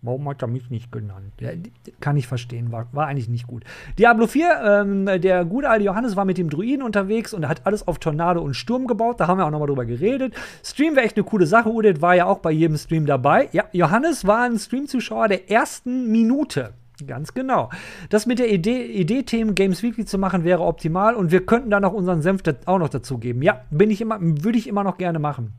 Warum 0.00 0.28
hat 0.28 0.42
er 0.42 0.48
mich 0.48 0.70
nicht 0.70 0.92
genannt? 0.92 1.32
Ja, 1.40 1.50
kann 1.98 2.16
ich 2.16 2.28
verstehen, 2.28 2.70
war, 2.70 2.86
war 2.92 3.08
eigentlich 3.08 3.28
nicht 3.28 3.48
gut. 3.48 3.64
Diablo 3.98 4.28
4, 4.28 4.62
ähm, 4.64 5.06
der 5.20 5.44
gute 5.44 5.68
alte 5.68 5.84
Johannes 5.84 6.14
war 6.14 6.24
mit 6.24 6.38
dem 6.38 6.50
Druiden 6.50 6.82
unterwegs 6.82 7.34
und 7.34 7.48
hat 7.48 7.66
alles 7.66 7.88
auf 7.88 7.98
Tornado 7.98 8.40
und 8.40 8.54
Sturm 8.54 8.86
gebaut. 8.86 9.18
Da 9.18 9.26
haben 9.26 9.38
wir 9.38 9.46
auch 9.46 9.50
nochmal 9.50 9.66
drüber 9.66 9.86
geredet. 9.86 10.34
Stream 10.62 10.94
wäre 10.94 11.04
echt 11.04 11.16
eine 11.16 11.24
coole 11.24 11.46
Sache. 11.46 11.68
Udit 11.68 12.00
war 12.00 12.14
ja 12.14 12.26
auch 12.26 12.38
bei 12.38 12.52
jedem 12.52 12.76
Stream 12.76 13.06
dabei. 13.06 13.48
Ja, 13.50 13.64
Johannes 13.72 14.24
war 14.24 14.44
ein 14.44 14.56
Stream-Zuschauer 14.56 15.26
der 15.26 15.50
ersten 15.50 16.12
Minute. 16.12 16.74
Ganz 17.06 17.32
genau. 17.32 17.70
Das 18.08 18.26
mit 18.26 18.38
der 18.38 18.50
Idee, 18.50 18.84
Idee, 18.86 19.22
Themen 19.22 19.54
Games 19.54 19.82
Weekly 19.82 20.04
zu 20.04 20.18
machen, 20.18 20.42
wäre 20.44 20.62
optimal 20.62 21.14
und 21.14 21.30
wir 21.30 21.46
könnten 21.46 21.70
da 21.70 21.78
noch 21.78 21.92
unseren 21.92 22.22
Senf 22.22 22.42
auch 22.66 22.78
noch 22.78 22.88
dazu 22.88 23.18
geben. 23.18 23.42
Ja, 23.42 23.62
bin 23.70 23.90
ich 23.90 24.00
immer, 24.00 24.18
würde 24.20 24.58
ich 24.58 24.66
immer 24.66 24.82
noch 24.82 24.98
gerne 24.98 25.18
machen. 25.18 25.52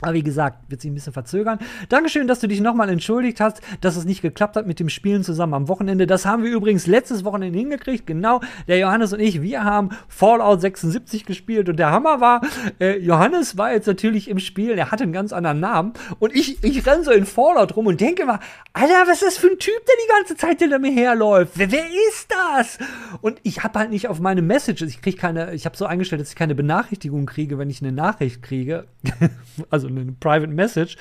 Aber 0.00 0.14
wie 0.14 0.22
gesagt, 0.22 0.70
wird 0.70 0.80
sich 0.80 0.90
ein 0.90 0.94
bisschen 0.94 1.12
verzögern. 1.12 1.58
Dankeschön, 1.88 2.26
dass 2.26 2.40
du 2.40 2.48
dich 2.48 2.60
nochmal 2.60 2.88
entschuldigt 2.88 3.40
hast, 3.40 3.60
dass 3.80 3.96
es 3.96 4.04
nicht 4.04 4.22
geklappt 4.22 4.56
hat 4.56 4.66
mit 4.66 4.80
dem 4.80 4.88
Spielen 4.88 5.22
zusammen 5.22 5.54
am 5.54 5.68
Wochenende. 5.68 6.06
Das 6.06 6.26
haben 6.26 6.42
wir 6.42 6.50
übrigens 6.50 6.86
letztes 6.86 7.24
Wochenende 7.24 7.58
hingekriegt. 7.58 8.06
Genau, 8.06 8.40
der 8.66 8.78
Johannes 8.78 9.12
und 9.12 9.20
ich, 9.20 9.40
wir 9.40 9.62
haben 9.62 9.90
Fallout 10.08 10.60
76 10.60 11.24
gespielt 11.24 11.68
und 11.68 11.76
der 11.78 11.90
Hammer 11.90 12.20
war, 12.20 12.40
äh, 12.80 12.98
Johannes 12.98 13.56
war 13.56 13.72
jetzt 13.72 13.86
natürlich 13.86 14.28
im 14.28 14.40
Spiel, 14.40 14.72
er 14.72 14.90
hatte 14.90 15.04
einen 15.04 15.12
ganz 15.12 15.32
anderen 15.32 15.60
Namen 15.60 15.92
und 16.18 16.34
ich, 16.34 16.62
ich 16.62 16.84
renn 16.86 17.04
so 17.04 17.12
in 17.12 17.24
Fallout 17.24 17.76
rum 17.76 17.86
und 17.86 18.00
denke 18.00 18.22
immer, 18.22 18.40
Alter, 18.72 19.06
was 19.06 19.22
ist 19.22 19.22
das 19.22 19.38
für 19.38 19.46
ein 19.46 19.58
Typ, 19.58 19.74
der 19.86 19.94
die 20.04 20.12
ganze 20.18 20.36
Zeit 20.36 20.58
hinter 20.58 20.80
mir 20.80 20.90
herläuft? 20.90 21.52
Wer, 21.54 21.70
wer 21.70 21.86
ist 22.10 22.28
das? 22.28 22.78
Und 23.20 23.38
ich 23.44 23.62
habe 23.62 23.78
halt 23.78 23.90
nicht 23.90 24.08
auf 24.08 24.20
meine 24.20 24.42
Messages, 24.42 24.88
ich 24.90 25.00
kriege 25.00 25.16
keine, 25.16 25.54
ich 25.54 25.64
habe 25.66 25.76
so 25.76 25.86
eingestellt, 25.86 26.20
dass 26.20 26.30
ich 26.30 26.36
keine 26.36 26.54
Benachrichtigung 26.54 27.26
kriege, 27.26 27.58
wenn 27.58 27.70
ich 27.70 27.80
eine 27.80 27.92
Nachricht 27.92 28.42
kriege. 28.42 28.86
also 29.70 29.83
eine 29.88 30.12
Private 30.12 30.48
Message 30.48 30.96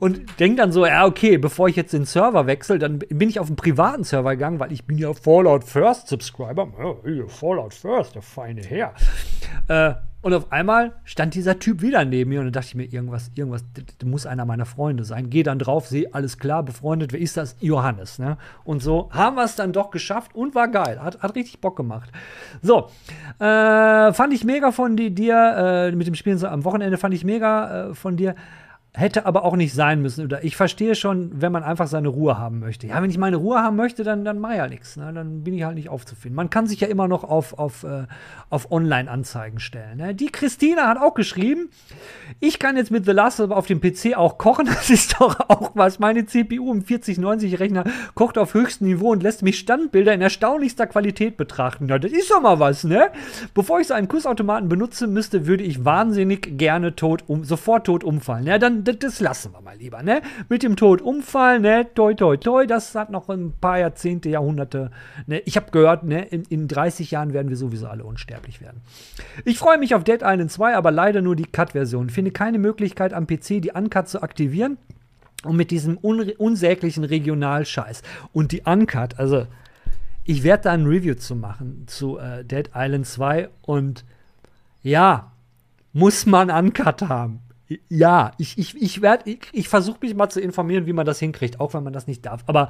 und 0.00 0.38
denke 0.40 0.56
dann 0.56 0.72
so, 0.72 0.86
ja, 0.86 1.06
okay, 1.06 1.38
bevor 1.38 1.68
ich 1.68 1.76
jetzt 1.76 1.92
den 1.92 2.04
Server 2.04 2.46
wechsle, 2.46 2.78
dann 2.78 2.98
bin 2.98 3.28
ich 3.28 3.40
auf 3.40 3.48
einen 3.48 3.56
privaten 3.56 4.04
Server 4.04 4.30
gegangen, 4.30 4.60
weil 4.60 4.72
ich 4.72 4.84
bin 4.84 4.98
ja 4.98 5.12
Fallout 5.12 5.64
First 5.64 6.08
Subscriber. 6.08 6.68
Ja, 7.04 7.26
Fallout 7.26 7.74
First, 7.74 8.14
der 8.14 8.22
feine 8.22 8.62
Herr. 8.62 8.94
Äh, 9.68 9.94
und 10.24 10.32
auf 10.32 10.50
einmal 10.52 10.92
stand 11.04 11.34
dieser 11.34 11.58
Typ 11.58 11.82
wieder 11.82 12.02
neben 12.06 12.30
mir 12.30 12.40
und 12.40 12.46
dann 12.46 12.54
dachte 12.54 12.68
ich 12.68 12.74
mir, 12.74 12.84
irgendwas, 12.84 13.30
irgendwas, 13.34 13.62
das 13.74 14.08
muss 14.08 14.24
einer 14.24 14.46
meiner 14.46 14.64
Freunde 14.64 15.04
sein. 15.04 15.28
Geh 15.28 15.42
dann 15.42 15.58
drauf, 15.58 15.86
sehe, 15.86 16.14
alles 16.14 16.38
klar, 16.38 16.62
befreundet, 16.62 17.12
wer 17.12 17.20
ist 17.20 17.36
das? 17.36 17.56
Johannes, 17.60 18.18
ne? 18.18 18.38
Und 18.64 18.82
so 18.82 19.10
haben 19.12 19.36
wir 19.36 19.44
es 19.44 19.54
dann 19.54 19.74
doch 19.74 19.90
geschafft 19.90 20.34
und 20.34 20.54
war 20.54 20.68
geil. 20.68 20.98
Hat, 21.02 21.22
hat 21.22 21.34
richtig 21.34 21.60
Bock 21.60 21.76
gemacht. 21.76 22.10
So, 22.62 22.88
äh, 23.38 24.14
fand 24.14 24.32
ich 24.32 24.44
mega 24.44 24.72
von 24.72 24.96
dir, 24.96 25.54
äh, 25.58 25.92
mit 25.92 26.06
dem 26.06 26.14
Spielen 26.14 26.42
am 26.42 26.64
Wochenende 26.64 26.96
fand 26.96 27.12
ich 27.12 27.22
mega 27.22 27.90
äh, 27.90 27.94
von 27.94 28.16
dir. 28.16 28.34
Hätte 28.96 29.26
aber 29.26 29.44
auch 29.44 29.56
nicht 29.56 29.74
sein 29.74 30.02
müssen. 30.02 30.24
Oder 30.24 30.44
ich 30.44 30.56
verstehe 30.56 30.94
schon, 30.94 31.32
wenn 31.34 31.50
man 31.50 31.64
einfach 31.64 31.88
seine 31.88 32.06
Ruhe 32.06 32.38
haben 32.38 32.60
möchte. 32.60 32.86
Ja, 32.86 33.02
wenn 33.02 33.10
ich 33.10 33.18
meine 33.18 33.34
Ruhe 33.34 33.58
haben 33.58 33.74
möchte, 33.74 34.04
dann, 34.04 34.24
dann 34.24 34.38
mache 34.38 34.52
ich 34.52 34.58
ja 34.58 34.68
nichts. 34.68 34.96
Ne? 34.96 35.12
Dann 35.12 35.42
bin 35.42 35.52
ich 35.52 35.64
halt 35.64 35.74
nicht 35.74 35.88
aufzufinden. 35.88 36.36
Man 36.36 36.48
kann 36.48 36.68
sich 36.68 36.78
ja 36.78 36.86
immer 36.86 37.08
noch 37.08 37.24
auf, 37.24 37.58
auf, 37.58 37.82
äh, 37.82 38.04
auf 38.50 38.70
Online-Anzeigen 38.70 39.58
stellen. 39.58 39.96
Ne? 39.96 40.14
Die 40.14 40.30
Christina 40.30 40.86
hat 40.86 40.98
auch 40.98 41.14
geschrieben, 41.14 41.70
ich 42.38 42.60
kann 42.60 42.76
jetzt 42.76 42.92
mit 42.92 43.04
The 43.04 43.10
Last 43.10 43.40
of 43.40 43.50
auf 43.50 43.66
dem 43.66 43.80
PC 43.80 44.16
auch 44.16 44.38
kochen. 44.38 44.68
Das 44.74 44.90
ist 44.90 45.16
doch 45.18 45.40
auch 45.48 45.70
was. 45.74 45.98
Meine 45.98 46.26
CPU 46.26 46.70
im 46.70 46.82
4090-Rechner 46.82 47.84
kocht 48.14 48.36
auf 48.36 48.54
höchstem 48.54 48.86
Niveau 48.86 49.12
und 49.12 49.22
lässt 49.22 49.42
mich 49.42 49.58
Standbilder 49.58 50.12
in 50.12 50.20
erstaunlichster 50.20 50.86
Qualität 50.86 51.36
betrachten. 51.36 51.88
Ja, 51.88 51.98
das 51.98 52.12
ist 52.12 52.30
doch 52.30 52.42
mal 52.42 52.60
was, 52.60 52.84
ne? 52.84 53.10
Bevor 53.54 53.80
ich 53.80 53.86
so 53.86 53.94
einen 53.94 54.08
Kussautomaten 54.08 54.68
benutzen 54.68 55.12
müsste, 55.12 55.46
würde 55.46 55.64
ich 55.64 55.84
wahnsinnig 55.84 56.58
gerne 56.58 56.94
tot 56.94 57.24
um, 57.26 57.44
sofort 57.44 57.86
tot 57.86 58.04
umfallen. 58.04 58.46
Ja, 58.46 58.58
dann 58.58 58.83
das, 58.84 58.98
das 58.98 59.20
lassen 59.20 59.52
wir 59.52 59.60
mal 59.60 59.76
lieber, 59.76 60.02
ne? 60.02 60.22
Mit 60.48 60.62
dem 60.62 60.76
Tod 60.76 61.02
umfallen, 61.02 61.62
ne? 61.62 61.86
Toi, 61.94 62.14
toi, 62.14 62.36
toi, 62.36 62.66
das 62.66 62.94
hat 62.94 63.10
noch 63.10 63.28
ein 63.28 63.52
paar 63.60 63.78
Jahrzehnte, 63.78 64.28
Jahrhunderte. 64.28 64.90
Ne? 65.26 65.40
Ich 65.40 65.56
habe 65.56 65.70
gehört, 65.70 66.04
ne? 66.04 66.24
In, 66.26 66.44
in 66.44 66.68
30 66.68 67.10
Jahren 67.10 67.32
werden 67.32 67.48
wir 67.48 67.56
sowieso 67.56 67.86
alle 67.88 68.04
unsterblich 68.04 68.60
werden. 68.60 68.80
Ich 69.44 69.58
freue 69.58 69.78
mich 69.78 69.94
auf 69.94 70.04
Dead 70.04 70.20
Island 70.22 70.50
2, 70.50 70.76
aber 70.76 70.90
leider 70.90 71.22
nur 71.22 71.36
die 71.36 71.46
Cut-Version. 71.46 72.10
Finde 72.10 72.30
keine 72.30 72.58
Möglichkeit 72.58 73.12
am 73.12 73.26
PC, 73.26 73.62
die 73.62 73.72
Uncut 73.74 74.08
zu 74.08 74.22
aktivieren. 74.22 74.78
Und 75.44 75.56
mit 75.56 75.70
diesem 75.70 75.98
un 76.02 76.30
unsäglichen 76.38 77.04
Regionalscheiß. 77.04 78.02
Und 78.32 78.52
die 78.52 78.62
Uncut, 78.62 79.18
also 79.18 79.46
ich 80.24 80.42
werde 80.42 80.64
da 80.64 80.72
ein 80.72 80.86
Review 80.86 81.14
zu 81.16 81.36
machen 81.36 81.84
zu 81.86 82.18
äh, 82.18 82.44
Dead 82.44 82.70
Island 82.74 83.06
2 83.06 83.50
und 83.62 84.04
ja, 84.82 85.32
muss 85.92 86.26
man 86.26 86.50
Uncut 86.50 87.02
haben. 87.02 87.40
Ja, 87.88 88.32
ich, 88.38 88.58
ich, 88.58 88.80
ich 88.80 89.02
ich, 89.24 89.38
ich 89.52 89.68
versuche 89.68 89.98
mich 90.02 90.14
mal 90.14 90.28
zu 90.28 90.40
informieren, 90.40 90.86
wie 90.86 90.92
man 90.92 91.06
das 91.06 91.18
hinkriegt, 91.18 91.60
auch 91.60 91.74
wenn 91.74 91.82
man 91.82 91.92
das 91.92 92.06
nicht 92.06 92.26
darf. 92.26 92.42
Aber 92.46 92.68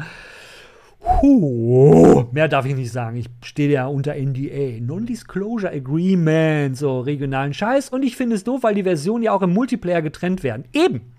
Huh, 1.23 2.25
mehr 2.33 2.49
darf 2.49 2.65
ich 2.65 2.75
nicht 2.75 2.91
sagen. 2.91 3.17
Ich 3.17 3.27
stehe 3.43 3.71
ja 3.71 3.87
unter 3.87 4.15
NDA, 4.15 4.81
Non-Disclosure 4.81 5.71
Agreement, 5.71 6.77
so 6.77 7.01
regionalen 7.01 7.53
Scheiß. 7.53 7.91
Und 7.91 8.03
ich 8.03 8.17
finde 8.17 8.37
es 8.37 8.45
doof, 8.45 8.63
weil 8.63 8.75
die 8.75 8.85
Versionen 8.85 9.23
ja 9.23 9.33
auch 9.33 9.43
im 9.43 9.53
Multiplayer 9.53 10.01
getrennt 10.01 10.43
werden. 10.43 10.65
Eben. 10.73 11.14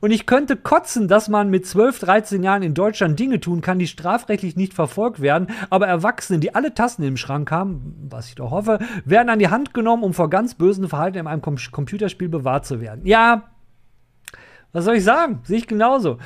Und 0.00 0.10
ich 0.10 0.26
könnte 0.26 0.56
kotzen, 0.56 1.08
dass 1.08 1.28
man 1.28 1.50
mit 1.50 1.66
12, 1.66 1.98
13 2.00 2.42
Jahren 2.42 2.62
in 2.62 2.74
Deutschland 2.74 3.18
Dinge 3.18 3.40
tun 3.40 3.60
kann, 3.60 3.78
die 3.78 3.86
strafrechtlich 3.86 4.56
nicht 4.56 4.72
verfolgt 4.72 5.20
werden, 5.20 5.48
aber 5.68 5.86
Erwachsene, 5.86 6.38
die 6.38 6.54
alle 6.54 6.72
Tasten 6.74 7.02
im 7.02 7.16
Schrank 7.16 7.50
haben, 7.50 8.08
was 8.08 8.28
ich 8.28 8.34
doch 8.36 8.50
hoffe, 8.50 8.78
werden 9.04 9.28
an 9.28 9.38
die 9.38 9.48
Hand 9.48 9.74
genommen, 9.74 10.02
um 10.02 10.14
vor 10.14 10.30
ganz 10.30 10.54
bösen 10.54 10.88
Verhalten 10.88 11.18
in 11.18 11.26
einem 11.26 11.42
Com 11.42 11.56
Computerspiel 11.70 12.28
bewahrt 12.28 12.64
zu 12.64 12.80
werden. 12.80 13.06
Ja, 13.06 13.50
was 14.72 14.84
soll 14.84 14.96
ich 14.96 15.04
sagen? 15.04 15.40
Sehe 15.42 15.58
ich 15.58 15.66
genauso. 15.66 16.18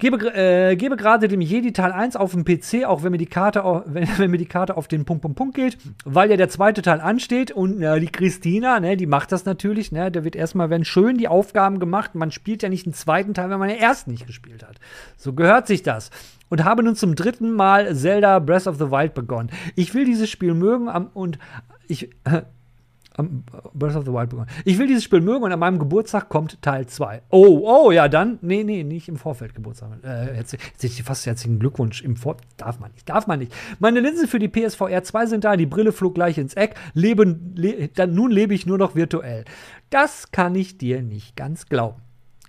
Gebe, 0.00 0.34
äh, 0.34 0.74
gebe 0.76 0.96
gerade 0.96 1.28
dem 1.28 1.40
Jedi 1.40 1.72
Teil 1.72 1.92
1 1.92 2.16
auf 2.16 2.32
dem 2.32 2.44
PC, 2.44 2.84
auch 2.86 3.02
wenn 3.04 3.12
mir 3.12 3.18
die 3.18 3.26
Karte, 3.26 3.64
au- 3.64 3.84
wenn, 3.86 4.08
wenn 4.18 4.30
mir 4.30 4.38
die 4.38 4.46
Karte 4.46 4.76
auf 4.76 4.88
den 4.88 5.04
Punkt, 5.04 5.22
Punkt, 5.22 5.36
Punkt 5.36 5.54
geht, 5.54 5.78
weil 6.04 6.30
ja 6.30 6.36
der 6.36 6.48
zweite 6.48 6.82
Teil 6.82 7.00
ansteht 7.00 7.52
und 7.52 7.80
äh, 7.82 8.00
die 8.00 8.06
Christina, 8.08 8.80
ne, 8.80 8.96
die 8.96 9.06
macht 9.06 9.30
das 9.30 9.44
natürlich, 9.44 9.92
ne, 9.92 10.10
da 10.10 10.24
wird 10.24 10.34
erstmal, 10.34 10.70
wenn 10.70 10.84
schön 10.84 11.18
die 11.18 11.28
Aufgaben 11.28 11.78
gemacht, 11.78 12.14
man 12.16 12.32
spielt 12.32 12.62
ja 12.62 12.68
nicht 12.68 12.86
den 12.86 12.94
zweiten 12.94 13.34
Teil, 13.34 13.50
wenn 13.50 13.58
man 13.58 13.68
den 13.68 13.78
ersten 13.78 14.10
nicht 14.10 14.26
gespielt 14.26 14.66
hat. 14.66 14.80
So 15.16 15.34
gehört 15.34 15.66
sich 15.66 15.82
das. 15.82 16.10
Und 16.48 16.64
habe 16.64 16.82
nun 16.82 16.96
zum 16.96 17.14
dritten 17.14 17.52
Mal 17.52 17.94
Zelda 17.94 18.40
Breath 18.40 18.66
of 18.66 18.76
the 18.78 18.90
Wild 18.90 19.14
begonnen. 19.14 19.50
Ich 19.76 19.94
will 19.94 20.04
dieses 20.04 20.28
Spiel 20.28 20.54
mögen 20.54 20.88
am, 20.88 21.06
und 21.14 21.38
ich, 21.86 22.10
am 22.24 22.42
Breath 23.74 23.96
of 23.96 24.04
the 24.04 24.12
Wild 24.12 24.30
begonnen. 24.30 24.48
Ich 24.64 24.78
will 24.78 24.86
dieses 24.86 25.04
Spiel 25.04 25.20
mögen 25.20 25.42
und 25.42 25.52
an 25.52 25.58
meinem 25.58 25.78
Geburtstag 25.78 26.28
kommt 26.28 26.62
Teil 26.62 26.86
2. 26.86 27.22
Oh, 27.30 27.60
oh, 27.64 27.90
ja, 27.90 28.08
dann. 28.08 28.38
Nee, 28.40 28.64
nee, 28.64 28.84
nicht 28.84 29.08
im 29.08 29.16
Vorfeld 29.16 29.54
Geburtstag. 29.54 29.90
Äh, 30.04 30.36
jetzt, 30.36 30.56
jetzt 30.80 31.00
fast 31.02 31.26
herzlichen 31.26 31.58
Glückwunsch. 31.58 32.02
Im 32.02 32.16
Vor 32.16 32.36
darf 32.56 32.78
man 32.78 32.92
nicht, 32.92 33.08
darf 33.08 33.26
man 33.26 33.40
nicht. 33.40 33.52
Meine 33.78 34.00
Linsen 34.00 34.28
für 34.28 34.38
die 34.38 34.48
PSVR 34.48 35.02
2 35.02 35.26
sind 35.26 35.44
da, 35.44 35.56
die 35.56 35.66
Brille 35.66 35.92
flog 35.92 36.14
gleich 36.14 36.38
ins 36.38 36.54
Eck. 36.54 36.76
Leben, 36.94 37.52
le 37.56 37.88
dann, 37.88 38.14
nun 38.14 38.30
lebe 38.30 38.54
ich 38.54 38.66
nur 38.66 38.78
noch 38.78 38.94
virtuell. 38.94 39.44
Das 39.90 40.30
kann 40.30 40.54
ich 40.54 40.78
dir 40.78 41.02
nicht 41.02 41.36
ganz 41.36 41.66
glauben. 41.66 42.00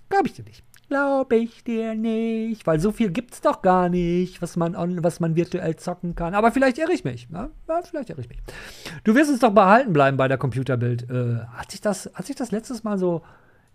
Glaube 0.10 0.28
ich 0.28 0.34
dir 0.34 0.44
nicht. 0.44 0.64
Glaube 0.92 1.38
ich 1.38 1.64
dir 1.64 1.96
nicht, 1.96 2.68
weil 2.68 2.82
so 2.82 2.92
viel 2.92 3.12
gibt's 3.12 3.40
doch 3.40 3.62
gar 3.62 3.88
nicht, 3.88 4.42
was 4.42 4.58
man, 4.58 4.76
on, 4.76 5.02
was 5.06 5.22
man 5.22 5.38
virtuell 5.38 5.78
zocken 5.78 6.16
kann. 6.16 6.36
Aber 6.36 6.52
vielleicht 6.52 6.78
irre 6.78 6.92
ich 6.92 7.06
mich. 7.06 7.30
Ne? 7.30 7.50
Ja, 7.70 7.82
vielleicht 7.82 8.10
irre 8.10 8.20
ich 8.20 8.28
mich. 8.28 8.40
Du 9.06 9.16
wirst 9.16 9.32
uns 9.32 9.40
doch 9.40 9.54
behalten 9.54 9.94
bleiben 9.94 10.18
bei 10.18 10.28
der 10.28 10.38
Computerbild. 10.38 11.10
Äh, 11.10 11.46
hat, 11.56 11.72
sich 11.72 11.80
das, 11.80 12.12
hat 12.14 12.26
sich 12.26 12.36
das 12.36 12.52
letztes 12.52 12.84
Mal 12.84 12.98
so. 12.98 13.22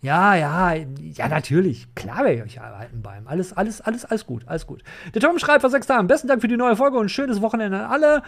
Ja, 0.03 0.35
ja, 0.35 0.75
ja, 0.75 1.29
natürlich. 1.29 1.89
Klar 1.95 2.19
werde 2.19 2.35
ich 2.35 2.43
euch 2.43 2.57
erhalten 2.59 3.01
bleiben. 3.01 3.27
Alles, 3.29 3.55
alles, 3.55 3.81
alles, 3.81 4.05
alles 4.05 4.27
gut, 4.27 4.43
alles 4.47 4.67
gut. 4.67 4.83
Der 5.15 5.23
Tom 5.23 5.39
schreibt 5.39 5.63
vor 5.63 5.71
sechs 5.71 5.87
Tagen. 5.87 6.09
Besten 6.09 6.29
Dank 6.29 6.43
für 6.43 6.49
die 6.49 6.59
neue 6.59 6.77
Folge 6.77 6.99
und 6.99 7.09
schönes 7.09 7.41
Wochenende 7.41 7.79
an 7.79 7.91
alle. 7.91 8.23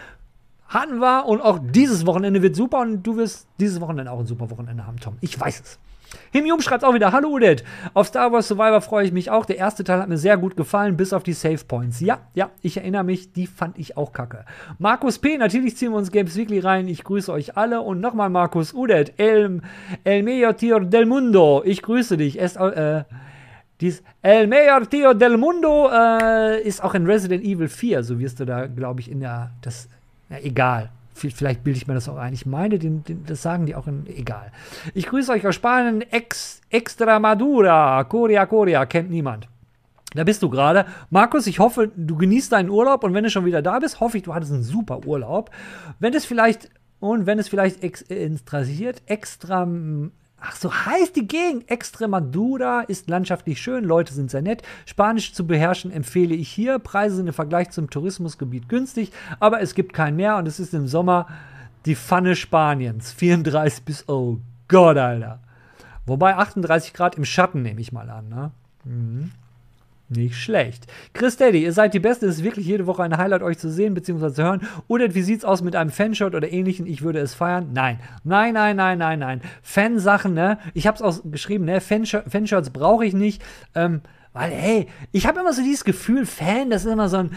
Hatten 0.67 0.99
wir 0.99 1.27
und 1.27 1.41
auch 1.41 1.59
dieses 1.61 2.07
Wochenende 2.07 2.41
wird 2.41 2.55
super 2.55 2.79
und 2.79 3.03
du 3.03 3.17
wirst 3.17 3.47
dieses 3.59 3.79
Wochenende 3.81 4.11
auch 4.11 4.19
ein 4.19 4.25
super 4.25 4.49
Wochenende 4.49 4.87
haben, 4.87 4.97
Tom. 4.97 5.17
Ich 5.21 5.39
weiß 5.39 5.61
es. 5.61 5.79
Himium 6.31 6.61
schreibt 6.61 6.83
auch 6.83 6.93
wieder, 6.93 7.11
hallo 7.11 7.29
Udet. 7.29 7.63
Auf 7.93 8.07
Star 8.07 8.31
Wars 8.31 8.47
Survivor 8.47 8.81
freue 8.81 9.05
ich 9.05 9.11
mich 9.11 9.29
auch. 9.31 9.45
Der 9.45 9.57
erste 9.57 9.83
Teil 9.83 9.99
hat 9.99 10.09
mir 10.09 10.17
sehr 10.17 10.37
gut 10.37 10.55
gefallen, 10.55 10.97
bis 10.97 11.13
auf 11.13 11.23
die 11.23 11.33
Save 11.33 11.63
Points. 11.67 11.99
Ja, 11.99 12.19
ja, 12.33 12.51
ich 12.61 12.77
erinnere 12.77 13.03
mich, 13.03 13.33
die 13.33 13.47
fand 13.47 13.77
ich 13.77 13.97
auch 13.97 14.13
kacke. 14.13 14.45
Markus 14.77 15.19
P., 15.19 15.37
natürlich 15.37 15.77
ziehen 15.77 15.91
wir 15.91 15.97
uns 15.97 16.11
Games 16.11 16.35
Weekly 16.35 16.59
rein. 16.59 16.87
Ich 16.87 17.03
grüße 17.03 17.31
euch 17.31 17.57
alle. 17.57 17.81
Und 17.81 17.99
nochmal 17.99 18.29
Markus 18.29 18.73
Udet, 18.73 19.13
El, 19.17 19.61
El 20.03 20.23
Mayor 20.23 20.55
Tier 20.55 20.79
del 20.79 21.05
Mundo. 21.05 21.63
Ich 21.65 21.81
grüße 21.81 22.17
dich. 22.17 22.39
Es, 22.39 22.55
äh, 22.55 23.03
dies 23.81 24.03
El 24.21 24.47
Mayor 24.47 24.89
Tio 24.89 25.13
del 25.13 25.37
Mundo 25.37 25.89
äh, 25.89 26.61
ist 26.61 26.83
auch 26.83 26.93
in 26.93 27.05
Resident 27.05 27.43
Evil 27.43 27.69
4. 27.69 28.03
So 28.03 28.19
wirst 28.19 28.39
du 28.39 28.45
da, 28.45 28.67
glaube 28.67 28.99
ich, 28.99 29.09
in 29.09 29.21
der, 29.21 29.51
das, 29.61 29.87
na, 30.27 30.39
egal. 30.41 30.91
Vielleicht 31.19 31.63
bilde 31.63 31.77
ich 31.77 31.87
mir 31.87 31.93
das 31.93 32.09
auch 32.09 32.17
ein. 32.17 32.33
Ich 32.33 32.45
meine, 32.45 32.79
den, 32.79 33.03
den, 33.03 33.25
das 33.25 33.41
sagen 33.41 33.65
die 33.65 33.75
auch 33.75 33.87
in. 33.87 34.07
Egal. 34.07 34.51
Ich 34.93 35.07
grüße 35.07 35.31
euch 35.31 35.45
aus 35.45 35.55
Spanien. 35.55 36.01
Ex, 36.01 36.61
Extremadura. 36.69 38.03
Coria, 38.05 38.45
Coria. 38.45 38.85
Kennt 38.85 39.09
niemand. 39.09 39.47
Da 40.13 40.23
bist 40.23 40.41
du 40.41 40.49
gerade. 40.49 40.85
Markus, 41.09 41.45
ich 41.45 41.59
hoffe, 41.59 41.91
du 41.95 42.15
genießt 42.15 42.51
deinen 42.51 42.69
Urlaub 42.69 43.03
und 43.03 43.13
wenn 43.13 43.23
du 43.23 43.29
schon 43.29 43.45
wieder 43.45 43.61
da 43.61 43.79
bist, 43.79 43.99
hoffe 43.99 44.17
ich, 44.17 44.23
du 44.23 44.33
hattest 44.33 44.51
einen 44.51 44.63
super 44.63 45.05
Urlaub. 45.05 45.51
Wenn 45.99 46.13
es 46.13 46.25
vielleicht, 46.25 46.69
und 46.99 47.27
wenn 47.27 47.37
es 47.37 47.47
vielleicht 47.47 47.83
ex, 47.83 48.01
äh, 48.03 48.25
interessiert, 48.25 49.03
extra. 49.05 49.67
Ach, 50.41 50.55
so 50.55 50.73
heißt 50.73 51.15
die 51.15 51.27
Gegend. 51.27 51.69
Extremadura 51.69 52.81
ist 52.81 53.09
landschaftlich 53.09 53.61
schön, 53.61 53.83
Leute 53.83 54.13
sind 54.13 54.31
sehr 54.31 54.41
nett. 54.41 54.63
Spanisch 54.85 55.33
zu 55.33 55.45
beherrschen 55.45 55.91
empfehle 55.91 56.35
ich 56.35 56.49
hier. 56.49 56.79
Preise 56.79 57.17
sind 57.17 57.27
im 57.27 57.33
Vergleich 57.33 57.71
zum 57.71 57.89
Tourismusgebiet 57.89 58.69
günstig, 58.69 59.11
aber 59.39 59.61
es 59.61 59.75
gibt 59.75 59.93
kein 59.93 60.15
Meer 60.15 60.37
und 60.37 60.47
es 60.47 60.59
ist 60.59 60.73
im 60.73 60.87
Sommer 60.87 61.27
die 61.85 61.95
Pfanne 61.95 62.35
Spaniens. 62.35 63.11
34 63.17 63.83
bis, 63.83 64.07
oh 64.07 64.39
Gott, 64.67 64.97
Alter. 64.97 65.39
Wobei 66.05 66.35
38 66.35 66.93
Grad 66.93 67.15
im 67.15 67.25
Schatten 67.25 67.61
nehme 67.61 67.81
ich 67.81 67.91
mal 67.91 68.09
an, 68.09 68.29
ne? 68.29 68.51
Nicht 70.09 70.37
schlecht. 70.37 70.87
Chris 71.13 71.37
Daddy, 71.37 71.63
ihr 71.63 71.71
seid 71.71 71.93
die 71.93 71.99
Beste. 71.99 72.25
Es 72.25 72.37
ist 72.37 72.43
wirklich 72.43 72.65
jede 72.65 72.87
Woche 72.87 73.03
ein 73.03 73.15
Highlight, 73.15 73.43
euch 73.43 73.59
zu 73.59 73.69
sehen 73.69 73.93
bzw. 73.93 74.33
zu 74.33 74.43
hören. 74.43 74.67
Oder 74.87 75.13
wie 75.13 75.21
sieht's 75.21 75.45
aus 75.45 75.61
mit 75.61 75.75
einem 75.75 75.91
Fanshot 75.91 76.33
oder 76.33 76.51
ähnlichen? 76.51 76.87
Ich 76.87 77.03
würde 77.03 77.19
es 77.19 77.35
feiern. 77.35 77.69
Nein. 77.73 77.99
Nein, 78.23 78.55
nein, 78.55 78.75
nein, 78.75 78.97
nein, 78.97 79.19
nein. 79.19 79.41
Fansachen, 79.61 80.33
ne? 80.33 80.57
Ich 80.73 80.87
hab's 80.87 81.03
auch 81.03 81.19
geschrieben, 81.25 81.65
ne? 81.65 81.79
Fansh 81.79 82.17
Fanshirts 82.27 82.71
brauche 82.71 83.05
ich 83.05 83.13
nicht. 83.13 83.43
Ähm, 83.75 84.01
weil, 84.33 84.51
hey, 84.51 84.87
ich 85.11 85.27
habe 85.27 85.39
immer 85.39 85.53
so 85.53 85.61
dieses 85.61 85.83
Gefühl, 85.83 86.25
Fan, 86.25 86.69
das 86.69 86.85
ist 86.85 86.91
immer 86.91 87.09
so 87.09 87.17
ein, 87.17 87.31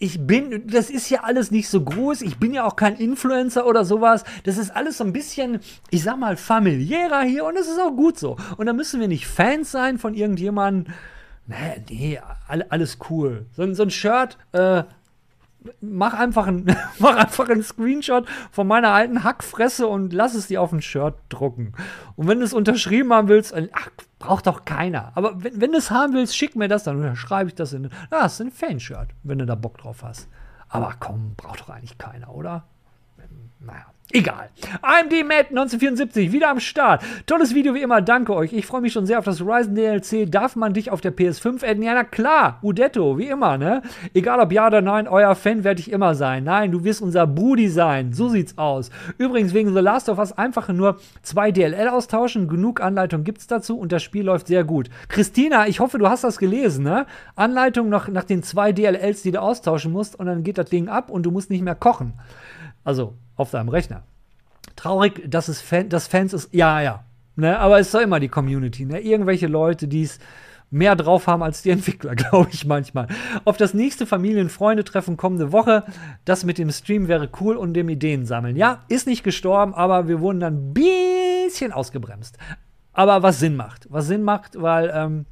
ich 0.00 0.26
bin, 0.26 0.66
das 0.66 0.90
ist 0.90 1.08
ja 1.08 1.22
alles 1.22 1.52
nicht 1.52 1.68
so 1.68 1.80
groß, 1.82 2.22
ich 2.22 2.38
bin 2.38 2.52
ja 2.52 2.64
auch 2.64 2.74
kein 2.74 2.96
Influencer 2.96 3.64
oder 3.64 3.84
sowas, 3.84 4.24
das 4.42 4.58
ist 4.58 4.74
alles 4.74 4.98
so 4.98 5.04
ein 5.04 5.12
bisschen, 5.12 5.60
ich 5.90 6.02
sag 6.02 6.18
mal, 6.18 6.36
familiärer 6.36 7.22
hier 7.22 7.44
und 7.44 7.56
das 7.56 7.68
ist 7.68 7.80
auch 7.80 7.94
gut 7.94 8.18
so. 8.18 8.36
Und 8.56 8.66
da 8.66 8.72
müssen 8.72 9.00
wir 9.00 9.06
nicht 9.06 9.28
Fans 9.28 9.70
sein 9.70 9.98
von 9.98 10.14
irgendjemandem, 10.14 10.92
Nee, 11.46 11.84
nee, 11.88 12.20
alle, 12.48 12.70
alles 12.70 12.98
cool. 13.10 13.46
So, 13.52 13.62
ein- 13.62 13.74
so 13.74 13.82
ein 13.84 13.90
Shirt, 13.90 14.36
äh, 14.52 14.82
mach 15.80 16.14
einfach, 16.14 16.46
ein, 16.46 16.64
mach 16.98 17.16
einfach 17.16 17.48
einen 17.48 17.62
Screenshot 17.62 18.26
von 18.50 18.66
meiner 18.66 18.90
alten 18.90 19.22
Hackfresse 19.24 19.86
und 19.86 20.12
lass 20.12 20.34
es 20.34 20.48
dir 20.48 20.60
auf 20.62 20.72
ein 20.72 20.82
Shirt 20.82 21.14
drucken. 21.28 21.72
Und 22.16 22.28
wenn 22.28 22.38
du 22.40 22.44
es 22.44 22.52
unterschrieben 22.52 23.12
haben 23.12 23.28
willst, 23.28 23.52
äh, 23.52 23.68
ach, 23.72 23.90
braucht 24.18 24.46
doch 24.46 24.64
keiner. 24.64 25.12
Aber 25.14 25.42
wenn, 25.44 25.60
wenn 25.60 25.72
du 25.72 25.78
es 25.78 25.90
haben 25.90 26.14
willst, 26.14 26.36
schick 26.36 26.56
mir 26.56 26.68
das, 26.68 26.84
dann 26.84 26.96
unterschreibe 26.96 27.48
ich 27.48 27.54
das 27.54 27.72
in. 27.72 27.90
Ah, 28.10 28.26
ist 28.26 28.40
ein 28.40 28.50
Fanshirt, 28.50 29.08
wenn 29.22 29.38
du 29.38 29.46
da 29.46 29.54
Bock 29.54 29.78
drauf 29.78 30.02
hast. 30.02 30.28
Aber 30.68 30.94
komm, 30.98 31.34
braucht 31.36 31.60
doch 31.60 31.70
eigentlich 31.70 31.96
keiner, 31.98 32.34
oder? 32.34 32.64
Naja, 33.66 33.86
egal. 34.12 34.50
AMD 34.80 35.12
Matt 35.26 35.48
1974, 35.48 36.30
wieder 36.30 36.50
am 36.50 36.60
Start. 36.60 37.02
Tolles 37.26 37.52
Video 37.52 37.74
wie 37.74 37.82
immer, 37.82 38.00
danke 38.00 38.32
euch. 38.32 38.52
Ich 38.52 38.64
freue 38.64 38.80
mich 38.80 38.92
schon 38.92 39.06
sehr 39.06 39.18
auf 39.18 39.24
das 39.24 39.40
Horizon 39.40 39.74
DLC. 39.74 40.30
Darf 40.30 40.54
man 40.54 40.72
dich 40.72 40.92
auf 40.92 41.00
der 41.00 41.12
PS5 41.12 41.64
adden? 41.64 41.82
Ja, 41.82 41.94
na 41.94 42.04
klar, 42.04 42.60
Udetto, 42.62 43.18
wie 43.18 43.26
immer, 43.26 43.58
ne? 43.58 43.82
Egal 44.14 44.38
ob 44.38 44.52
ja 44.52 44.68
oder 44.68 44.82
nein, 44.82 45.08
euer 45.08 45.34
Fan 45.34 45.64
werde 45.64 45.80
ich 45.80 45.90
immer 45.90 46.14
sein. 46.14 46.44
Nein, 46.44 46.70
du 46.70 46.84
wirst 46.84 47.02
unser 47.02 47.26
Brudi 47.26 47.68
sein. 47.68 48.12
So 48.12 48.28
sieht's 48.28 48.56
aus. 48.56 48.90
Übrigens, 49.18 49.52
wegen 49.52 49.74
The 49.74 49.80
Last 49.80 50.08
of 50.08 50.18
Us 50.18 50.32
einfach 50.32 50.68
nur 50.68 51.00
zwei 51.22 51.50
DLL 51.50 51.88
austauschen. 51.88 52.46
Genug 52.46 52.80
Anleitung 52.80 53.24
gibt's 53.24 53.48
dazu 53.48 53.76
und 53.76 53.90
das 53.90 54.04
Spiel 54.04 54.26
läuft 54.26 54.46
sehr 54.46 54.62
gut. 54.62 54.90
Christina, 55.08 55.66
ich 55.66 55.80
hoffe, 55.80 55.98
du 55.98 56.08
hast 56.08 56.22
das 56.22 56.38
gelesen, 56.38 56.84
ne? 56.84 57.06
Anleitung 57.34 57.88
noch 57.88 58.06
nach 58.06 58.24
den 58.24 58.44
zwei 58.44 58.70
DLLs, 58.70 59.22
die 59.22 59.32
du 59.32 59.42
austauschen 59.42 59.90
musst 59.90 60.14
und 60.14 60.26
dann 60.26 60.44
geht 60.44 60.58
das 60.58 60.70
Ding 60.70 60.88
ab 60.88 61.10
und 61.10 61.24
du 61.24 61.32
musst 61.32 61.50
nicht 61.50 61.62
mehr 61.62 61.74
kochen. 61.74 62.12
Also 62.84 63.14
auf 63.36 63.50
deinem 63.50 63.68
Rechner. 63.68 64.02
Traurig, 64.74 65.22
dass 65.30 65.48
es 65.48 65.60
Fan, 65.60 65.88
dass 65.88 66.06
Fans 66.06 66.32
ist. 66.32 66.52
Ja, 66.52 66.80
ja. 66.80 67.04
Ne, 67.36 67.58
aber 67.58 67.78
es 67.78 67.88
ist 67.88 67.94
doch 67.94 68.00
immer 68.00 68.18
die 68.18 68.28
Community. 68.28 68.86
Ne? 68.86 69.00
Irgendwelche 69.00 69.46
Leute, 69.46 69.88
die 69.88 70.02
es 70.02 70.18
mehr 70.70 70.96
drauf 70.96 71.26
haben 71.26 71.42
als 71.42 71.62
die 71.62 71.70
Entwickler, 71.76 72.14
glaube 72.14 72.48
ich 72.52 72.66
manchmal. 72.66 73.08
Auf 73.44 73.56
das 73.56 73.74
nächste 73.74 74.06
Familien-Freunde-Treffen 74.06 75.16
kommende 75.16 75.52
Woche. 75.52 75.84
Das 76.24 76.44
mit 76.44 76.58
dem 76.58 76.70
Stream 76.70 77.08
wäre 77.08 77.28
cool 77.40 77.56
und 77.56 77.74
dem 77.74 77.88
Ideen 77.88 78.24
sammeln. 78.24 78.56
Ja, 78.56 78.84
ist 78.88 79.06
nicht 79.06 79.22
gestorben, 79.22 79.74
aber 79.74 80.08
wir 80.08 80.20
wurden 80.20 80.40
dann 80.40 80.70
ein 80.70 80.74
bisschen 80.74 81.72
ausgebremst. 81.72 82.38
Aber 82.92 83.22
was 83.22 83.38
Sinn 83.38 83.56
macht. 83.56 83.86
Was 83.90 84.06
Sinn 84.06 84.22
macht, 84.22 84.60
weil 84.60 84.90
ähm, 84.94 85.26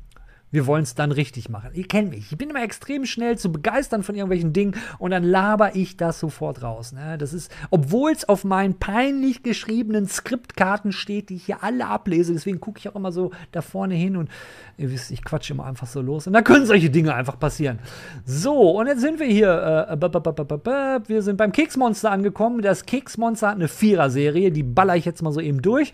wir 0.54 0.66
wollen 0.68 0.84
es 0.84 0.94
dann 0.94 1.10
richtig 1.10 1.48
machen. 1.48 1.70
Ihr 1.74 1.88
kennt 1.88 2.10
mich. 2.10 2.30
Ich 2.30 2.38
bin 2.38 2.48
immer 2.48 2.62
extrem 2.62 3.06
schnell 3.06 3.36
zu 3.36 3.50
begeistern 3.50 4.04
von 4.04 4.14
irgendwelchen 4.14 4.52
Dingen 4.52 4.76
und 5.00 5.10
dann 5.10 5.24
laber 5.24 5.74
ich 5.74 5.96
das 5.96 6.20
sofort 6.20 6.62
raus. 6.62 6.92
Ne? 6.92 7.18
Das 7.18 7.32
ist, 7.32 7.50
obwohl 7.70 8.12
es 8.12 8.28
auf 8.28 8.44
meinen 8.44 8.78
peinlich 8.78 9.42
geschriebenen 9.42 10.06
Skriptkarten 10.06 10.92
steht, 10.92 11.30
die 11.30 11.34
ich 11.34 11.46
hier 11.46 11.64
alle 11.64 11.88
ablese. 11.88 12.32
Deswegen 12.32 12.60
gucke 12.60 12.78
ich 12.78 12.88
auch 12.88 12.94
immer 12.94 13.10
so 13.10 13.32
da 13.50 13.62
vorne 13.62 13.96
hin 13.96 14.16
und 14.16 14.30
ihr 14.78 14.92
wisst, 14.92 15.10
ich 15.10 15.24
quatsche 15.24 15.54
immer 15.54 15.66
einfach 15.66 15.88
so 15.88 16.00
los. 16.00 16.28
Und 16.28 16.34
da 16.34 16.42
können 16.42 16.66
solche 16.66 16.88
Dinge 16.88 17.14
einfach 17.14 17.38
passieren. 17.38 17.80
So, 18.24 18.78
und 18.78 18.86
jetzt 18.86 19.00
sind 19.00 19.18
wir 19.18 19.26
hier. 19.26 19.88
Äh, 19.90 19.96
b- 19.96 21.08
wir 21.08 21.22
sind 21.22 21.36
beim 21.36 21.50
Keksmonster 21.50 22.12
angekommen. 22.12 22.62
Das 22.62 22.86
Keksmonster 22.86 23.48
hat 23.48 23.56
eine 23.56 23.66
Vierer-Serie. 23.66 24.52
Die 24.52 24.62
baller 24.62 24.94
ich 24.94 25.04
jetzt 25.04 25.20
mal 25.20 25.32
so 25.32 25.40
eben 25.40 25.62
durch. 25.62 25.92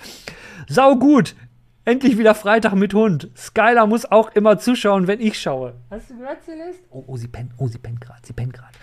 Sau 0.68 0.96
gut. 0.96 1.34
Endlich 1.86 2.18
wieder 2.18 2.34
Freitag 2.34 2.74
mit 2.74 2.92
Hund. 2.92 3.30
Skylar 3.34 3.86
muss 3.86 4.04
auch 4.04 4.30
immer 4.34 4.58
zuschauen, 4.58 5.06
wenn 5.06 5.18
ich 5.18 5.40
schaue. 5.40 5.72
Hast 5.90 6.10
du 6.10 6.18
gehört, 6.18 6.42
Celeste? 6.44 6.82
Oh, 6.90 7.04
oh, 7.06 7.16
sie 7.16 7.26
pennt, 7.26 7.52
oh, 7.56 7.68
sie 7.68 7.78
pennt 7.78 8.02
gerade, 8.02 8.20
sie 8.22 8.34
pennt 8.34 8.52
gerade. 8.52 8.74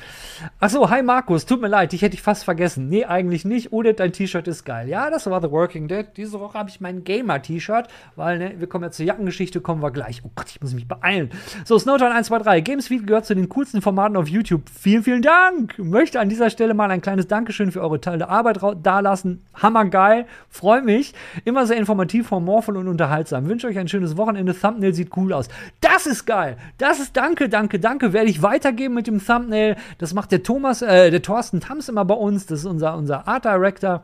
Achso, 0.60 0.89
hi 0.89 1.04
Markus, 1.04 1.45
tut 1.45 1.62
mir 1.62 1.68
leid, 1.68 1.91
dich 1.91 2.02
hätte 2.02 2.16
ich 2.16 2.24
fast 2.24 2.43
vergessen. 2.43 2.89
Nee, 2.89 3.06
eigentlich 3.06 3.45
nicht. 3.45 3.72
Odet, 3.72 4.00
dein 4.00 4.14
T-Shirt 4.14 4.48
ist 4.48 4.64
geil. 4.64 4.89
Ja, 4.89 5.12
das 5.12 5.30
war 5.30 5.39
The 5.43 5.52
Working 5.52 5.88
Dead. 5.88 6.08
Diese 6.18 6.39
Woche 6.39 6.58
habe 6.58 6.72
ich 6.72 6.82
mein 6.82 7.04
Gamer-T-Shirt, 7.04 7.88
weil, 8.16 8.39
ne, 8.39 8.56
wir 8.58 8.68
kommen 8.68 8.86
ja 8.86 8.89
zur 8.89 9.06
Jackengeschichte, 9.06 9.62
kommen 9.62 9.84
wir 9.84 9.91
gleich. 9.91 10.24
Oh 10.26 10.32
Gott, 10.34 10.50
ich 10.50 10.60
muss 10.60 10.74
mich 10.74 10.88
beeilen. 10.88 11.30
So, 11.66 11.78
Snowtown 11.78 12.12
123. 12.12 12.64
Gamesfeed 12.64 13.06
gehört 13.06 13.28
zu 13.28 13.36
den 13.36 13.48
coolsten 13.50 13.84
Formaten 13.84 14.18
auf 14.18 14.28
YouTube. 14.28 14.64
Vielen, 14.74 15.04
vielen 15.04 15.22
Dank. 15.22 15.78
Möchte 15.78 16.20
an 16.20 16.30
dieser 16.30 16.50
Stelle 16.50 16.74
mal 16.74 16.89
ein 16.89 17.02
kleines 17.02 17.28
Dankeschön 17.28 17.72
für 17.72 17.82
eure 17.82 18.02
tolle 18.02 18.28
Arbeit 18.28 18.60
dalassen. 18.82 19.45
Hammergeil. 19.54 20.26
Freue 20.50 20.82
mich. 20.82 21.14
Immer 21.45 21.68
sehr 21.68 21.78
informativ, 21.78 22.32
humorvoll 22.32 22.78
und 22.78 22.87
unterhaltsam. 22.88 23.48
Wünsche 23.48 23.68
euch 23.68 23.78
ein 23.78 23.88
schönes 23.88 24.18
Wochenende. 24.18 24.54
Thumbnail 24.58 24.94
sieht 24.94 25.16
cool 25.18 25.34
aus. 25.34 25.48
Das 25.82 26.06
ist 26.06 26.26
geil. 26.26 26.58
Das 26.78 27.00
ist 27.00 27.16
danke, 27.16 27.50
danke, 27.50 27.80
danke. 27.80 28.14
Werde 28.14 28.30
ich 28.30 28.42
weitergeben 28.42 28.94
mit 28.94 29.08
dem 29.08 29.24
Thumbnail. 29.24 29.76
Das 29.98 30.14
macht 30.14 30.32
der 30.32 30.44
Thomas, 30.44 30.82
äh, 30.82 31.12
der 31.12 31.22
Thorsten 31.22 31.60
Tams 31.60 31.90
immer 31.90 32.06
bei 32.06 32.16
uns. 32.16 32.46
Das 32.46 32.60
ist 32.60 32.66
unser, 32.66 32.96
unser 32.96 33.28
Art 33.28 33.46
Director. 33.46 34.04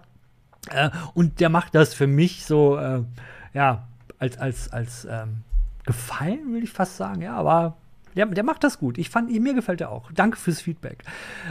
Äh, 0.69 0.89
und 1.13 1.39
der 1.39 1.49
macht 1.49 1.75
das 1.75 1.93
für 1.93 2.07
mich 2.07 2.45
so, 2.45 2.77
äh, 2.77 3.01
ja, 3.53 3.83
als, 4.19 4.37
als, 4.37 4.71
als 4.71 5.05
ähm, 5.09 5.43
Gefallen, 5.85 6.53
will 6.53 6.63
ich 6.63 6.71
fast 6.71 6.97
sagen. 6.97 7.21
Ja, 7.21 7.35
aber 7.35 7.75
der, 8.15 8.25
der, 8.27 8.43
macht 8.43 8.63
das 8.63 8.79
gut. 8.79 8.97
Ich 8.97 9.09
fand, 9.09 9.31
mir 9.31 9.53
gefällt 9.53 9.81
er 9.81 9.91
auch. 9.91 10.11
Danke 10.11 10.37
fürs 10.37 10.61
Feedback. 10.61 11.03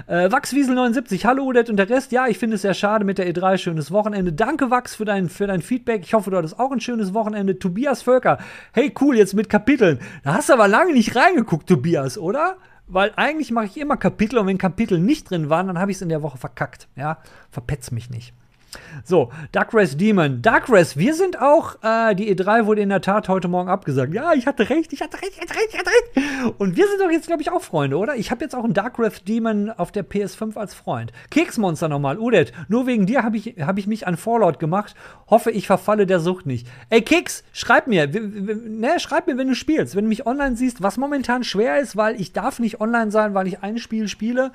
Äh, 0.07 0.29
Wachswiesel79, 0.29 1.25
hallo 1.25 1.45
Udet 1.45 1.71
und 1.71 1.77
der 1.77 1.89
Rest. 1.89 2.13
Ja, 2.13 2.27
ich 2.27 2.39
finde 2.39 2.57
es 2.57 2.63
sehr 2.63 2.75
schade 2.75 3.05
mit 3.05 3.19
der 3.19 3.33
E3. 3.33 3.59
Schönes 3.59 3.91
Wochenende. 3.91 4.33
Danke, 4.33 4.71
Wachs, 4.71 4.95
für 4.95 5.05
dein, 5.05 5.29
für 5.29 5.47
dein 5.47 5.63
Feedback. 5.63 6.03
Ich 6.05 6.15
hoffe, 6.15 6.31
du 6.31 6.37
hattest 6.37 6.59
auch 6.59 6.73
ein 6.73 6.81
schönes 6.81 7.15
Wochenende. 7.15 7.59
Tobias 7.59 8.03
Völker, 8.03 8.39
hey, 8.73 8.93
cool, 9.01 9.17
jetzt 9.17 9.35
mit 9.35 9.49
Kapiteln. 9.49 10.01
Da 10.25 10.35
hast 10.35 10.49
du 10.49 10.55
aber 10.55 10.69
lange 10.69 10.93
nicht 10.93 11.17
reingeguckt, 11.17 11.69
Tobias, 11.69 12.19
oder? 12.19 12.57
Weil 12.87 13.13
eigentlich 13.17 13.51
mache 13.51 13.67
ich 13.67 13.79
immer 13.79 13.97
Kapitel 13.97 14.39
und 14.39 14.47
wenn 14.47 14.59
Kapitel 14.59 14.99
nicht 14.99 15.31
drin 15.31 15.49
waren, 15.49 15.69
dann 15.69 15.79
habe 15.79 15.91
ich 15.91 15.97
es 15.97 16.03
in 16.03 16.09
der 16.09 16.23
Woche 16.23 16.39
verkackt. 16.39 16.89
Ja, 16.97 17.19
verpetz 17.51 17.91
mich 17.91 18.11
nicht. 18.11 18.35
So, 19.05 19.31
Dark 19.53 19.75
Race 19.75 19.97
Demon. 19.97 20.43
Dark 20.43 20.69
Race, 20.69 20.97
wir 20.97 21.15
sind 21.15 21.41
auch, 21.41 21.77
äh, 21.83 22.15
die 22.15 22.35
E3 22.35 22.67
wurde 22.67 22.83
in 22.83 22.89
der 22.89 23.01
Tat 23.01 23.29
heute 23.29 23.49
Morgen 23.49 23.69
abgesagt. 23.69 24.15
Ja, 24.15 24.33
ich 24.33 24.47
hatte 24.47 24.71
recht, 24.71 24.93
ich 24.93 25.01
hatte 25.01 25.21
recht, 25.21 25.33
ich 25.35 25.41
hatte 25.41 25.55
recht, 25.55 25.69
ich 25.73 25.79
hatte 25.79 25.91
recht. 25.91 26.55
Und 26.59 26.77
wir 26.77 26.87
sind 26.89 27.01
doch 27.01 27.11
jetzt, 27.11 27.27
glaube 27.27 27.43
ich, 27.43 27.51
auch 27.51 27.63
Freunde, 27.63 27.97
oder? 27.97 28.17
Ich 28.17 28.31
habe 28.31 28.43
jetzt 28.45 28.55
auch 28.55 28.65
einen 28.65 28.75
Dark 28.75 28.99
Race 28.99 29.25
Demon 29.25 29.71
auf 29.71 29.93
der 29.93 30.09
PS5 30.09 30.57
als 30.57 30.75
Freund. 30.75 31.13
Keksmonster 31.31 31.89
nochmal, 31.89 32.19
Udet. 32.19 32.53
Nur 32.69 32.87
wegen 32.87 33.07
dir 33.07 33.23
habe 33.23 33.37
ich, 33.37 33.57
hab 33.61 33.79
ich 33.79 33.87
mich 33.87 34.07
an 34.07 34.17
Fallout 34.17 34.59
gemacht. 34.59 34.95
Hoffe, 35.29 35.51
ich 35.51 35.67
verfalle 35.67 36.07
der 36.07 36.21
Sucht 36.21 36.47
nicht. 36.47 36.67
Ey, 36.91 37.03
Keks, 37.03 37.45
schreib 37.53 37.87
mir, 37.87 38.07
ne, 38.07 38.99
schreib 38.99 39.27
mir, 39.27 39.37
wenn 39.37 39.49
du 39.49 39.55
spielst. 39.55 39.97
Wenn 39.97 40.05
du 40.05 40.09
mich 40.09 40.27
online 40.27 40.57
siehst, 40.57 40.83
was 40.83 40.97
momentan 40.97 41.45
schwer 41.45 41.81
ist, 41.81 41.97
weil 41.97 42.21
ich 42.21 42.33
darf 42.33 42.59
nicht 42.59 42.81
online 42.81 43.11
sein, 43.11 43.35
weil 43.35 43.47
ich 43.47 43.63
ein 43.63 43.79
Spiel 43.79 44.09
spiele. 44.09 44.53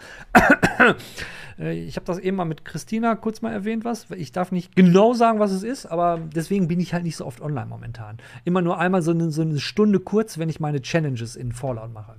Äh, 1.60 1.80
ich 1.80 1.96
habe 1.96 2.06
das 2.06 2.20
eben 2.20 2.38
mal 2.38 2.46
mit 2.46 2.66
Christina 2.66 3.16
kurz 3.16 3.42
mal 3.42 3.52
erwähnt, 3.52 3.86
was. 3.86 4.10
Ich 4.12 4.32
darf 4.32 4.52
nicht 4.52 4.76
genau 4.76 5.14
sagen, 5.14 5.40
was 5.40 5.52
es 5.52 5.64
ist, 5.64 5.86
aber 5.86 6.20
deswegen 6.36 6.68
bin 6.68 6.80
ich 6.80 6.94
halt 6.94 7.04
nicht 7.04 7.18
so 7.18 7.26
oft 7.26 7.42
online 7.42 7.68
momentan. 7.68 8.18
Immer 8.46 8.62
nur 8.62 8.80
einmal 8.80 9.02
so 9.02 9.12
eine, 9.12 9.32
so 9.32 9.42
eine 9.42 9.60
Stunde 9.60 10.00
kurz, 10.00 10.38
wenn 10.38 10.50
ich 10.50 10.60
meine 10.60 10.82
Challenges 10.82 11.36
in 11.36 11.52
Fallout 11.52 11.94
mache. 11.94 12.16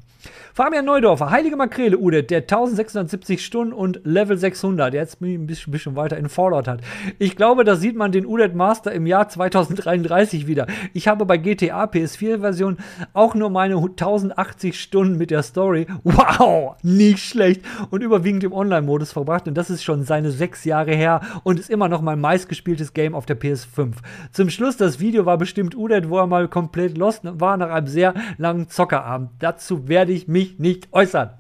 Fabian 0.52 0.84
Neudorfer, 0.84 1.30
Heilige 1.30 1.56
Makrele, 1.56 1.98
Ude, 1.98 2.24
der 2.24 2.38
1670 2.38 3.44
Stunden 3.44 3.72
und 3.72 4.00
Level 4.04 4.36
600, 4.36 4.92
der 4.92 5.02
jetzt 5.02 5.20
ein 5.22 5.46
bisschen, 5.46 5.72
bisschen 5.72 5.94
weiter 5.96 6.16
in 6.16 6.28
Fallout 6.28 6.66
hat. 6.66 6.80
Ich 7.18 7.36
glaube, 7.36 7.64
da 7.64 7.76
sieht 7.76 7.96
man 7.96 8.10
den 8.10 8.26
Udet 8.26 8.54
Master 8.54 8.90
im 8.92 9.06
Jahr 9.06 9.28
2033 9.28 10.46
wieder. 10.46 10.66
Ich 10.92 11.06
habe 11.06 11.24
bei 11.24 11.36
GTA 11.36 11.84
PS4-Version 11.84 12.78
auch 13.12 13.34
nur 13.34 13.50
meine 13.50 13.76
1080 13.76 14.80
Stunden 14.80 15.16
mit 15.16 15.30
der 15.30 15.42
Story. 15.42 15.86
Wow, 16.02 16.76
nicht 16.82 17.24
schlecht. 17.24 17.62
Und 17.90 18.02
überwiegend 18.02 18.42
im 18.42 18.52
Online-Modus 18.52 19.12
verbracht. 19.12 19.46
Und 19.46 19.54
das 19.54 19.70
ist 19.70 19.84
schon 19.84 20.02
seine 20.02 20.30
sechs 20.30 20.64
Jahre 20.64 20.94
her 20.94 21.20
und 21.44 21.60
ist 21.60 21.70
immer 21.70 21.88
noch 21.88 22.00
mein 22.00 22.20
meistgespieltes 22.20 22.92
Game 22.92 23.14
auf 23.14 23.26
der 23.26 23.38
PS5. 23.38 23.92
Zum 24.32 24.50
Schluss, 24.50 24.76
das 24.76 24.98
Video 24.98 25.26
war 25.26 25.38
bestimmt 25.38 25.76
Udet, 25.76 26.08
wo 26.08 26.18
er 26.18 26.26
mal 26.26 26.48
komplett 26.48 26.98
lost 26.98 27.20
war 27.22 27.56
nach 27.56 27.70
einem 27.70 27.86
sehr 27.86 28.14
langen 28.36 28.68
Zockerabend. 28.68 29.30
Dazu 29.38 29.88
werde 29.88 30.07
ich 30.10 30.26
mich 30.26 30.38
mich 30.38 30.58
nicht 30.58 30.88
äußern. 30.92 31.30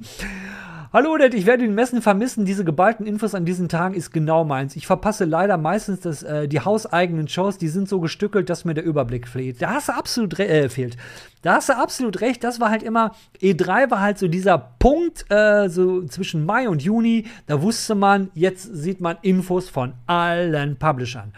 Hallo 0.90 1.12
Odette, 1.12 1.36
ich 1.36 1.44
werde 1.44 1.64
den 1.64 1.74
Messen 1.74 2.00
vermissen. 2.00 2.46
Diese 2.46 2.64
geballten 2.64 3.06
Infos 3.06 3.34
an 3.34 3.44
diesen 3.44 3.68
Tagen 3.68 3.94
ist 3.94 4.10
genau 4.10 4.42
meins. 4.42 4.74
Ich 4.74 4.86
verpasse 4.86 5.26
leider 5.26 5.58
meistens 5.58 6.00
das, 6.00 6.22
äh, 6.22 6.48
die 6.48 6.60
hauseigenen 6.60 7.28
Shows, 7.28 7.58
die 7.58 7.68
sind 7.68 7.88
so 7.88 8.00
gestückelt, 8.00 8.48
dass 8.48 8.64
mir 8.64 8.72
der 8.72 8.84
Überblick 8.84 9.28
fehlt. 9.28 9.60
Da 9.60 9.74
hast 9.74 9.88
du 9.88 9.92
absolut 9.92 10.38
äh, 10.40 10.68
fehlt. 10.70 10.96
Da 11.42 11.56
hast 11.56 11.68
du 11.68 11.76
absolut 11.76 12.22
recht. 12.22 12.42
Das 12.42 12.58
war 12.58 12.70
halt 12.70 12.82
immer, 12.82 13.12
E3 13.40 13.90
war 13.90 14.00
halt 14.00 14.18
so 14.18 14.28
dieser 14.28 14.56
Punkt, 14.78 15.30
äh, 15.30 15.68
so 15.68 16.04
zwischen 16.04 16.46
Mai 16.46 16.68
und 16.70 16.82
Juni. 16.82 17.26
Da 17.46 17.60
wusste 17.60 17.94
man, 17.94 18.30
jetzt 18.34 18.62
sieht 18.62 19.02
man 19.02 19.18
Infos 19.20 19.68
von 19.68 19.92
allen 20.06 20.76
Publishern. 20.76 21.34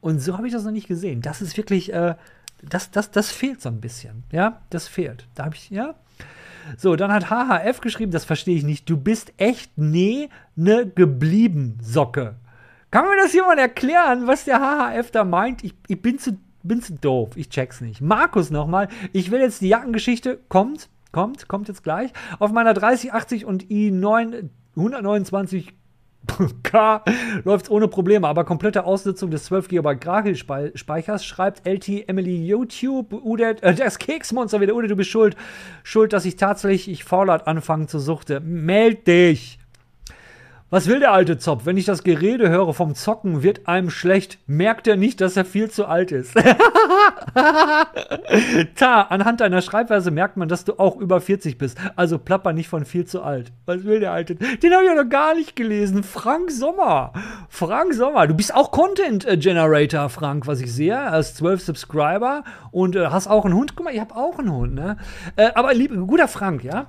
Und 0.00 0.20
so 0.20 0.36
habe 0.36 0.46
ich 0.46 0.52
das 0.52 0.64
noch 0.64 0.72
nicht 0.72 0.88
gesehen. 0.88 1.20
Das 1.20 1.42
ist 1.42 1.58
wirklich, 1.58 1.92
äh, 1.92 2.14
das, 2.62 2.90
das, 2.90 3.10
das 3.10 3.30
fehlt 3.30 3.60
so 3.60 3.68
ein 3.68 3.82
bisschen. 3.82 4.24
Ja, 4.32 4.62
das 4.70 4.88
fehlt. 4.88 5.26
Da 5.34 5.44
habe 5.44 5.56
ich, 5.56 5.68
ja, 5.68 5.94
so, 6.76 6.96
dann 6.96 7.12
hat 7.12 7.30
HHF 7.30 7.80
geschrieben, 7.80 8.12
das 8.12 8.24
verstehe 8.24 8.56
ich 8.56 8.64
nicht. 8.64 8.88
Du 8.88 8.96
bist 8.96 9.32
echt 9.36 9.72
nee 9.76 10.28
ne 10.56 10.86
geblieben 10.86 11.78
Socke. 11.82 12.36
Kann 12.90 13.06
mir 13.06 13.16
das 13.16 13.32
jemand 13.32 13.58
erklären, 13.58 14.26
was 14.26 14.44
der 14.44 14.60
HHF 14.60 15.10
da 15.10 15.24
meint? 15.24 15.64
Ich, 15.64 15.74
ich 15.88 16.00
bin, 16.00 16.18
zu, 16.18 16.38
bin 16.62 16.80
zu 16.80 16.94
doof. 16.94 17.30
Ich 17.36 17.48
check's 17.48 17.80
nicht. 17.80 18.00
Markus 18.00 18.50
nochmal. 18.50 18.88
Ich 19.12 19.30
will 19.30 19.40
jetzt 19.40 19.60
die 19.60 19.68
Jackengeschichte. 19.68 20.38
Kommt, 20.48 20.88
kommt, 21.10 21.48
kommt 21.48 21.68
jetzt 21.68 21.82
gleich. 21.82 22.12
Auf 22.38 22.52
meiner 22.52 22.72
3080 22.72 23.46
und 23.46 23.64
i9 23.64 24.48
129 24.76 25.74
K 26.62 27.02
läuft 27.44 27.70
ohne 27.70 27.88
Probleme, 27.88 28.28
aber 28.28 28.44
komplette 28.44 28.84
Ausnutzung 28.84 29.30
des 29.30 29.44
12 29.44 29.68
GB 29.68 29.96
Grafikspeichers 29.96 31.24
schreibt 31.24 31.66
LT 31.66 32.08
Emily 32.08 32.46
YouTube, 32.46 33.12
Udet, 33.12 33.62
äh, 33.62 33.74
das 33.74 33.98
Keksmonster 33.98 34.60
wieder, 34.60 34.74
Udet, 34.74 34.90
du 34.90 34.96
bist 34.96 35.10
schuld, 35.10 35.36
schuld, 35.82 36.12
dass 36.12 36.24
ich 36.24 36.36
tatsächlich 36.36 36.88
ich 36.88 37.04
Fallout 37.04 37.46
anfangen 37.46 37.88
zu 37.88 37.98
suchte. 37.98 38.40
Meld 38.40 39.06
dich! 39.06 39.58
Was 40.70 40.88
will 40.88 40.98
der 40.98 41.12
alte 41.12 41.36
Zopf? 41.38 41.66
Wenn 41.66 41.76
ich 41.76 41.84
das 41.84 42.02
Gerede 42.02 42.48
höre 42.48 42.72
vom 42.72 42.94
Zocken, 42.94 43.42
wird 43.42 43.68
einem 43.68 43.90
schlecht. 43.90 44.38
Merkt 44.46 44.88
er 44.88 44.96
nicht, 44.96 45.20
dass 45.20 45.36
er 45.36 45.44
viel 45.44 45.70
zu 45.70 45.86
alt 45.86 46.10
ist. 46.10 46.34
Ta, 48.74 49.02
anhand 49.02 49.40
deiner 49.40 49.60
Schreibweise 49.60 50.10
merkt 50.10 50.36
man, 50.36 50.48
dass 50.48 50.64
du 50.64 50.78
auch 50.78 50.96
über 50.96 51.20
40 51.20 51.58
bist. 51.58 51.78
Also 51.96 52.18
plapper 52.18 52.54
nicht 52.54 52.68
von 52.68 52.86
viel 52.86 53.04
zu 53.04 53.22
alt. 53.22 53.52
Was 53.66 53.84
will 53.84 54.00
der 54.00 54.12
alte? 54.12 54.34
Den 54.34 54.72
habe 54.72 54.84
ich 54.84 54.88
ja 54.88 54.94
noch 55.00 55.08
gar 55.08 55.34
nicht 55.34 55.54
gelesen. 55.54 56.02
Frank 56.02 56.50
Sommer. 56.50 57.12
Frank 57.48 57.92
Sommer. 57.94 58.26
Du 58.26 58.34
bist 58.34 58.54
auch 58.54 58.70
Content 58.70 59.26
Generator, 59.40 60.08
Frank, 60.08 60.46
was 60.46 60.60
ich 60.60 60.72
sehe. 60.72 60.98
Hast 60.98 61.36
12 61.36 61.62
Subscriber 61.62 62.42
und 62.72 62.96
äh, 62.96 63.08
hast 63.08 63.28
auch 63.28 63.44
einen 63.44 63.54
Hund. 63.54 63.76
Guck 63.76 63.84
mal, 63.84 63.94
ich 63.94 64.00
habe 64.00 64.16
auch 64.16 64.38
einen 64.38 64.50
Hund, 64.50 64.74
ne? 64.74 64.96
Äh, 65.36 65.50
aber 65.54 65.74
lieb, 65.74 65.92
guter 66.06 66.26
Frank, 66.26 66.64
ja? 66.64 66.86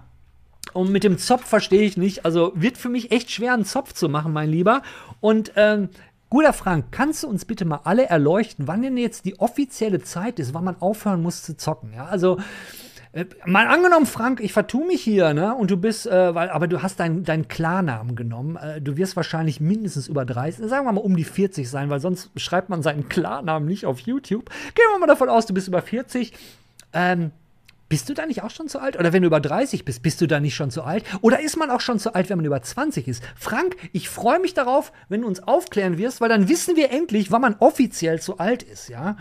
Und 0.76 0.92
mit 0.92 1.06
dem 1.06 1.18
Zopf 1.18 1.46
verstehe 1.46 1.84
ich 1.84 1.96
nicht. 1.96 2.26
Also 2.26 2.52
wird 2.54 2.78
für 2.78 2.90
mich 2.90 3.12
echt 3.12 3.32
schwer, 3.32 3.54
einen 3.54 3.64
Zopf 3.64 3.94
zu 3.94 4.10
machen, 4.10 4.34
mein 4.34 4.50
Lieber. 4.50 4.82
Und 5.22 5.54
ähm, 5.56 5.90
Guter 6.30 6.52
Frank, 6.52 6.88
kannst 6.92 7.24
du 7.24 7.30
uns 7.30 7.46
bitte 7.46 7.64
mal 7.64 7.82
alle 7.86 8.08
erleuchten, 8.08 8.68
wann 8.68 8.82
denn 8.82 8.98
jetzt 8.98 9.24
die 9.24 9.40
offizielle 9.40 10.02
Zeit 10.02 10.38
ist, 10.38 10.54
wann 10.54 10.66
man 10.66 10.76
aufhören 10.82 11.22
muss 11.22 11.44
zu 11.44 11.56
zocken? 11.56 11.94
Ja, 11.96 12.08
also 12.08 12.40
äh, 13.14 13.24
mal 13.46 13.68
angenommen, 13.68 14.06
Frank, 14.06 14.42
ich 14.42 14.52
vertue 14.52 14.86
mich 14.86 15.02
hier, 15.02 15.34
ne? 15.34 15.56
Und 15.56 15.72
du 15.72 15.78
bist, 15.78 16.08
äh, 16.08 16.36
weil, 16.36 16.50
aber 16.50 16.68
du 16.68 16.82
hast 16.82 17.00
deinen 17.00 17.24
dein 17.24 17.48
Klarnamen 17.48 18.18
genommen. 18.18 18.58
Äh, 18.58 18.82
du 18.82 18.98
wirst 18.98 19.16
wahrscheinlich 19.16 19.62
mindestens 19.62 20.10
über 20.10 20.26
30, 20.26 20.68
sagen 20.68 20.86
wir 20.86 20.92
mal 20.92 21.00
um 21.00 21.16
die 21.16 21.24
40 21.24 21.70
sein, 21.70 21.90
weil 21.90 22.02
sonst 22.02 22.32
schreibt 22.36 22.68
man 22.68 22.82
seinen 22.82 23.08
Klarnamen 23.08 23.66
nicht 23.66 23.86
auf 23.86 24.02
YouTube. 24.02 24.50
Gehen 24.50 24.86
wir 24.92 25.00
mal 25.00 25.08
davon 25.08 25.30
aus, 25.30 25.46
du 25.46 25.54
bist 25.54 25.70
über 25.70 25.82
40. 25.82 26.34
Ähm, 26.92 27.32
bist 27.96 28.10
du 28.10 28.14
da 28.14 28.26
nicht 28.26 28.44
auch 28.44 28.50
schon 28.50 28.68
zu 28.68 28.80
alt? 28.80 29.00
Oder 29.00 29.14
wenn 29.14 29.22
du 29.22 29.28
über 29.28 29.40
30 29.40 29.86
bist, 29.86 30.02
bist 30.02 30.20
du 30.20 30.28
da 30.28 30.42
nicht 30.42 30.54
schon 30.54 30.70
zu 30.70 30.84
alt? 30.84 31.06
Oder 31.22 31.40
ist 31.40 31.56
man 31.56 31.70
auch 31.70 31.80
schon 31.80 31.98
zu 31.98 32.14
alt, 32.14 32.30
wenn 32.30 32.36
man 32.36 32.46
über 32.46 32.62
20 32.62 33.08
ist? 33.08 33.24
Frank, 33.38 33.78
ich 33.94 34.10
freue 34.10 34.42
mich 34.42 34.54
darauf, 34.54 34.92
wenn 35.08 35.22
du 35.22 35.30
uns 35.30 35.42
aufklären 35.42 35.98
wirst, 35.98 36.20
weil 36.20 36.28
dann 36.28 36.50
wissen 36.50 36.76
wir 36.76 36.92
endlich, 36.92 37.32
wann 37.32 37.40
man 37.40 37.56
offiziell 37.60 38.20
zu 38.20 38.38
alt 38.38 38.64
ist, 38.64 38.90
ja? 38.90 39.16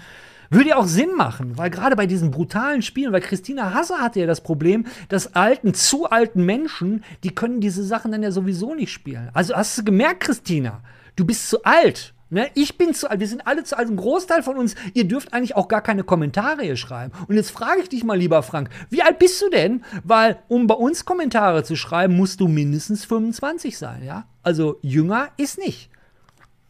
Würde 0.50 0.70
ja 0.70 0.76
auch 0.76 0.88
Sinn 0.88 1.14
machen, 1.14 1.56
weil 1.56 1.70
gerade 1.70 1.94
bei 1.94 2.06
diesen 2.06 2.32
brutalen 2.32 2.82
Spielen, 2.82 3.12
weil 3.12 3.20
Christina 3.20 3.74
Hasse 3.74 3.98
hatte 3.98 4.18
ja 4.18 4.26
das 4.26 4.40
Problem, 4.40 4.86
dass 5.08 5.36
alten, 5.36 5.72
zu 5.72 6.10
alten 6.10 6.44
Menschen, 6.44 7.04
die 7.22 7.32
können 7.32 7.60
diese 7.60 7.84
Sachen 7.84 8.10
dann 8.10 8.24
ja 8.24 8.32
sowieso 8.32 8.74
nicht 8.74 8.90
spielen. 8.90 9.30
Also 9.34 9.54
hast 9.54 9.78
du 9.78 9.84
gemerkt, 9.84 10.24
Christina, 10.24 10.80
du 11.14 11.24
bist 11.24 11.48
zu 11.48 11.62
alt. 11.62 12.13
Ne? 12.34 12.50
Ich 12.54 12.76
bin 12.76 12.92
zu 12.94 13.08
alt, 13.08 13.20
wir 13.20 13.28
sind 13.28 13.46
alle 13.46 13.64
zu 13.64 13.78
alt, 13.78 13.88
ein 13.88 13.96
Großteil 13.96 14.42
von 14.42 14.58
uns, 14.58 14.74
ihr 14.92 15.06
dürft 15.06 15.32
eigentlich 15.32 15.56
auch 15.56 15.68
gar 15.68 15.80
keine 15.80 16.04
Kommentare 16.04 16.62
hier 16.62 16.76
schreiben. 16.76 17.12
Und 17.28 17.36
jetzt 17.36 17.50
frage 17.50 17.80
ich 17.80 17.88
dich 17.88 18.04
mal, 18.04 18.18
lieber 18.18 18.42
Frank, 18.42 18.70
wie 18.90 19.02
alt 19.02 19.18
bist 19.18 19.40
du 19.40 19.48
denn? 19.48 19.84
Weil, 20.02 20.38
um 20.48 20.66
bei 20.66 20.74
uns 20.74 21.04
Kommentare 21.04 21.62
zu 21.62 21.76
schreiben, 21.76 22.16
musst 22.16 22.40
du 22.40 22.48
mindestens 22.48 23.04
25 23.04 23.78
sein, 23.78 24.04
ja? 24.04 24.26
Also 24.42 24.78
jünger 24.82 25.28
ist 25.36 25.58
nicht. 25.58 25.90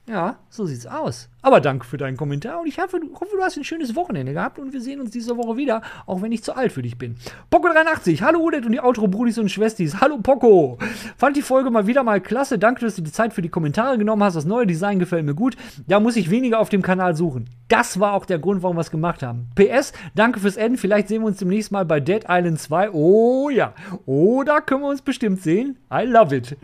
Ja, 0.06 0.36
so 0.50 0.66
sieht's 0.66 0.86
aus. 0.86 1.30
Aber 1.40 1.62
danke 1.62 1.86
für 1.86 1.96
deinen 1.96 2.18
Kommentar 2.18 2.60
und 2.60 2.66
ich 2.66 2.78
hoffe, 2.78 3.00
du, 3.00 3.10
hast 3.40 3.56
ein 3.56 3.64
schönes 3.64 3.96
Wochenende 3.96 4.34
gehabt 4.34 4.58
und 4.58 4.74
wir 4.74 4.82
sehen 4.82 5.00
uns 5.00 5.10
diese 5.10 5.38
Woche 5.38 5.56
wieder, 5.56 5.80
auch 6.04 6.20
wenn 6.20 6.30
ich 6.30 6.42
zu 6.42 6.54
alt 6.54 6.72
für 6.72 6.82
dich 6.82 6.98
bin. 6.98 7.16
Poco83, 7.50 8.20
hallo 8.20 8.40
Udet 8.40 8.66
und 8.66 8.72
die 8.72 8.80
Outro-Brudis 8.80 9.38
und 9.38 9.50
Schwestis. 9.50 10.02
Hallo 10.02 10.18
Poco. 10.18 10.78
Fand 11.16 11.38
die 11.38 11.42
Folge 11.42 11.70
mal 11.70 11.86
wieder 11.86 12.02
mal 12.02 12.20
klasse. 12.20 12.58
Danke, 12.58 12.82
dass 12.82 12.96
du 12.96 13.02
die 13.02 13.12
Zeit 13.12 13.32
für 13.32 13.40
die 13.40 13.48
Kommentare 13.48 13.96
genommen 13.96 14.22
hast. 14.22 14.34
Das 14.34 14.44
neue 14.44 14.66
Design 14.66 14.98
gefällt 14.98 15.24
mir 15.24 15.34
gut. 15.34 15.56
Da 15.86 16.00
muss 16.00 16.16
ich 16.16 16.28
weniger 16.28 16.58
auf 16.58 16.68
dem 16.68 16.82
Kanal 16.82 17.16
suchen. 17.16 17.48
Das 17.68 17.98
war 17.98 18.12
auch 18.12 18.26
der 18.26 18.38
Grund, 18.38 18.62
warum 18.62 18.76
wir 18.76 18.82
es 18.82 18.90
gemacht 18.90 19.22
haben. 19.22 19.48
PS, 19.54 19.94
danke 20.14 20.38
fürs 20.38 20.56
Enden. 20.56 20.76
Vielleicht 20.76 21.08
sehen 21.08 21.22
wir 21.22 21.28
uns 21.28 21.38
demnächst 21.38 21.72
mal 21.72 21.86
bei 21.86 22.00
Dead 22.00 22.24
Island 22.28 22.60
2. 22.60 22.90
Oh 22.90 23.48
ja. 23.48 23.72
Oh, 24.04 24.42
da 24.44 24.60
können 24.60 24.82
wir 24.82 24.88
uns 24.88 25.00
bestimmt 25.00 25.40
sehen. 25.40 25.78
I 25.90 26.04
love 26.04 26.36
it. 26.36 26.58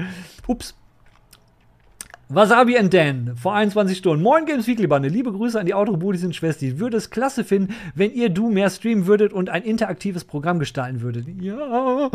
Ups. 0.46 0.74
Wasabi 2.32 2.78
and 2.78 2.94
Dan 2.94 3.32
vor 3.34 3.54
21 3.54 3.98
Stunden. 3.98 4.22
Moin 4.22 4.46
Games 4.46 4.68
Weekly 4.68 4.86
Bande. 4.86 5.08
Liebe 5.08 5.32
Grüße 5.32 5.58
an 5.58 5.66
die 5.66 5.74
Autobudis 5.74 6.22
und 6.22 6.36
Schwester. 6.36 6.64
Ich 6.64 6.78
würde 6.78 6.96
es 6.96 7.10
klasse 7.10 7.42
finden, 7.42 7.74
wenn 7.96 8.12
ihr 8.12 8.28
du 8.28 8.50
mehr 8.50 8.70
streamen 8.70 9.08
würdet 9.08 9.32
und 9.32 9.48
ein 9.48 9.64
interaktives 9.64 10.22
Programm 10.22 10.60
gestalten 10.60 11.00
würdet. 11.00 11.26
Ja. 11.40 12.08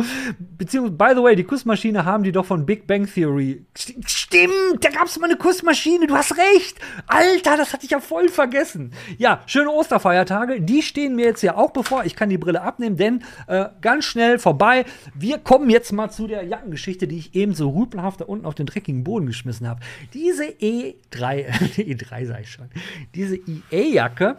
Beziehungsweise, 0.58 0.96
by 0.96 1.20
the 1.20 1.22
way, 1.22 1.36
die 1.36 1.44
Kussmaschine 1.44 2.06
haben 2.06 2.24
die 2.24 2.32
doch 2.32 2.46
von 2.46 2.66
Big 2.66 2.88
Bang 2.88 3.08
Theory. 3.14 3.66
Stimmt, 3.76 4.78
da 4.80 4.90
gab 4.90 5.08
es 5.08 5.20
mal 5.20 5.26
eine 5.26 5.36
Kussmaschine. 5.36 6.08
Du 6.08 6.16
hast 6.16 6.38
recht. 6.38 6.78
Alter, 7.08 7.58
das 7.58 7.74
hatte 7.74 7.84
ich 7.84 7.92
ja 7.92 8.00
voll 8.00 8.30
vergessen. 8.30 8.94
Ja, 9.18 9.42
schöne 9.48 9.70
Osterfeiertage. 9.70 10.62
Die 10.62 10.82
stehen 10.82 11.18
mir 11.18 11.26
jetzt 11.26 11.42
ja 11.42 11.58
auch 11.58 11.72
bevor. 11.72 12.06
Ich 12.06 12.16
kann 12.16 12.30
die 12.30 12.38
Brille 12.38 12.62
abnehmen, 12.62 12.96
denn 12.96 13.22
äh, 13.48 13.66
ganz 13.82 14.06
schnell 14.06 14.40
vorbei. 14.40 14.86
Wir 15.14 15.40
kommen 15.40 15.70
jetzt 15.70 15.92
mal 15.92 16.10
zu 16.10 16.26
der 16.26 16.44
Jackengeschichte, 16.44 17.06
die 17.06 17.18
ich 17.18 17.36
eben 17.36 17.54
so 17.54 17.70
rüpelhaft 17.72 18.22
da 18.22 18.26
unten 18.26 18.46
auf 18.46 18.56
den 18.56 18.66
dreckigen 18.66 19.04
Boden 19.04 19.26
geschmissen 19.26 19.68
habe. 19.68 19.82
Diese 20.14 20.46
E3, 20.46 20.94
E3 21.78 22.26
sag 22.26 22.42
ich 22.42 22.52
schon, 22.52 22.70
diese 23.14 23.38
EA-Jacke, 23.72 24.38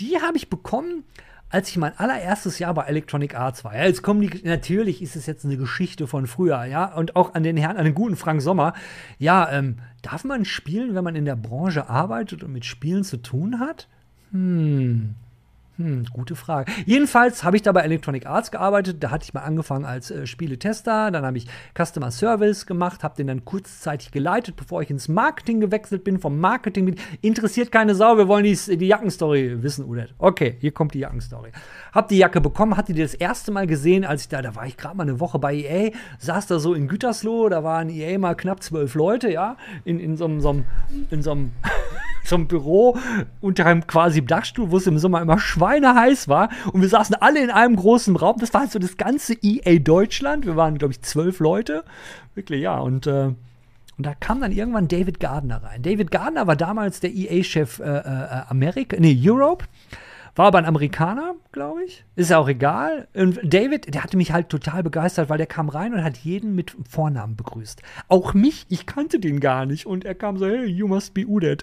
die 0.00 0.20
habe 0.20 0.36
ich 0.36 0.50
bekommen, 0.50 1.04
als 1.54 1.68
ich 1.68 1.76
mein 1.76 1.96
allererstes 1.96 2.58
Jahr 2.58 2.74
bei 2.74 2.82
Electronic 2.84 3.36
Arts 3.36 3.64
war. 3.64 3.76
Ja, 3.76 3.84
jetzt 3.84 4.02
kommen 4.02 4.20
die, 4.20 4.42
natürlich 4.42 5.00
ist 5.02 5.14
es 5.14 5.26
jetzt 5.26 5.44
eine 5.44 5.56
Geschichte 5.56 6.08
von 6.08 6.26
früher, 6.26 6.64
ja, 6.64 6.92
und 6.94 7.14
auch 7.14 7.34
an 7.34 7.44
den 7.44 7.56
Herrn, 7.56 7.76
an 7.76 7.84
den 7.84 7.94
guten 7.94 8.16
Frank 8.16 8.42
Sommer. 8.42 8.74
Ja, 9.18 9.50
ähm, 9.52 9.76
darf 10.02 10.24
man 10.24 10.44
spielen, 10.44 10.96
wenn 10.96 11.04
man 11.04 11.14
in 11.14 11.24
der 11.24 11.36
Branche 11.36 11.88
arbeitet 11.88 12.42
und 12.42 12.52
mit 12.52 12.64
Spielen 12.64 13.04
zu 13.04 13.18
tun 13.18 13.60
hat? 13.60 13.88
Hm, 14.32 15.14
hm, 15.76 16.04
gute 16.12 16.36
Frage. 16.36 16.70
Jedenfalls 16.86 17.42
habe 17.42 17.56
ich 17.56 17.62
da 17.62 17.72
bei 17.72 17.80
Electronic 17.80 18.26
Arts 18.26 18.52
gearbeitet. 18.52 19.02
Da 19.02 19.10
hatte 19.10 19.24
ich 19.24 19.34
mal 19.34 19.40
angefangen 19.40 19.84
als 19.84 20.10
äh, 20.10 20.26
Spieletester. 20.26 21.10
Dann 21.10 21.24
habe 21.24 21.36
ich 21.36 21.48
Customer 21.76 22.12
Service 22.12 22.66
gemacht, 22.66 23.02
habe 23.02 23.16
den 23.16 23.26
dann 23.26 23.44
kurzzeitig 23.44 24.12
geleitet, 24.12 24.54
bevor 24.54 24.82
ich 24.82 24.90
ins 24.90 25.08
Marketing 25.08 25.58
gewechselt 25.60 26.04
bin. 26.04 26.20
Vom 26.20 26.38
Marketing 26.38 26.84
mit 26.84 27.00
interessiert 27.22 27.72
keine 27.72 27.96
Sau. 27.96 28.16
Wir 28.16 28.28
wollen 28.28 28.44
die, 28.44 28.76
die 28.76 28.86
Jackenstory 28.86 29.62
wissen, 29.64 29.84
Udet. 29.84 30.14
Okay, 30.18 30.56
hier 30.60 30.70
kommt 30.70 30.94
die 30.94 31.00
Jackenstory. 31.00 31.50
Hab 31.94 32.08
die 32.08 32.18
Jacke 32.18 32.40
bekommen, 32.40 32.76
hatte 32.76 32.92
die 32.92 33.02
das 33.02 33.14
erste 33.14 33.52
Mal 33.52 33.68
gesehen, 33.68 34.04
als 34.04 34.22
ich 34.22 34.28
da, 34.28 34.42
da 34.42 34.56
war 34.56 34.66
ich 34.66 34.76
gerade 34.76 34.96
mal 34.96 35.04
eine 35.04 35.20
Woche 35.20 35.38
bei 35.38 35.54
EA, 35.54 35.90
saß 36.18 36.48
da 36.48 36.58
so 36.58 36.74
in 36.74 36.88
Gütersloh. 36.88 37.48
Da 37.48 37.62
waren 37.62 37.88
EA 37.88 38.18
mal 38.18 38.34
knapp 38.34 38.64
zwölf 38.64 38.96
Leute, 38.96 39.30
ja, 39.30 39.56
in, 39.84 40.00
in 40.00 40.16
so 40.16 40.24
einem, 40.24 40.64
in 41.10 41.22
so 41.22 41.30
einem 41.30 41.52
so 42.24 42.36
Büro 42.38 42.98
unter 43.40 43.66
einem 43.66 43.86
quasi 43.86 44.24
Dachstuhl, 44.26 44.72
wo 44.72 44.78
es 44.78 44.88
im 44.88 44.98
Sommer 44.98 45.22
immer 45.22 45.38
schweineheiß 45.38 46.26
war. 46.26 46.48
Und 46.72 46.80
wir 46.80 46.88
saßen 46.88 47.14
alle 47.14 47.42
in 47.42 47.50
einem 47.50 47.76
großen 47.76 48.16
Raum. 48.16 48.36
Das 48.40 48.52
war 48.52 48.62
halt 48.62 48.72
so 48.72 48.80
das 48.80 48.96
ganze 48.96 49.34
EA 49.40 49.78
Deutschland. 49.78 50.46
Wir 50.46 50.56
waren, 50.56 50.78
glaube 50.78 50.92
ich, 50.92 51.02
zwölf 51.02 51.38
Leute. 51.38 51.84
Wirklich, 52.34 52.62
ja. 52.62 52.78
Und, 52.78 53.06
äh, 53.06 53.26
und 53.96 54.06
da 54.06 54.14
kam 54.14 54.40
dann 54.40 54.50
irgendwann 54.50 54.88
David 54.88 55.20
Gardner 55.20 55.62
rein. 55.62 55.82
David 55.82 56.10
Gardner 56.10 56.48
war 56.48 56.56
damals 56.56 56.98
der 56.98 57.14
EA-Chef 57.14 57.78
äh, 57.78 57.84
äh, 57.84 58.42
Amerika, 58.48 58.96
nee, 58.98 59.16
Europe. 59.22 59.66
War 60.36 60.46
aber 60.46 60.58
ein 60.58 60.66
Amerikaner, 60.66 61.34
glaube 61.52 61.84
ich. 61.84 62.04
Ist 62.16 62.30
ja 62.30 62.38
auch 62.38 62.48
egal. 62.48 63.06
Und 63.14 63.38
David, 63.44 63.94
der 63.94 64.02
hatte 64.02 64.16
mich 64.16 64.32
halt 64.32 64.48
total 64.48 64.82
begeistert, 64.82 65.28
weil 65.28 65.38
der 65.38 65.46
kam 65.46 65.68
rein 65.68 65.94
und 65.94 66.02
hat 66.02 66.16
jeden 66.16 66.56
mit 66.56 66.76
Vornamen 66.88 67.36
begrüßt. 67.36 67.82
Auch 68.08 68.34
mich, 68.34 68.66
ich 68.68 68.84
kannte 68.84 69.20
den 69.20 69.38
gar 69.38 69.64
nicht. 69.64 69.86
Und 69.86 70.04
er 70.04 70.16
kam 70.16 70.36
so, 70.36 70.46
hey, 70.46 70.64
you 70.64 70.88
must 70.88 71.14
be 71.14 71.24
Udet. 71.24 71.62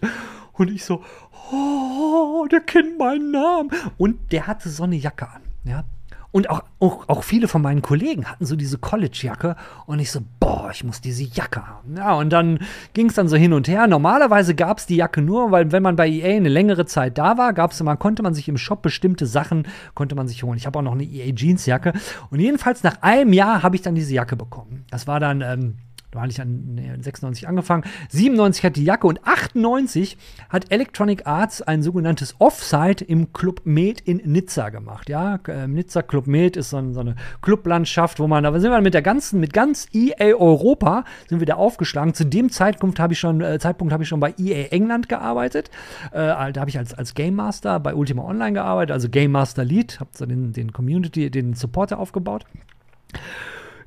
Und 0.54 0.72
ich 0.72 0.86
so, 0.86 1.04
oh, 1.52 2.48
der 2.50 2.62
kennt 2.62 2.98
meinen 2.98 3.32
Namen. 3.32 3.72
Und 3.98 4.32
der 4.32 4.48
hatte 4.48 4.70
so 4.70 4.84
eine 4.84 4.96
Jacke 4.96 5.28
an, 5.28 5.42
ja. 5.66 5.84
Und 6.32 6.50
auch, 6.50 6.64
auch, 6.80 7.10
auch 7.10 7.24
viele 7.24 7.48
von 7.48 7.62
meinen 7.62 7.82
Kollegen 7.82 8.26
hatten 8.26 8.46
so 8.46 8.56
diese 8.56 8.78
College-Jacke 8.78 9.58
und 9.86 10.00
ich 10.00 10.12
so, 10.12 10.22
boah, 10.40 10.70
ich 10.72 10.84
muss 10.84 11.02
diese 11.02 11.24
Jacke 11.24 11.68
haben. 11.68 11.98
Ja, 11.98 12.14
und 12.14 12.30
dann 12.30 12.60
ging 12.94 13.08
es 13.08 13.16
dann 13.16 13.28
so 13.28 13.36
hin 13.36 13.52
und 13.52 13.68
her. 13.68 13.88
Normalerweise 13.88 14.56
gab 14.56 14.78
es 14.78 14.86
die 14.86 14.96
Jacke 14.96 15.22
nur, 15.22 15.52
weil 15.52 15.72
wenn 15.74 15.84
man 15.84 15.98
bei 15.98 16.08
EA 16.08 16.38
eine 16.38 16.50
längere 16.50 16.86
Zeit 16.86 17.18
da 17.18 17.38
war, 17.38 17.52
gab 17.54 17.72
es 17.72 17.82
immer, 17.82 17.98
konnte 17.98 18.24
man 18.24 18.34
sich 18.34 18.48
im 18.48 18.58
Shop 18.58 18.82
bestimmte 18.82 19.26
Sachen, 19.26 19.68
konnte 19.94 20.16
man 20.16 20.30
sich 20.30 20.44
holen. 20.44 20.58
Ich 20.58 20.66
habe 20.66 20.80
auch 20.80 20.84
noch 20.84 20.94
eine 20.94 21.04
EA 21.04 21.34
Jeans-Jacke. 21.34 21.94
Und 22.30 22.40
jedenfalls 22.40 22.84
nach 22.84 23.02
einem 23.02 23.34
Jahr 23.34 23.62
habe 23.62 23.76
ich 23.76 23.82
dann 23.82 23.96
diese 23.96 24.14
Jacke 24.14 24.38
bekommen. 24.38 24.86
Das 24.90 25.08
war 25.08 25.20
dann, 25.20 25.42
ähm, 25.42 25.76
da 26.12 26.22
hatte 26.22 26.32
ich 26.32 26.42
an 26.42 26.76
nee, 26.76 26.92
96 27.00 27.48
angefangen. 27.48 27.84
97 28.10 28.66
hat 28.66 28.76
die 28.76 28.84
Jacke 28.84 29.08
und 29.08 29.26
98 29.26 30.18
hat 30.50 30.72
Electronic 30.72 31.26
Arts 31.26 31.62
ein 31.62 31.82
sogenanntes 31.82 32.36
Offsite 32.40 33.04
im 33.06 33.32
Club 33.32 33.62
Med 33.64 34.02
in 34.02 34.18
Nizza 34.26 34.70
gemacht. 34.70 35.10
Ja, 35.10 35.40
äh, 35.48 35.68
Nizza 35.68 36.02
Club 36.02 36.28
Med 36.28 36.58
ist 36.58 36.72
so, 36.72 36.78
ein, 36.78 36.94
so, 36.94 37.00
eine 37.00 37.16
Clublandschaft, 37.42 38.20
wo 38.20 38.28
man, 38.28 38.44
da 38.44 38.60
sind 38.60 38.72
wir 38.72 38.82
mit 38.82 38.94
der 38.94 39.02
ganzen, 39.02 39.40
mit 39.40 39.54
ganz 39.54 39.88
EA 39.94 40.36
Europa 40.36 41.06
sind 41.28 41.40
wir 41.40 41.48
da 41.48 41.56
aufgeschlagen. 41.56 42.14
Zu 42.14 42.26
dem 42.26 42.50
Zeitpunkt 42.50 43.00
habe 43.00 43.14
ich 43.14 43.20
schon, 43.20 43.40
äh, 43.40 43.58
Zeitpunkt 43.60 43.94
habe 43.94 44.04
ich 44.04 44.10
schon 44.10 44.20
bei 44.20 44.34
EA 44.38 44.68
England 44.72 45.08
gearbeitet. 45.08 45.72
Äh, 46.12 46.52
da 46.52 46.54
habe 46.58 46.70
ich 46.70 46.78
als, 46.78 46.94
als 46.94 47.14
Game 47.14 47.36
Master 47.36 47.80
bei 47.80 47.96
Ultima 47.96 48.24
Online 48.24 48.54
gearbeitet, 48.54 48.92
also 48.92 49.08
Game 49.08 49.32
Master 49.32 49.64
Lead, 49.64 50.00
habe 50.02 50.10
so 50.14 50.26
den, 50.26 50.52
den 50.52 50.74
Community, 50.74 51.32
den 51.32 51.54
Supporter 51.54 52.00
aufgebaut. 52.00 52.46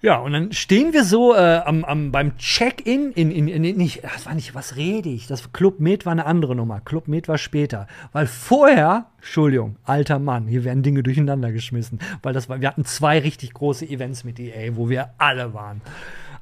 Ja, 0.05 0.19
und 0.19 0.35
dann 0.35 0.53
stehen 0.53 0.93
wir 0.93 1.03
so 1.03 1.35
äh, 1.35 1.63
am, 1.65 1.83
am, 1.83 2.13
beim 2.13 2.37
Check-in 2.37 3.13
in, 3.13 3.31
in, 3.31 3.49
in, 3.49 3.65
in, 3.65 3.77
nicht, 3.79 4.05
das 4.05 4.27
war 4.27 4.35
nicht, 4.35 4.55
was 4.55 4.77
rede 4.77 5.09
ich? 5.09 5.27
Das 5.29 5.51
Club 5.55 5.81
Med 5.81 6.05
war 6.05 6.13
eine 6.13 6.27
andere 6.27 6.55
Nummer. 6.55 6.83
Club 6.83 7.09
Med 7.09 7.27
war 7.27 7.39
später. 7.39 7.87
Weil 8.13 8.27
vorher, 8.27 9.07
Entschuldigung, 9.17 9.77
alter 9.85 10.19
Mann, 10.19 10.47
hier 10.47 10.63
werden 10.63 10.83
Dinge 10.83 11.03
durcheinander 11.03 11.53
geschmissen. 11.53 12.01
Weil 12.23 12.35
das 12.35 12.51
war, 12.51 12.61
wir 12.61 12.69
hatten 12.69 12.85
zwei 12.85 13.19
richtig 13.19 13.55
große 13.55 13.87
Events 13.89 14.25
mit 14.25 14.39
EA, 14.39 14.77
wo 14.77 14.91
wir 14.91 15.09
alle 15.17 15.55
waren. 15.55 15.81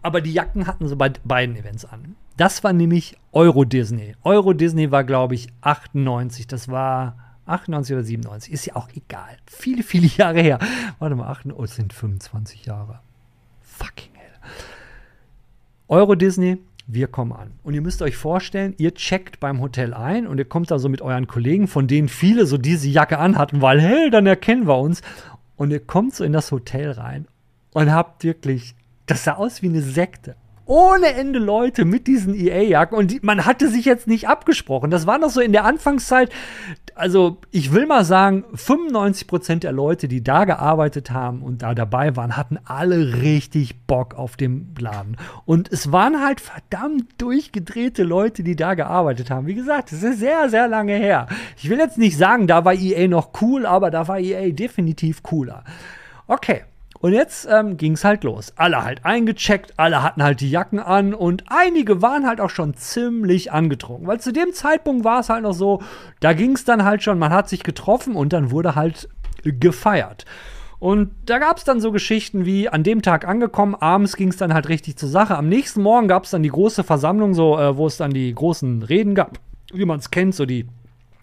Aber 0.03 0.21
die 0.21 0.33
Jacken 0.33 0.67
hatten 0.67 0.89
sie 0.89 0.97
bei 0.97 1.13
beiden 1.23 1.55
Events 1.55 1.85
an. 1.85 2.17
Das 2.37 2.65
war 2.65 2.73
nämlich 2.73 3.17
Euro 3.31 3.65
Disney. 3.65 4.17
Euro 4.25 4.55
Disney 4.55 4.91
war, 4.91 5.05
glaube 5.05 5.37
ich, 5.37 5.47
98. 5.61 6.49
Das 6.49 6.67
war 6.67 7.17
98 7.47 7.95
oder 7.95 8.03
97. 8.03 8.53
Ist 8.53 8.67
ja 8.67 8.75
auch 8.75 8.89
egal. 8.93 9.37
Viele, 9.47 9.85
viele 9.85 10.09
Jahre 10.09 10.41
her. 10.41 10.59
Warte 10.99 11.15
mal, 11.15 11.29
8, 11.29 11.53
oh, 11.55 11.63
es 11.63 11.77
sind 11.77 11.93
25 11.93 12.65
Jahre 12.67 12.99
fucking 13.83 14.15
hell. 14.15 14.33
Euro 15.89 16.15
Disney, 16.15 16.59
wir 16.87 17.07
kommen 17.07 17.33
an. 17.33 17.53
Und 17.63 17.75
ihr 17.75 17.81
müsst 17.81 18.03
euch 18.03 18.17
vorstellen, 18.17 18.75
ihr 18.79 18.95
checkt 18.95 19.41
beim 19.41 19.61
Hotel 19.61 19.95
ein 19.95 20.27
und 20.27 20.39
ihr 20.39 20.45
kommt 20.45 20.71
da 20.71 20.79
so 20.79 20.89
mit 20.89 21.03
euren 21.03 21.27
Kollegen, 21.27 21.69
von 21.69 21.87
denen 21.87 22.09
viele 22.09 22.47
so 22.47 22.59
diese 22.59 22.89
Jacke 22.89 23.19
anhatten, 23.19 23.61
weil, 23.63 23.81
hey, 23.81 24.11
dann 24.11 24.27
erkennen 24.27 24.67
wir 24.67 24.79
uns. 24.79 25.03
Und 25.57 25.71
ihr 25.71 25.81
kommt 25.81 26.15
so 26.15 26.25
in 26.25 26.33
das 26.33 26.51
Hotel 26.51 26.93
rein 26.93 27.27
und 27.73 27.93
habt 27.93 28.25
wirklich, 28.25 28.75
das 29.07 29.25
sah 29.25 29.35
aus 29.35 29.63
wie 29.63 29.69
eine 29.69 29.83
Sekte 29.83 30.37
ohne 30.73 31.09
Ende 31.09 31.39
Leute 31.39 31.85
mit 31.85 32.07
diesen 32.07 32.35
EA-Jacken 32.35 32.97
und 32.97 33.11
die, 33.11 33.21
man 33.23 33.45
hatte 33.45 33.69
sich 33.69 33.85
jetzt 33.85 34.07
nicht 34.07 34.27
abgesprochen. 34.27 34.91
Das 34.91 35.07
war 35.07 35.19
noch 35.19 35.29
so 35.29 35.43
in 35.43 35.53
der 35.53 35.67
Anfangszeit. 35.67 36.33
Also, 36.95 37.37
ich 37.51 37.75
will 37.75 37.85
mal 37.85 38.07
sagen, 38.07 38.47
95% 38.57 39.59
der 39.59 39.73
Leute, 39.73 40.09
die 40.09 40.25
da 40.25 40.47
gearbeitet 40.47 41.11
haben 41.11 41.43
und 41.43 41.61
da 41.61 41.75
dabei 41.75 42.17
waren, 42.17 42.39
hatten 42.39 42.59
alle 42.65 43.21
richtig 43.21 43.83
Bock 43.87 44.15
auf 44.15 44.39
den 44.39 44.75
Laden. 44.79 45.19
Und 45.45 45.71
es 45.71 45.93
waren 45.93 46.25
halt 46.25 46.41
verdammt 46.41 47.21
durchgedrehte 47.21 48.03
Leute, 48.03 48.43
die 48.43 48.57
da 48.57 48.73
gearbeitet 48.73 49.31
haben. 49.31 49.47
Wie 49.47 49.55
gesagt, 49.55 49.93
es 49.93 50.03
ist 50.03 50.21
sehr, 50.21 50.49
sehr 50.49 50.69
lange 50.69 50.95
her. 50.95 51.27
Ich 51.59 51.69
will 51.69 51.77
jetzt 51.77 51.99
nicht 51.99 52.17
sagen, 52.17 52.47
da 52.47 52.65
war 52.65 52.73
EA 52.73 53.09
noch 53.09 53.43
cool, 53.43 53.67
aber 53.67 53.91
da 53.91 54.09
war 54.09 54.19
EA 54.19 54.51
definitiv 54.53 55.23
cooler. 55.23 55.65
Okay. 56.29 56.63
Und 57.03 57.15
jetzt 57.15 57.49
ähm, 57.51 57.77
ging 57.77 57.95
es 57.95 58.05
halt 58.05 58.23
los. 58.23 58.53
Alle 58.55 58.85
halt 58.85 59.05
eingecheckt, 59.05 59.75
alle 59.77 60.05
hatten 60.05 60.23
halt 60.23 60.41
die 60.41 60.49
Jacken 60.49 60.79
an 60.79 61.15
und 61.15 61.43
einige 61.49 62.01
waren 62.01 62.29
halt 62.29 62.41
auch 62.41 62.49
schon 62.49 62.75
ziemlich 62.75 63.51
angetrunken. 63.51 64.07
Weil 64.07 64.21
zu 64.21 64.33
dem 64.33 64.53
Zeitpunkt 64.53 65.05
war 65.05 65.19
es 65.19 65.29
halt 65.29 65.43
noch 65.43 65.53
so, 65.53 65.83
da 66.21 66.33
ging 66.33 66.53
es 66.53 66.65
dann 66.65 66.85
halt 66.85 67.03
schon, 67.03 67.19
man 67.19 67.33
hat 67.33 67.49
sich 67.49 67.65
getroffen 67.65 68.15
und 68.15 68.33
dann 68.33 68.53
wurde 68.53 68.77
halt 68.77 69.09
gefeiert. 69.43 70.27
Und 70.79 71.11
da 71.27 71.41
gab 71.41 71.57
es 71.57 71.65
dann 71.65 71.81
so 71.81 71.91
Geschichten 71.91 72.47
wie 72.47 72.69
an 72.69 72.85
dem 72.85 73.03
Tag 73.03 73.27
angekommen, 73.27 73.75
abends 73.75 74.15
ging 74.15 74.29
es 74.29 74.37
dann 74.37 74.55
halt 74.55 74.69
richtig 74.69 74.97
zur 74.97 75.09
Sache. 75.09 75.37
Am 75.37 75.49
nächsten 75.49 75.83
Morgen 75.83 76.07
gab 76.07 76.23
es 76.23 76.31
dann 76.31 76.45
die 76.45 76.51
große 76.51 76.85
Versammlung, 76.85 77.35
so, 77.35 77.59
äh, 77.59 77.77
wo 77.77 77.89
es 77.89 77.97
dann 77.97 78.13
die 78.13 78.33
großen 78.33 78.85
Reden 78.85 79.17
gab, 79.17 79.41
wie 79.73 79.87
man 79.87 79.99
es 79.99 80.13
kennt, 80.13 80.37
so 80.37 80.47
die 80.47 80.69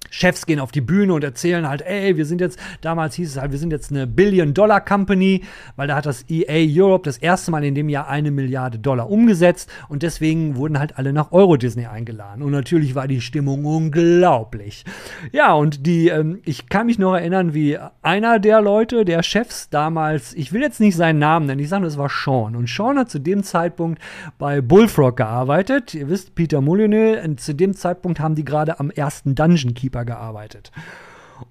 Chefs 0.09 0.45
gehen 0.45 0.59
auf 0.59 0.71
die 0.71 0.81
Bühne 0.81 1.13
und 1.13 1.23
erzählen 1.23 1.67
halt, 1.67 1.81
ey, 1.81 2.17
wir 2.17 2.25
sind 2.25 2.41
jetzt, 2.41 2.59
damals 2.81 3.15
hieß 3.15 3.31
es 3.31 3.41
halt, 3.41 3.51
wir 3.51 3.59
sind 3.59 3.71
jetzt 3.71 3.91
eine 3.91 4.07
Billion-Dollar-Company, 4.07 5.43
weil 5.75 5.87
da 5.87 5.95
hat 5.95 6.05
das 6.05 6.25
EA 6.29 6.65
Europe 6.67 7.05
das 7.05 7.17
erste 7.17 7.51
Mal 7.51 7.63
in 7.63 7.75
dem 7.75 7.89
Jahr 7.89 8.07
eine 8.07 8.31
Milliarde 8.31 8.79
Dollar 8.79 9.09
umgesetzt 9.09 9.69
und 9.87 10.03
deswegen 10.03 10.55
wurden 10.55 10.79
halt 10.79 10.97
alle 10.97 11.13
nach 11.13 11.31
Euro 11.31 11.57
Disney 11.57 11.85
eingeladen. 11.85 12.43
Und 12.43 12.51
natürlich 12.51 12.95
war 12.95 13.07
die 13.07 13.21
Stimmung 13.21 13.65
unglaublich. 13.65 14.83
Ja, 15.31 15.53
und 15.53 15.85
die, 15.85 16.09
ähm, 16.09 16.39
ich 16.43 16.69
kann 16.69 16.87
mich 16.87 16.97
noch 16.97 17.13
erinnern, 17.13 17.53
wie 17.53 17.77
einer 18.01 18.39
der 18.39 18.61
Leute, 18.61 19.05
der 19.05 19.23
Chefs 19.23 19.69
damals, 19.69 20.33
ich 20.33 20.53
will 20.53 20.61
jetzt 20.61 20.79
nicht 20.79 20.95
seinen 20.95 21.19
Namen 21.19 21.45
nennen, 21.45 21.59
ich 21.59 21.69
sage 21.69 21.81
nur, 21.81 21.89
es 21.89 21.97
war 21.97 22.09
Sean. 22.09 22.55
Und 22.55 22.67
Sean 22.67 22.97
hat 22.97 23.09
zu 23.09 23.19
dem 23.19 23.43
Zeitpunkt 23.43 24.01
bei 24.37 24.61
Bullfrog 24.61 25.17
gearbeitet. 25.17 25.93
Ihr 25.93 26.09
wisst, 26.09 26.35
Peter 26.35 26.61
Molyneux, 26.61 27.19
zu 27.37 27.53
dem 27.53 27.75
Zeitpunkt 27.75 28.19
haben 28.19 28.35
die 28.35 28.43
gerade 28.43 28.79
am 28.79 28.89
ersten 28.89 29.35
Dungeon 29.35 29.73
Keeper 29.73 29.88
gearbeitet. 29.89 30.71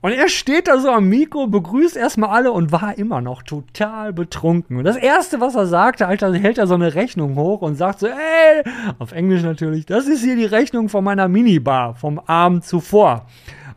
Und 0.01 0.12
er 0.12 0.28
steht 0.28 0.68
da 0.68 0.78
so 0.78 0.91
am 0.91 1.09
Mikro, 1.09 1.47
begrüßt 1.47 1.97
erstmal 1.97 2.30
alle 2.30 2.53
und 2.53 2.72
war 2.72 2.99
immer 2.99 3.20
noch 3.20 3.43
total 3.43 4.12
betrunken. 4.12 4.76
Und 4.76 4.84
das 4.84 4.97
Erste, 4.97 5.41
was 5.41 5.55
er 5.55 5.66
sagte, 5.66 6.07
Alter, 6.07 6.32
hält 6.34 6.59
er 6.59 6.66
so 6.66 6.74
eine 6.74 6.95
Rechnung 6.95 7.36
hoch 7.36 7.62
und 7.62 7.76
sagt 7.76 8.01
so, 8.01 8.07
ey, 8.07 8.62
auf 8.99 9.12
Englisch 9.12 9.43
natürlich, 9.43 9.86
das 9.86 10.07
ist 10.07 10.22
hier 10.22 10.36
die 10.36 10.45
Rechnung 10.45 10.89
von 10.89 11.05
meiner 11.05 11.28
Minibar 11.28 11.95
vom 11.95 12.18
Abend 12.18 12.64
zuvor. 12.64 13.26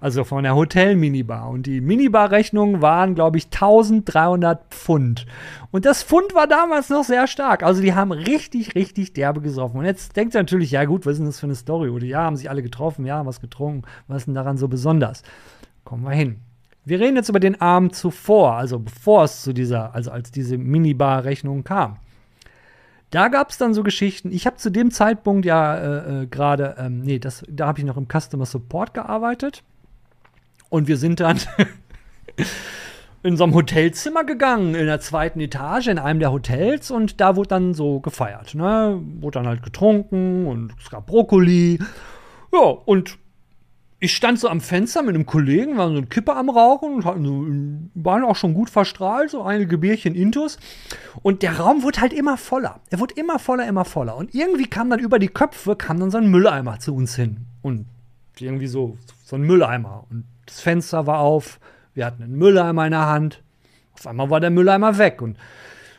Also 0.02 0.24
von 0.24 0.44
der 0.44 0.56
Hotel-Minibar. 0.56 1.48
Und 1.48 1.68
die 1.68 1.80
Minibar-Rechnungen 1.80 2.82
waren, 2.82 3.14
glaube 3.14 3.38
ich, 3.38 3.46
1300 3.46 4.66
Pfund. 4.72 5.28
Und 5.70 5.86
das 5.86 6.02
Pfund 6.02 6.34
war 6.34 6.48
damals 6.48 6.90
noch 6.90 7.04
sehr 7.04 7.28
stark. 7.28 7.62
Also 7.62 7.84
die 7.84 7.94
haben 7.94 8.12
richtig, 8.12 8.74
richtig 8.74 9.14
derbe 9.14 9.42
gesoffen. 9.42 9.80
Und 9.80 9.86
jetzt 9.86 10.18
denkt 10.18 10.34
ihr 10.34 10.42
natürlich, 10.42 10.72
ja 10.72 10.86
gut, 10.86 11.06
was 11.06 11.14
ist 11.14 11.20
denn 11.20 11.28
das 11.28 11.40
für 11.40 11.46
eine 11.46 11.56
Story? 11.56 11.90
Oder 11.90 12.06
ja, 12.06 12.24
haben 12.24 12.36
sich 12.36 12.50
alle 12.50 12.64
getroffen, 12.64 13.06
ja, 13.06 13.24
was 13.28 13.42
getrunken. 13.42 13.84
Was 14.08 14.24
ist 14.24 14.26
denn 14.26 14.34
daran 14.34 14.58
so 14.58 14.68
besonders? 14.68 15.22
Kommen 15.84 16.04
wir 16.04 16.12
hin. 16.12 16.40
Wir 16.84 17.00
reden 17.00 17.16
jetzt 17.16 17.30
über 17.30 17.40
den 17.40 17.62
Abend 17.62 17.96
zuvor, 17.96 18.56
also 18.56 18.80
bevor 18.80 19.26
es 19.26 19.44
zu 19.44 19.54
dieser, 19.54 19.94
also 19.94 20.10
als 20.10 20.32
diese 20.32 20.58
Minibar-Rechnung 20.58 21.64
kam. 21.64 21.98
Da 23.12 23.28
gab 23.28 23.52
es 23.52 23.60
dann 23.60 23.76
so 23.76 23.84
Geschichten. 23.84 24.32
Ich 24.32 24.48
habe 24.48 24.56
zu 24.56 24.72
dem 24.72 24.90
Zeitpunkt 24.90 25.46
ja 25.46 25.76
äh, 25.76 26.24
äh, 26.24 26.26
gerade, 26.26 26.76
ähm, 26.80 27.02
nee, 27.02 27.20
das, 27.20 27.44
da 27.48 27.68
habe 27.68 27.78
ich 27.78 27.86
noch 27.86 27.98
im 27.98 28.08
Customer 28.08 28.48
Support 28.48 28.96
gearbeitet. 28.96 29.64
Und 30.72 30.88
wir 30.88 30.96
sind 30.96 31.20
dann 31.20 31.38
in 33.24 33.36
so 33.36 33.44
einem 33.44 33.54
Hotelzimmer 33.54 34.24
gegangen, 34.24 34.74
in 34.74 34.86
der 34.86 35.02
zweiten 35.02 35.42
Etage, 35.42 35.88
in 35.88 36.00
einem 36.00 36.22
der 36.22 36.32
Hotels. 36.32 36.92
Und 36.92 37.20
da 37.20 37.36
wurde 37.36 37.50
dann 37.50 37.74
so 37.74 38.00
gefeiert. 38.00 38.56
Ne? 38.56 39.00
Wurde 39.20 39.40
dann 39.40 39.48
halt 39.48 39.64
getrunken 39.64 40.48
und 40.48 40.74
es 40.82 40.90
gab 40.90 41.08
Brokkoli. 41.08 41.78
Ja, 42.54 42.60
und 42.60 43.18
ich 44.00 44.16
stand 44.16 44.40
so 44.40 44.48
am 44.48 44.62
Fenster 44.62 45.04
mit 45.04 45.14
einem 45.14 45.26
Kollegen, 45.26 45.78
waren 45.78 45.94
so 45.94 46.00
ein 46.00 46.08
Kipper 46.08 46.38
am 46.38 46.50
Rauchen 46.50 46.96
und 46.96 47.06
hatten 47.06 47.92
waren 47.94 48.24
auch 48.24 48.38
schon 48.38 48.54
gut 48.54 48.70
verstrahlt, 48.70 49.30
so 49.30 49.44
einige 49.44 49.78
Bierchen 49.78 50.16
Intus. 50.16 50.58
Und 51.22 51.44
der 51.44 51.60
Raum 51.60 51.84
wurde 51.84 52.00
halt 52.00 52.14
immer 52.14 52.38
voller. 52.38 52.80
Er 52.90 53.02
wurde 53.02 53.16
immer 53.16 53.40
voller, 53.40 53.68
immer 53.68 53.84
voller. 53.84 54.16
Und 54.16 54.34
irgendwie 54.34 54.68
kam 54.68 54.90
dann 54.90 55.00
über 55.00 55.20
die 55.20 55.28
Köpfe, 55.28 55.76
kam 55.76 56.00
dann 56.00 56.12
so 56.12 56.18
ein 56.18 56.32
Mülleimer 56.32 56.80
zu 56.80 56.96
uns 56.96 57.14
hin. 57.14 57.46
Und 57.62 57.88
irgendwie 58.40 58.68
so, 58.68 58.98
so 59.26 59.36
ein 59.36 59.42
Mülleimer. 59.42 60.06
Und 60.10 60.24
das 60.52 60.60
Fenster 60.60 61.08
war 61.08 61.20
auf, 61.20 61.60
wir 61.94 62.06
hatten 62.06 62.24
einen 62.24 62.36
Mülleimer 62.36 62.86
in 62.86 62.92
der 62.92 63.08
Hand. 63.08 63.42
Auf 63.94 64.06
einmal 64.06 64.30
war 64.30 64.42
der 64.42 64.50
Mülleimer 64.50 64.98
weg. 64.98 65.22
Und 65.22 65.38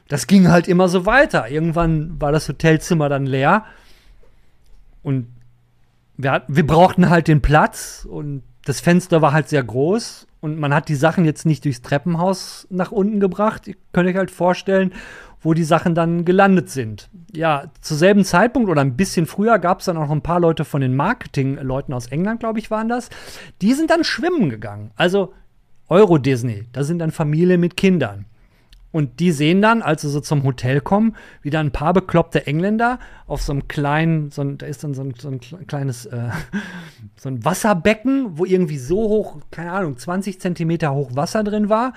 das 0.08 0.26
ging 0.26 0.48
halt 0.48 0.68
immer 0.68 0.88
so 0.88 1.06
weiter. 1.06 1.48
Irgendwann 1.48 2.20
war 2.20 2.32
das 2.32 2.48
Hotelzimmer 2.50 3.08
dann 3.08 3.24
leer. 3.24 3.64
Und 5.02 5.28
wir, 6.18 6.42
wir 6.48 6.66
brauchten 6.66 7.08
halt 7.08 7.28
den 7.28 7.40
Platz 7.40 8.06
und 8.08 8.42
das 8.66 8.80
Fenster 8.80 9.22
war 9.22 9.32
halt 9.32 9.48
sehr 9.48 9.64
groß 9.64 10.26
und 10.40 10.58
man 10.58 10.74
hat 10.74 10.88
die 10.88 10.96
Sachen 10.96 11.24
jetzt 11.24 11.46
nicht 11.46 11.64
durchs 11.64 11.80
Treppenhaus 11.80 12.66
nach 12.68 12.92
unten 12.92 13.20
gebracht. 13.20 13.66
Ihr 13.66 13.76
könnt 13.92 14.08
euch 14.08 14.16
halt 14.16 14.30
vorstellen, 14.30 14.92
wo 15.42 15.54
die 15.54 15.64
Sachen 15.64 15.94
dann 15.94 16.24
gelandet 16.24 16.70
sind. 16.70 17.10
Ja, 17.34 17.64
zur 17.80 17.96
selben 17.96 18.24
Zeitpunkt 18.24 18.68
oder 18.70 18.80
ein 18.80 18.96
bisschen 18.96 19.26
früher 19.26 19.58
gab 19.58 19.80
es 19.80 19.86
dann 19.86 19.96
auch 19.96 20.02
noch 20.06 20.10
ein 20.10 20.22
paar 20.22 20.40
Leute 20.40 20.64
von 20.64 20.80
den 20.80 20.94
Marketing-Leuten 20.94 21.92
aus 21.92 22.06
England, 22.06 22.40
glaube 22.40 22.58
ich, 22.58 22.70
waren 22.70 22.88
das. 22.88 23.08
Die 23.60 23.72
sind 23.74 23.90
dann 23.90 24.04
schwimmen 24.04 24.50
gegangen. 24.50 24.92
Also 24.96 25.32
Euro 25.88 26.18
Disney, 26.18 26.68
da 26.72 26.84
sind 26.84 26.98
dann 27.00 27.10
Familien 27.10 27.60
mit 27.60 27.76
Kindern. 27.76 28.26
Und 28.92 29.20
die 29.20 29.32
sehen 29.32 29.62
dann, 29.62 29.80
als 29.80 30.02
sie 30.02 30.10
so 30.10 30.20
zum 30.20 30.42
Hotel 30.44 30.82
kommen, 30.82 31.16
wieder 31.40 31.60
ein 31.60 31.70
paar 31.70 31.94
bekloppte 31.94 32.46
Engländer 32.46 32.98
auf 33.26 33.40
so 33.40 33.52
einem 33.52 33.66
kleinen, 33.66 34.30
so 34.30 34.42
ein, 34.42 34.58
da 34.58 34.66
ist 34.66 34.84
dann 34.84 34.92
so 34.92 35.00
ein, 35.02 35.14
so 35.18 35.28
ein 35.28 35.40
kle- 35.40 35.64
kleines, 35.64 36.04
äh, 36.04 36.28
so 37.16 37.30
ein 37.30 37.42
Wasserbecken, 37.42 38.36
wo 38.38 38.44
irgendwie 38.44 38.76
so 38.76 38.96
hoch, 38.96 39.38
keine 39.50 39.72
Ahnung, 39.72 39.96
20 39.96 40.38
Zentimeter 40.42 40.92
hoch 40.92 41.10
Wasser 41.14 41.42
drin 41.42 41.70
war. 41.70 41.94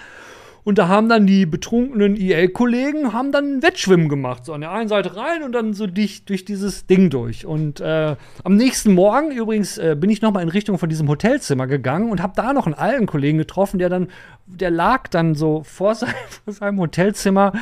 Und 0.65 0.79
da 0.79 0.87
haben 0.87 1.07
dann 1.09 1.27
die 1.27 1.45
betrunkenen 1.45 2.15
EA-Kollegen 2.15 3.13
haben 3.13 3.31
dann 3.31 3.61
Wettschwimmen 3.61 4.09
gemacht. 4.09 4.45
So 4.45 4.53
an 4.53 4.61
der 4.61 4.71
einen 4.71 4.89
Seite 4.89 5.15
rein 5.15 5.43
und 5.43 5.51
dann 5.51 5.73
so 5.73 5.85
dicht 5.85 6.27
durch 6.27 6.43
dieses 6.43 6.87
Ding 6.87 7.11
durch. 7.11 7.45
Und 7.45 7.81
äh, 7.81 8.15
am 8.43 8.55
nächsten 8.55 8.95
Morgen 8.95 9.29
übrigens 9.29 9.77
äh, 9.77 9.95
bin 9.97 10.09
ich 10.09 10.23
noch 10.23 10.33
mal 10.33 10.41
in 10.41 10.49
Richtung 10.49 10.79
von 10.79 10.89
diesem 10.89 11.07
Hotelzimmer 11.07 11.67
gegangen 11.67 12.09
und 12.09 12.19
habe 12.19 12.33
da 12.35 12.51
noch 12.51 12.65
einen 12.65 12.73
alten 12.73 13.05
Kollegen 13.05 13.37
getroffen, 13.37 13.77
der 13.77 13.89
dann, 13.89 14.07
der 14.47 14.71
lag 14.71 15.07
dann 15.07 15.35
so 15.35 15.61
vor 15.61 15.93
seinem, 15.93 16.15
vor 16.45 16.53
seinem 16.55 16.79
Hotelzimmer 16.79 17.53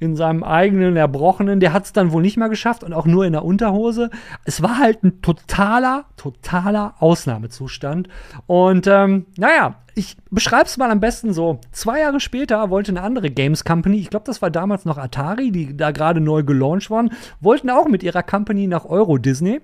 in 0.00 0.16
seinem 0.16 0.42
eigenen 0.42 0.96
Erbrochenen. 0.96 1.60
Der 1.60 1.74
hat 1.74 1.84
es 1.84 1.92
dann 1.92 2.12
wohl 2.12 2.22
nicht 2.22 2.38
mehr 2.38 2.48
geschafft 2.48 2.82
und 2.82 2.94
auch 2.94 3.04
nur 3.04 3.26
in 3.26 3.34
der 3.34 3.44
Unterhose. 3.44 4.08
Es 4.46 4.62
war 4.62 4.78
halt 4.78 5.04
ein 5.04 5.20
totaler, 5.20 6.06
totaler 6.16 6.94
Ausnahmezustand. 6.98 8.08
Und 8.46 8.86
ähm, 8.86 9.26
naja, 9.36 9.74
ich 9.98 10.16
beschreibe 10.30 10.66
es 10.66 10.76
mal 10.76 10.90
am 10.90 11.00
besten 11.00 11.32
so. 11.32 11.60
Zwei 11.72 12.00
Jahre 12.00 12.20
später 12.20 12.70
wollte 12.70 12.92
eine 12.92 13.02
andere 13.02 13.30
Games 13.30 13.64
Company, 13.64 13.98
ich 13.98 14.10
glaube, 14.10 14.26
das 14.26 14.40
war 14.40 14.50
damals 14.50 14.84
noch 14.84 14.96
Atari, 14.96 15.50
die 15.50 15.76
da 15.76 15.90
gerade 15.90 16.20
neu 16.20 16.44
gelauncht 16.44 16.88
waren, 16.90 17.10
wollten 17.40 17.68
auch 17.68 17.88
mit 17.88 18.04
ihrer 18.04 18.22
Company 18.22 18.68
nach 18.68 18.84
Euro 18.84 19.18
Disney. 19.18 19.60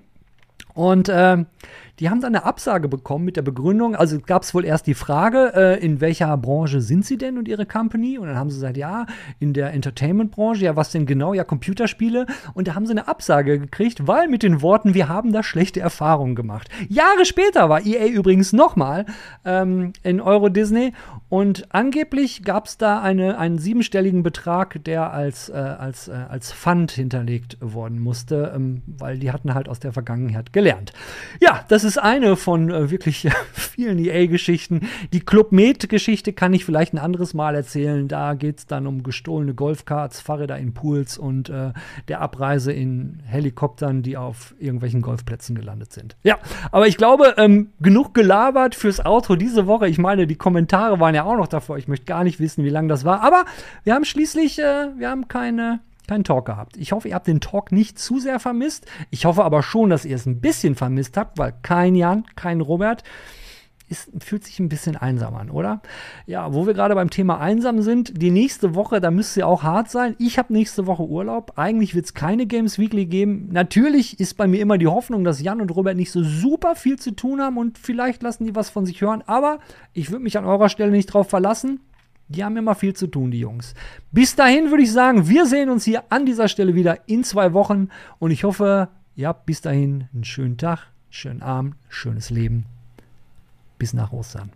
Und 0.75 1.09
ähm, 1.11 1.47
die 1.99 2.09
haben 2.09 2.19
dann 2.19 2.35
eine 2.35 2.45
Absage 2.45 2.89
bekommen 2.89 3.23
mit 3.23 3.37
der 3.37 3.41
Begründung, 3.41 3.95
also 3.95 4.19
gab 4.19 4.43
es 4.43 4.53
wohl 4.53 4.65
erst 4.65 4.85
die 4.85 4.93
Frage, 4.93 5.53
äh, 5.55 5.79
in 5.83 6.01
welcher 6.01 6.35
Branche 6.35 6.81
sind 6.81 7.05
sie 7.05 7.17
denn 7.17 7.37
und 7.37 7.47
ihre 7.47 7.65
Company? 7.65 8.17
Und 8.17 8.27
dann 8.27 8.35
haben 8.35 8.49
sie 8.49 8.57
gesagt, 8.57 8.75
ja, 8.75 9.05
in 9.39 9.53
der 9.53 9.71
Entertainment-Branche, 9.73 10.65
ja, 10.65 10.75
was 10.75 10.91
denn 10.91 11.05
genau? 11.05 11.33
Ja, 11.33 11.45
Computerspiele. 11.45 12.25
Und 12.53 12.67
da 12.67 12.75
haben 12.75 12.85
sie 12.85 12.91
eine 12.91 13.07
Absage 13.07 13.59
gekriegt, 13.59 14.07
weil 14.07 14.27
mit 14.27 14.43
den 14.43 14.61
Worten, 14.61 14.93
wir 14.93 15.07
haben 15.07 15.31
da 15.31 15.41
schlechte 15.41 15.79
Erfahrungen 15.79 16.35
gemacht. 16.35 16.67
Jahre 16.89 17.23
später 17.23 17.69
war 17.69 17.85
EA 17.85 18.07
übrigens 18.07 18.51
nochmal 18.51 19.05
ähm, 19.45 19.93
in 20.03 20.19
Euro 20.19 20.49
Disney 20.49 20.91
und 21.29 21.73
angeblich 21.73 22.43
gab 22.43 22.65
es 22.65 22.77
da 22.77 23.01
eine, 23.01 23.37
einen 23.37 23.57
siebenstelligen 23.57 24.21
Betrag, 24.21 24.83
der 24.83 25.13
als, 25.13 25.47
äh, 25.47 25.53
als, 25.53 26.09
äh, 26.09 26.11
als 26.11 26.51
Pfand 26.51 26.91
hinterlegt 26.91 27.57
worden 27.61 27.99
musste, 27.99 28.51
ähm, 28.53 28.81
weil 28.85 29.17
die 29.17 29.31
hatten 29.31 29.53
halt 29.53 29.69
aus 29.69 29.79
der 29.79 29.93
Vergangenheit 29.93 30.51
gelernt. 30.51 30.64
Ja, 31.39 31.63
das 31.67 31.83
ist 31.83 31.97
eine 31.97 32.35
von 32.35 32.69
äh, 32.69 32.91
wirklich 32.91 33.29
vielen 33.53 33.99
EA-Geschichten. 33.99 34.87
Die 35.13 35.19
Club 35.19 35.51
Med-Geschichte 35.51 36.33
kann 36.33 36.53
ich 36.53 36.65
vielleicht 36.65 36.93
ein 36.93 36.97
anderes 36.97 37.33
Mal 37.33 37.55
erzählen. 37.55 38.07
Da 38.07 38.33
geht 38.33 38.59
es 38.59 38.65
dann 38.65 38.87
um 38.87 39.03
gestohlene 39.03 39.53
Golfkarts, 39.53 40.21
Fahrräder 40.21 40.57
in 40.57 40.73
Pools 40.73 41.17
und 41.17 41.49
äh, 41.49 41.73
der 42.07 42.21
Abreise 42.21 42.71
in 42.71 43.21
Helikoptern, 43.25 44.01
die 44.01 44.17
auf 44.17 44.55
irgendwelchen 44.59 45.01
Golfplätzen 45.01 45.55
gelandet 45.55 45.93
sind. 45.93 46.15
Ja, 46.23 46.39
aber 46.71 46.87
ich 46.87 46.97
glaube, 46.97 47.35
ähm, 47.37 47.71
genug 47.79 48.13
gelabert 48.13 48.75
fürs 48.75 49.05
Outro 49.05 49.35
diese 49.35 49.67
Woche. 49.67 49.87
Ich 49.87 49.97
meine, 49.97 50.27
die 50.27 50.35
Kommentare 50.35 50.99
waren 50.99 51.15
ja 51.15 51.23
auch 51.23 51.37
noch 51.37 51.47
davor. 51.47 51.77
Ich 51.77 51.87
möchte 51.87 52.05
gar 52.05 52.23
nicht 52.23 52.39
wissen, 52.39 52.63
wie 52.63 52.69
lang 52.69 52.87
das 52.87 53.05
war. 53.05 53.21
Aber 53.21 53.45
wir 53.83 53.93
haben 53.93 54.05
schließlich, 54.05 54.59
äh, 54.59 54.89
wir 54.97 55.09
haben 55.09 55.27
keine 55.27 55.79
keinen 56.07 56.23
Talk 56.23 56.45
gehabt. 56.45 56.77
Ich 56.77 56.91
hoffe, 56.91 57.09
ihr 57.09 57.15
habt 57.15 57.27
den 57.27 57.41
Talk 57.41 57.71
nicht 57.71 57.99
zu 57.99 58.19
sehr 58.19 58.39
vermisst. 58.39 58.85
Ich 59.09 59.25
hoffe 59.25 59.43
aber 59.43 59.63
schon, 59.63 59.89
dass 59.89 60.05
ihr 60.05 60.15
es 60.15 60.25
ein 60.25 60.41
bisschen 60.41 60.75
vermisst 60.75 61.17
habt, 61.17 61.37
weil 61.37 61.53
kein 61.61 61.95
Jan, 61.95 62.25
kein 62.35 62.61
Robert 62.61 63.03
ist, 63.87 64.09
fühlt 64.23 64.43
sich 64.43 64.59
ein 64.59 64.69
bisschen 64.69 64.95
einsam 64.95 65.35
an, 65.35 65.49
oder? 65.49 65.81
Ja, 66.25 66.53
wo 66.53 66.65
wir 66.65 66.73
gerade 66.73 66.95
beim 66.95 67.09
Thema 67.09 67.39
einsam 67.39 67.81
sind, 67.81 68.19
die 68.21 68.31
nächste 68.31 68.73
Woche, 68.73 68.99
da 68.99 69.11
müsst 69.11 69.37
ihr 69.37 69.47
auch 69.47 69.63
hart 69.63 69.91
sein. 69.91 70.15
Ich 70.17 70.37
habe 70.39 70.53
nächste 70.53 70.87
Woche 70.87 71.03
Urlaub. 71.03 71.53
Eigentlich 71.55 71.93
wird 71.93 72.05
es 72.05 72.13
keine 72.13 72.47
Games 72.47 72.79
Weekly 72.79 73.05
geben. 73.05 73.49
Natürlich 73.51 74.19
ist 74.19 74.37
bei 74.37 74.47
mir 74.47 74.61
immer 74.61 74.77
die 74.77 74.87
Hoffnung, 74.87 75.23
dass 75.23 75.41
Jan 75.41 75.61
und 75.61 75.75
Robert 75.75 75.97
nicht 75.97 76.11
so 76.11 76.23
super 76.23 76.75
viel 76.75 76.97
zu 76.97 77.11
tun 77.11 77.41
haben 77.41 77.57
und 77.57 77.77
vielleicht 77.77 78.23
lassen 78.23 78.45
die 78.45 78.55
was 78.55 78.69
von 78.69 78.85
sich 78.85 79.01
hören. 79.01 79.23
Aber 79.27 79.59
ich 79.93 80.09
würde 80.09 80.23
mich 80.23 80.37
an 80.37 80.45
eurer 80.45 80.69
Stelle 80.69 80.91
nicht 80.91 81.07
drauf 81.07 81.29
verlassen. 81.29 81.79
Die 82.27 82.43
haben 82.43 82.57
immer 82.57 82.73
viel 82.73 82.95
zu 82.95 83.07
tun, 83.07 83.29
die 83.29 83.39
Jungs. 83.39 83.75
Bis 84.11 84.35
dahin 84.35 84.71
würde 84.71 84.83
ich 84.83 84.91
sagen, 84.91 85.27
wir 85.29 85.45
sehen 85.45 85.69
uns 85.69 85.85
hier 85.85 86.03
an 86.09 86.25
dieser 86.25 86.47
Stelle 86.47 86.73
wieder 86.73 87.07
in 87.07 87.23
zwei 87.23 87.53
Wochen. 87.53 87.89
Und 88.17 88.31
ich 88.31 88.43
hoffe, 88.43 88.89
ihr 89.15 89.27
habt 89.27 89.45
bis 89.45 89.61
dahin 89.61 90.07
einen 90.13 90.23
schönen 90.23 90.57
Tag, 90.57 90.87
schönen 91.11 91.43
Abend, 91.43 91.75
schönes 91.87 92.31
Leben. 92.31 92.65
Bis 93.77 93.93
nach 93.93 94.11
Ostern. 94.11 94.51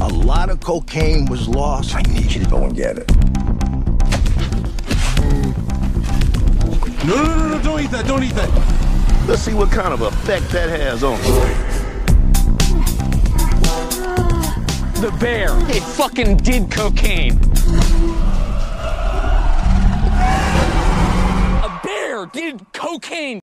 A 0.00 0.08
lot 0.08 0.50
of 0.50 0.60
cocaine 0.60 1.28
was 1.30 1.46
lost. 1.46 1.94
I 1.94 2.02
need 2.02 2.32
you 2.32 2.42
to 2.42 2.50
go 2.50 2.64
and 2.64 2.74
get 2.74 2.98
it. 2.98 3.10
No, 7.06 7.16
no, 7.16 7.34
no, 7.36 7.48
no, 7.48 7.58
don't 7.62 7.80
eat 7.80 7.90
that, 7.92 8.06
don't 8.06 8.22
eat 8.22 8.34
that. 8.34 8.50
Let's 9.26 9.42
see 9.42 9.54
what 9.54 9.70
kind 9.70 9.92
of 9.92 10.02
effect 10.02 10.50
that 10.50 10.68
has 10.68 11.02
on 11.02 11.18
you. 11.24 11.71
The 15.02 15.10
bear. 15.18 15.48
It 15.68 15.82
fucking 15.82 16.36
did 16.36 16.70
cocaine. 16.70 17.32
A 21.64 21.80
bear 21.82 22.26
did 22.26 22.64
cocaine. 22.72 23.40